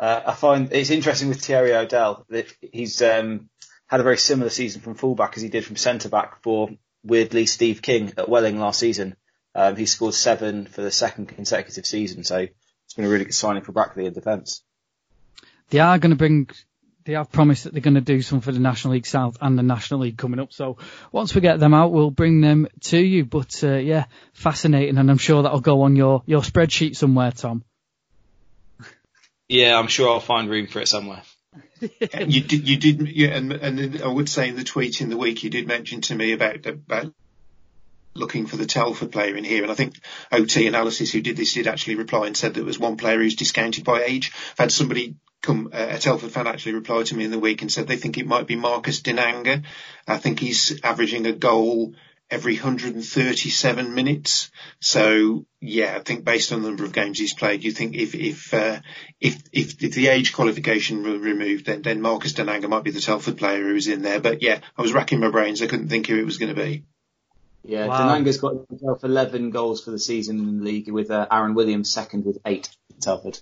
uh, 0.00 0.22
I 0.28 0.34
find 0.34 0.72
it's 0.72 0.90
interesting 0.90 1.28
with 1.28 1.42
Thierry 1.42 1.74
Odell 1.74 2.24
that 2.30 2.46
he's 2.72 3.02
um, 3.02 3.50
had 3.90 3.98
a 3.98 4.04
very 4.04 4.18
similar 4.18 4.50
season 4.50 4.80
from 4.80 4.94
fullback 4.94 5.36
as 5.36 5.42
he 5.42 5.48
did 5.48 5.64
from 5.64 5.74
centre 5.74 6.08
back 6.08 6.42
for 6.42 6.70
weirdly 7.02 7.46
Steve 7.46 7.82
King 7.82 8.12
at 8.16 8.28
Welling 8.28 8.60
last 8.60 8.78
season. 8.78 9.16
Um, 9.52 9.74
he 9.74 9.84
scored 9.86 10.14
seven 10.14 10.66
for 10.66 10.80
the 10.82 10.92
second 10.92 11.26
consecutive 11.26 11.84
season, 11.84 12.22
so 12.22 12.36
it's 12.38 12.94
been 12.94 13.04
a 13.04 13.08
really 13.08 13.24
good 13.24 13.34
signing 13.34 13.64
for 13.64 13.72
Brackley 13.72 14.06
in 14.06 14.12
defence. 14.12 14.62
They 15.70 15.80
are 15.80 15.98
going 15.98 16.10
to 16.10 16.16
bring. 16.16 16.48
They 17.04 17.14
have 17.14 17.32
promised 17.32 17.64
that 17.64 17.72
they're 17.72 17.82
going 17.82 17.94
to 17.94 18.00
do 18.00 18.22
some 18.22 18.40
for 18.40 18.52
the 18.52 18.60
National 18.60 18.92
League 18.92 19.06
South 19.06 19.38
and 19.40 19.58
the 19.58 19.64
National 19.64 20.00
League 20.00 20.18
coming 20.18 20.38
up. 20.38 20.52
So 20.52 20.76
once 21.10 21.34
we 21.34 21.40
get 21.40 21.58
them 21.58 21.74
out, 21.74 21.90
we'll 21.90 22.12
bring 22.12 22.42
them 22.42 22.68
to 22.82 22.98
you. 22.98 23.24
But 23.24 23.64
uh, 23.64 23.74
yeah, 23.74 24.04
fascinating, 24.34 24.98
and 24.98 25.10
I'm 25.10 25.18
sure 25.18 25.42
that'll 25.42 25.60
go 25.60 25.82
on 25.82 25.96
your 25.96 26.22
your 26.26 26.42
spreadsheet 26.42 26.94
somewhere, 26.94 27.32
Tom. 27.32 27.64
Yeah, 29.48 29.76
I'm 29.76 29.88
sure 29.88 30.08
I'll 30.08 30.20
find 30.20 30.48
room 30.48 30.68
for 30.68 30.78
it 30.78 30.86
somewhere. 30.86 31.22
you 31.80 32.42
did, 32.42 32.68
you 32.68 32.76
did, 32.76 33.08
yeah, 33.08 33.28
and, 33.28 33.52
and 33.52 34.02
I 34.02 34.08
would 34.08 34.28
say 34.28 34.48
in 34.48 34.56
the 34.56 34.64
tweet 34.64 35.00
in 35.00 35.08
the 35.08 35.16
week 35.16 35.42
you 35.42 35.50
did 35.50 35.66
mention 35.66 36.00
to 36.02 36.14
me 36.14 36.32
about 36.32 36.66
about 36.66 37.12
looking 38.14 38.46
for 38.46 38.56
the 38.56 38.66
Telford 38.66 39.12
player 39.12 39.36
in 39.36 39.44
here, 39.44 39.62
and 39.62 39.72
I 39.72 39.74
think 39.74 39.94
OT 40.30 40.66
Analysis 40.66 41.12
who 41.12 41.20
did 41.20 41.36
this 41.36 41.54
did 41.54 41.66
actually 41.66 41.96
reply 41.96 42.26
and 42.26 42.36
said 42.36 42.54
there 42.54 42.64
was 42.64 42.78
one 42.78 42.96
player 42.96 43.18
who's 43.18 43.36
discounted 43.36 43.84
by 43.84 44.02
age. 44.02 44.32
I've 44.52 44.58
had 44.58 44.72
somebody 44.72 45.16
come, 45.42 45.70
uh, 45.72 45.86
a 45.90 45.98
Telford 45.98 46.32
fan 46.32 46.46
actually 46.46 46.74
reply 46.74 47.02
to 47.04 47.16
me 47.16 47.24
in 47.24 47.30
the 47.30 47.38
week 47.38 47.62
and 47.62 47.72
said 47.72 47.86
they 47.86 47.96
think 47.96 48.18
it 48.18 48.26
might 48.26 48.46
be 48.46 48.56
Marcus 48.56 49.00
Dinanga. 49.00 49.64
I 50.06 50.18
think 50.18 50.38
he's 50.40 50.80
averaging 50.82 51.26
a 51.26 51.32
goal 51.32 51.94
every 52.30 52.54
137 52.54 53.94
minutes. 53.94 54.50
So 54.80 55.46
yeah, 55.60 55.96
I 55.96 56.00
think 56.00 56.24
based 56.24 56.52
on 56.52 56.62
the 56.62 56.68
number 56.68 56.84
of 56.84 56.92
games 56.92 57.18
he's 57.18 57.34
played, 57.34 57.64
you 57.64 57.72
think 57.72 57.96
if 57.96 58.14
if 58.14 58.54
uh, 58.54 58.80
if, 59.20 59.42
if, 59.52 59.82
if 59.82 59.94
the 59.94 60.08
age 60.08 60.32
qualification 60.32 61.02
were 61.02 61.18
removed, 61.18 61.66
then 61.66 61.82
then 61.82 62.00
Marcus 62.00 62.32
Dinanga 62.32 62.68
might 62.68 62.84
be 62.84 62.90
the 62.90 63.00
Telford 63.00 63.36
player 63.36 63.62
who 63.62 63.74
was 63.74 63.88
in 63.88 64.02
there. 64.02 64.20
But 64.20 64.42
yeah, 64.42 64.60
I 64.76 64.82
was 64.82 64.92
racking 64.92 65.20
my 65.20 65.30
brains. 65.30 65.62
I 65.62 65.66
couldn't 65.66 65.88
think 65.88 66.06
who 66.06 66.18
it 66.18 66.24
was 66.24 66.38
going 66.38 66.54
to 66.54 66.60
be. 66.60 66.84
Yeah, 67.62 67.86
wow. 67.86 68.00
Dinanga's 68.00 68.38
got 68.38 68.54
himself 68.68 69.04
11 69.04 69.50
goals 69.50 69.84
for 69.84 69.90
the 69.90 69.98
season 69.98 70.38
in 70.38 70.58
the 70.58 70.64
league, 70.64 70.90
with 70.90 71.10
uh, 71.10 71.26
Aaron 71.30 71.54
Williams 71.54 71.92
second 71.92 72.24
with 72.24 72.38
eight 72.46 72.70
at 72.90 73.02
Telford. 73.02 73.38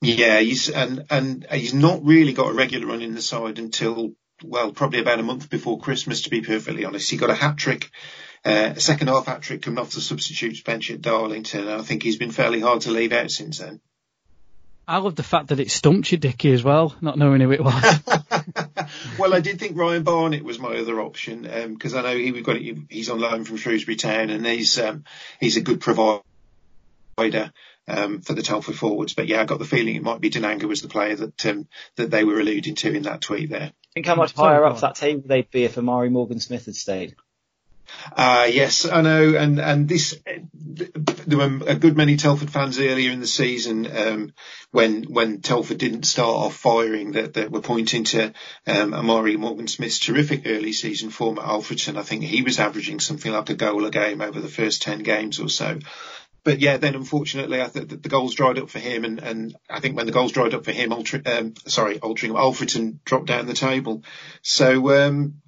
Yeah, 0.00 0.40
he's 0.40 0.68
and 0.68 1.06
and 1.10 1.46
he's 1.50 1.74
not 1.74 2.04
really 2.04 2.32
got 2.32 2.50
a 2.50 2.54
regular 2.54 2.88
run 2.88 3.02
in 3.02 3.14
the 3.14 3.22
side 3.22 3.60
until 3.60 4.12
well, 4.44 4.72
probably 4.72 5.00
about 5.00 5.20
a 5.20 5.22
month 5.22 5.50
before 5.50 5.80
Christmas, 5.80 6.22
to 6.22 6.30
be 6.30 6.40
perfectly 6.40 6.84
honest. 6.84 7.10
He 7.10 7.16
got 7.16 7.30
a 7.30 7.34
hat 7.34 7.56
trick, 7.56 7.90
uh, 8.44 8.72
a 8.76 8.80
second 8.80 9.08
half 9.08 9.26
hat 9.26 9.42
trick 9.42 9.62
coming 9.62 9.78
off 9.78 9.92
the 9.92 10.00
substitutes 10.00 10.60
bench 10.60 10.90
at 10.90 11.00
Darlington. 11.00 11.68
And 11.68 11.80
I 11.80 11.82
think 11.82 12.02
he's 12.02 12.16
been 12.16 12.30
fairly 12.30 12.60
hard 12.60 12.82
to 12.82 12.90
leave 12.90 13.12
out 13.12 13.30
since 13.30 13.58
then. 13.58 13.80
I 14.86 14.98
love 14.98 15.14
the 15.14 15.22
fact 15.22 15.48
that 15.48 15.60
it 15.60 15.70
stumped 15.70 16.10
you, 16.10 16.18
Dickie, 16.18 16.52
as 16.52 16.64
well, 16.64 16.94
not 17.00 17.16
knowing 17.16 17.40
who 17.40 17.52
it 17.52 17.62
was. 17.62 18.00
well, 19.18 19.34
I 19.34 19.40
did 19.40 19.58
think 19.58 19.76
Ryan 19.76 20.02
Barnett 20.02 20.44
was 20.44 20.58
my 20.58 20.76
other 20.76 21.00
option 21.00 21.42
because 21.72 21.94
um, 21.94 22.00
I 22.00 22.02
know 22.02 22.16
he, 22.16 22.32
we've 22.32 22.44
got 22.44 22.56
he's 22.56 23.08
on 23.08 23.20
loan 23.20 23.44
from 23.44 23.56
Shrewsbury 23.56 23.96
Town 23.96 24.30
and 24.30 24.44
he's 24.46 24.78
um, 24.78 25.04
he's 25.40 25.56
a 25.56 25.60
good 25.60 25.80
provider 25.80 26.22
um, 27.88 28.20
for 28.20 28.34
the 28.34 28.42
Telford 28.42 28.76
forwards. 28.76 29.14
But 29.14 29.28
yeah, 29.28 29.40
I 29.40 29.44
got 29.44 29.58
the 29.58 29.64
feeling 29.64 29.96
it 29.96 30.02
might 30.02 30.20
be 30.20 30.30
Dinanga 30.30 30.64
was 30.64 30.82
the 30.82 30.88
player 30.88 31.16
that 31.16 31.46
um, 31.46 31.68
that 31.96 32.10
they 32.10 32.24
were 32.24 32.40
alluding 32.40 32.74
to 32.76 32.92
in 32.92 33.02
that 33.02 33.20
tweet 33.20 33.50
there. 33.50 33.72
Think 33.94 34.06
how 34.06 34.14
much 34.14 34.32
higher 34.32 34.64
up 34.64 34.80
that 34.80 34.94
table 34.94 35.22
they'd 35.26 35.50
be 35.50 35.64
if 35.64 35.76
Amari 35.76 36.08
Morgan 36.08 36.40
Smith 36.40 36.66
had 36.66 36.74
stayed. 36.74 37.14
Uh, 38.16 38.48
yes, 38.50 38.86
I 38.86 39.02
know, 39.02 39.36
and 39.36 39.60
and 39.60 39.88
this 39.88 40.18
there 40.24 41.38
were 41.38 41.60
a 41.66 41.74
good 41.74 41.96
many 41.96 42.16
Telford 42.16 42.50
fans 42.50 42.78
earlier 42.78 43.10
in 43.10 43.20
the 43.20 43.26
season 43.26 43.86
um, 43.94 44.32
when 44.70 45.04
when 45.04 45.40
Telford 45.40 45.78
didn't 45.78 46.04
start 46.04 46.34
off 46.34 46.56
firing 46.56 47.12
that, 47.12 47.34
that 47.34 47.50
were 47.50 47.60
pointing 47.60 48.04
to 48.04 48.32
um, 48.66 48.94
Amari 48.94 49.36
Morgan 49.36 49.68
Smith's 49.68 49.98
terrific 49.98 50.42
early 50.46 50.72
season 50.72 51.10
form 51.10 51.38
at 51.38 51.44
Alfreton. 51.44 51.98
I 51.98 52.02
think 52.02 52.22
he 52.22 52.42
was 52.42 52.58
averaging 52.58 53.00
something 53.00 53.32
like 53.32 53.50
a 53.50 53.54
goal 53.54 53.84
a 53.84 53.90
game 53.90 54.20
over 54.20 54.40
the 54.40 54.48
first 54.48 54.82
ten 54.82 55.00
games 55.00 55.38
or 55.38 55.48
so 55.48 55.78
but 56.44 56.58
yeah, 56.58 56.76
then 56.76 56.94
unfortunately, 56.94 57.60
I 57.60 57.68
think 57.68 58.02
the 58.02 58.08
goals 58.08 58.34
dried 58.34 58.58
up 58.58 58.70
for 58.70 58.78
him, 58.78 59.04
and, 59.04 59.20
and 59.20 59.56
I 59.70 59.80
think 59.80 59.96
when 59.96 60.06
the 60.06 60.12
goals 60.12 60.32
dried 60.32 60.54
up 60.54 60.64
for 60.64 60.72
him, 60.72 60.90
Altri- 60.90 61.26
um, 61.26 61.54
sorry, 61.66 61.98
Altrincham, 61.98 62.36
Alfreton 62.36 62.98
dropped 63.04 63.26
down 63.26 63.46
the 63.46 63.54
table. 63.54 64.02
So 64.42 65.06
um, 65.06 65.42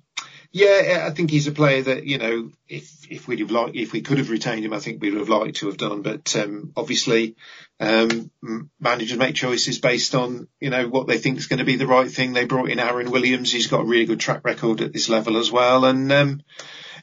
Yeah, 0.53 1.05
I 1.05 1.11
think 1.11 1.31
he's 1.31 1.49
a 1.49 1.53
player 1.53 1.83
that 1.83 2.05
you 2.05 2.19
know, 2.19 2.53
if 2.69 3.11
if 3.11 3.27
we'd 3.27 3.41
have 3.41 3.51
liked, 3.51 3.75
if 3.75 3.93
we 3.93 4.03
could 4.03 4.19
have 4.19 4.31
retained 4.31 4.65
him, 4.65 4.73
I 4.73 4.79
think 4.79 5.03
we 5.03 5.11
would 5.11 5.19
have 5.19 5.29
liked 5.29 5.57
to 5.57 5.67
have 5.67 5.77
done. 5.77 6.03
But 6.03 6.37
um, 6.37 6.73
obviously, 6.77 7.35
um, 7.81 8.31
managers 8.79 9.19
make 9.19 9.35
choices 9.35 9.81
based 9.81 10.15
on 10.15 10.47
you 10.61 10.71
know 10.71 10.87
what 10.89 11.09
they 11.09 11.19
think 11.19 11.39
is 11.39 11.49
going 11.49 11.59
to 11.59 11.65
be 11.65 11.75
the 11.75 11.89
right 11.89 12.09
thing. 12.09 12.33
They 12.33 12.45
brought 12.45 12.71
in 12.71 12.79
Aaron 12.79 13.11
Williams. 13.11 13.51
He's 13.51 13.67
got 13.67 13.81
a 13.81 13.85
really 13.85 14.07
good 14.07 14.21
track 14.21 14.45
record 14.45 14.81
at 14.81 14.93
this 14.93 15.09
level 15.09 15.39
as 15.39 15.51
well, 15.51 15.85
and 15.87 16.13
um, 16.13 16.43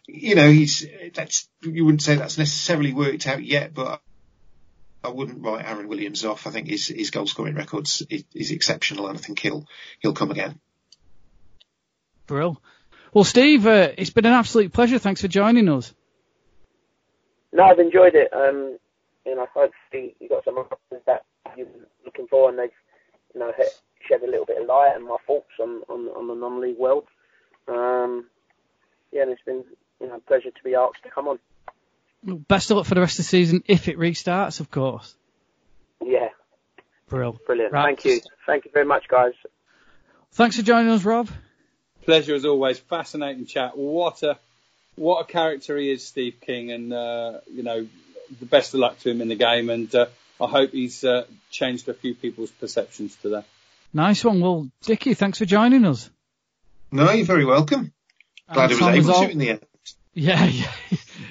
you 0.08 0.36
know 0.36 0.50
he's 0.50 0.86
that's 1.14 1.48
you 1.62 1.86
wouldn't 1.86 2.02
say 2.02 2.16
that's 2.16 2.38
necessarily 2.38 2.94
worked 2.94 3.28
out 3.28 3.44
yet, 3.44 3.74
but 3.74 4.02
I 5.04 5.10
wouldn't 5.10 5.44
write 5.44 5.66
Aaron 5.66 5.88
Williams 5.88 6.26
off. 6.26 6.48
I 6.48 6.52
think 6.52 6.68
his 6.68 6.88
his 6.88 7.12
goal 7.12 7.28
scoring 7.28 7.56
records 7.56 8.04
is, 8.10 8.24
is 8.34 8.52
exceptional, 8.52 9.08
and 9.08 9.18
I 9.18 9.22
think 9.22 9.40
he'll 9.40 9.66
he'll 10.00 10.14
come 10.14 10.32
again. 10.32 10.60
Brill. 12.28 12.62
Well, 13.14 13.24
Steve, 13.24 13.68
uh, 13.68 13.90
it's 13.98 14.10
been 14.10 14.26
an 14.26 14.34
absolute 14.34 14.72
pleasure. 14.72 15.00
Thanks 15.00 15.22
for 15.22 15.28
joining 15.28 15.68
us. 15.68 15.94
No, 17.52 17.64
I've 17.64 17.80
enjoyed 17.80 18.16
it. 18.16 18.32
Um, 18.32 18.78
you 19.26 19.36
know, 19.36 19.48
hopefully 19.54 20.16
you 20.20 20.30
got 20.30 20.46
some 20.46 20.58
answers 20.58 21.04
that 21.06 21.26
you're 21.58 21.68
looking 22.06 22.28
for, 22.28 22.50
and 22.50 22.58
they've, 22.58 22.70
you 23.34 23.42
know, 23.42 23.52
shed 24.08 24.22
a 24.24 24.30
little 24.30 24.46
bit 24.46 24.62
of 24.62 24.68
light 24.68 24.94
and 24.96 25.06
my 25.06 25.18
thoughts 25.28 25.50
on 25.60 25.82
on, 25.90 26.08
on 26.10 26.28
the 26.28 26.36
non-league 26.36 26.78
world. 26.78 27.06
Um, 27.68 28.28
yeah, 29.12 29.24
and 29.24 29.32
it's 29.32 29.42
been 29.46 29.66
you 30.02 30.08
know 30.08 30.16
a 30.16 30.20
pleasure 30.20 30.52
to 30.52 30.64
be 30.64 30.76
asked 30.76 31.04
to 31.04 31.10
come 31.10 31.28
on. 31.28 31.40
Best 32.24 32.72
of 32.72 32.78
luck 32.78 32.86
for 32.86 32.96
the 32.96 33.02
rest 33.02 33.14
of 33.14 33.26
the 33.26 33.30
season 33.30 33.64
if 33.68 33.88
it 33.88 33.98
restarts, 33.98 34.60
of 34.60 34.70
course. 34.70 35.16
Yeah. 36.04 36.30
Brill. 37.08 37.40
Brilliant. 37.46 37.74
Right. 37.74 37.86
Thank 37.86 38.06
you. 38.06 38.22
Thank 38.46 38.66
you 38.66 38.72
very 38.74 38.86
much, 38.86 39.08
guys. 39.08 39.34
Thanks 40.34 40.56
for 40.56 40.62
joining 40.62 40.92
us, 40.92 41.04
Rob. 41.04 41.30
Pleasure 42.06 42.36
as 42.36 42.46
always. 42.46 42.80
Fascinating 42.80 43.46
chat. 43.46 43.78
What 43.78 44.24
a 44.24 44.38
what 44.96 45.22
a 45.22 45.26
character 45.26 45.78
he 45.78 45.92
is, 45.92 46.06
Steve 46.06 46.36
King, 46.42 46.72
and 46.72 46.94
uh, 46.94 47.40
you 47.52 47.64
know 47.64 47.88
the 48.40 48.46
best 48.46 48.74
of 48.74 48.80
luck 48.80 49.00
to 49.00 49.10
him 49.10 49.22
in 49.22 49.28
the 49.28 49.36
game. 49.36 49.70
And 49.70 49.94
uh, 49.94 50.08
I 50.40 50.48
hope 50.48 50.72
he's 50.72 51.04
uh, 51.04 51.26
changed 51.50 51.90
a 51.90 51.94
few 51.94 52.16
people's 52.16 52.52
perceptions 52.52 53.16
today. 53.18 53.44
Nice 53.94 54.24
one. 54.24 54.40
Well, 54.40 54.70
Dickie, 54.84 55.16
thanks 55.16 55.40
for 55.40 55.46
joining 55.46 55.86
us. 55.86 56.10
No, 56.92 57.12
you're 57.12 57.26
very 57.26 57.46
welcome. 57.46 57.94
Glad 58.52 58.72
it 58.72 58.80
was 58.80 58.96
able 58.96 59.12
all... 59.12 59.24
to 59.26 59.32
in 59.32 59.38
the 59.38 59.50
end. 59.50 59.66
Yeah, 60.14 60.46
yeah, 60.46 60.72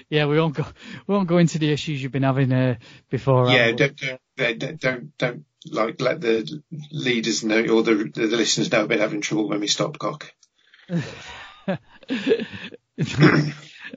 yeah. 0.08 0.26
We 0.26 0.38
won't 0.38 0.54
go. 0.54 0.64
We 1.06 1.14
won't 1.14 1.28
go 1.28 1.38
into 1.38 1.58
the 1.58 1.72
issues 1.72 2.02
you've 2.02 2.12
been 2.12 2.22
having 2.22 2.52
uh, 2.52 2.76
before. 3.10 3.50
Yeah, 3.50 3.72
don't, 3.72 4.00
don't, 4.36 4.78
don't, 4.78 5.18
don't, 5.18 5.44
like 5.66 6.00
let 6.00 6.20
the 6.22 6.62
leaders 6.90 7.44
know 7.44 7.60
or 7.66 7.82
the 7.82 8.10
the 8.14 8.36
listeners 8.36 8.72
know 8.72 8.84
about 8.84 8.98
having 8.98 9.20
trouble 9.20 9.48
when 9.48 9.60
we 9.60 9.66
stop 9.66 9.98
cock. 9.98 10.32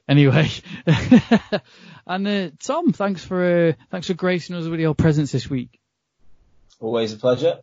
anyway, 0.09 0.49
and 2.07 2.27
uh, 2.27 2.49
Tom, 2.59 2.91
thanks 2.91 3.23
for 3.23 3.69
uh, 3.69 3.73
thanks 3.89 4.07
for 4.07 4.13
gracing 4.13 4.57
us 4.57 4.67
with 4.67 4.81
your 4.81 4.95
presence 4.95 5.31
this 5.31 5.49
week. 5.49 5.79
Always 6.79 7.13
a 7.13 7.17
pleasure. 7.17 7.59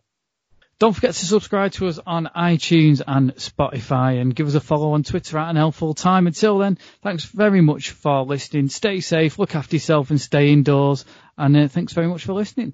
Don't 0.80 0.94
forget 0.94 1.12
to 1.12 1.26
subscribe 1.26 1.72
to 1.72 1.88
us 1.88 1.98
on 2.06 2.30
iTunes 2.34 3.02
and 3.06 3.34
Spotify 3.34 4.18
and 4.18 4.34
give 4.34 4.46
us 4.46 4.54
a 4.54 4.60
follow 4.60 4.92
on 4.92 5.02
Twitter 5.02 5.36
at 5.36 5.54
NL 5.54 5.74
Full 5.74 5.92
Time. 5.92 6.26
Until 6.26 6.56
then, 6.56 6.78
thanks 7.02 7.26
very 7.26 7.60
much 7.60 7.90
for 7.90 8.22
listening. 8.24 8.70
Stay 8.70 9.00
safe, 9.00 9.38
look 9.38 9.54
after 9.54 9.76
yourself 9.76 10.08
and 10.08 10.18
stay 10.18 10.50
indoors. 10.50 11.04
And 11.36 11.54
uh, 11.54 11.68
thanks 11.68 11.92
very 11.92 12.06
much 12.06 12.24
for 12.24 12.32
listening. 12.32 12.72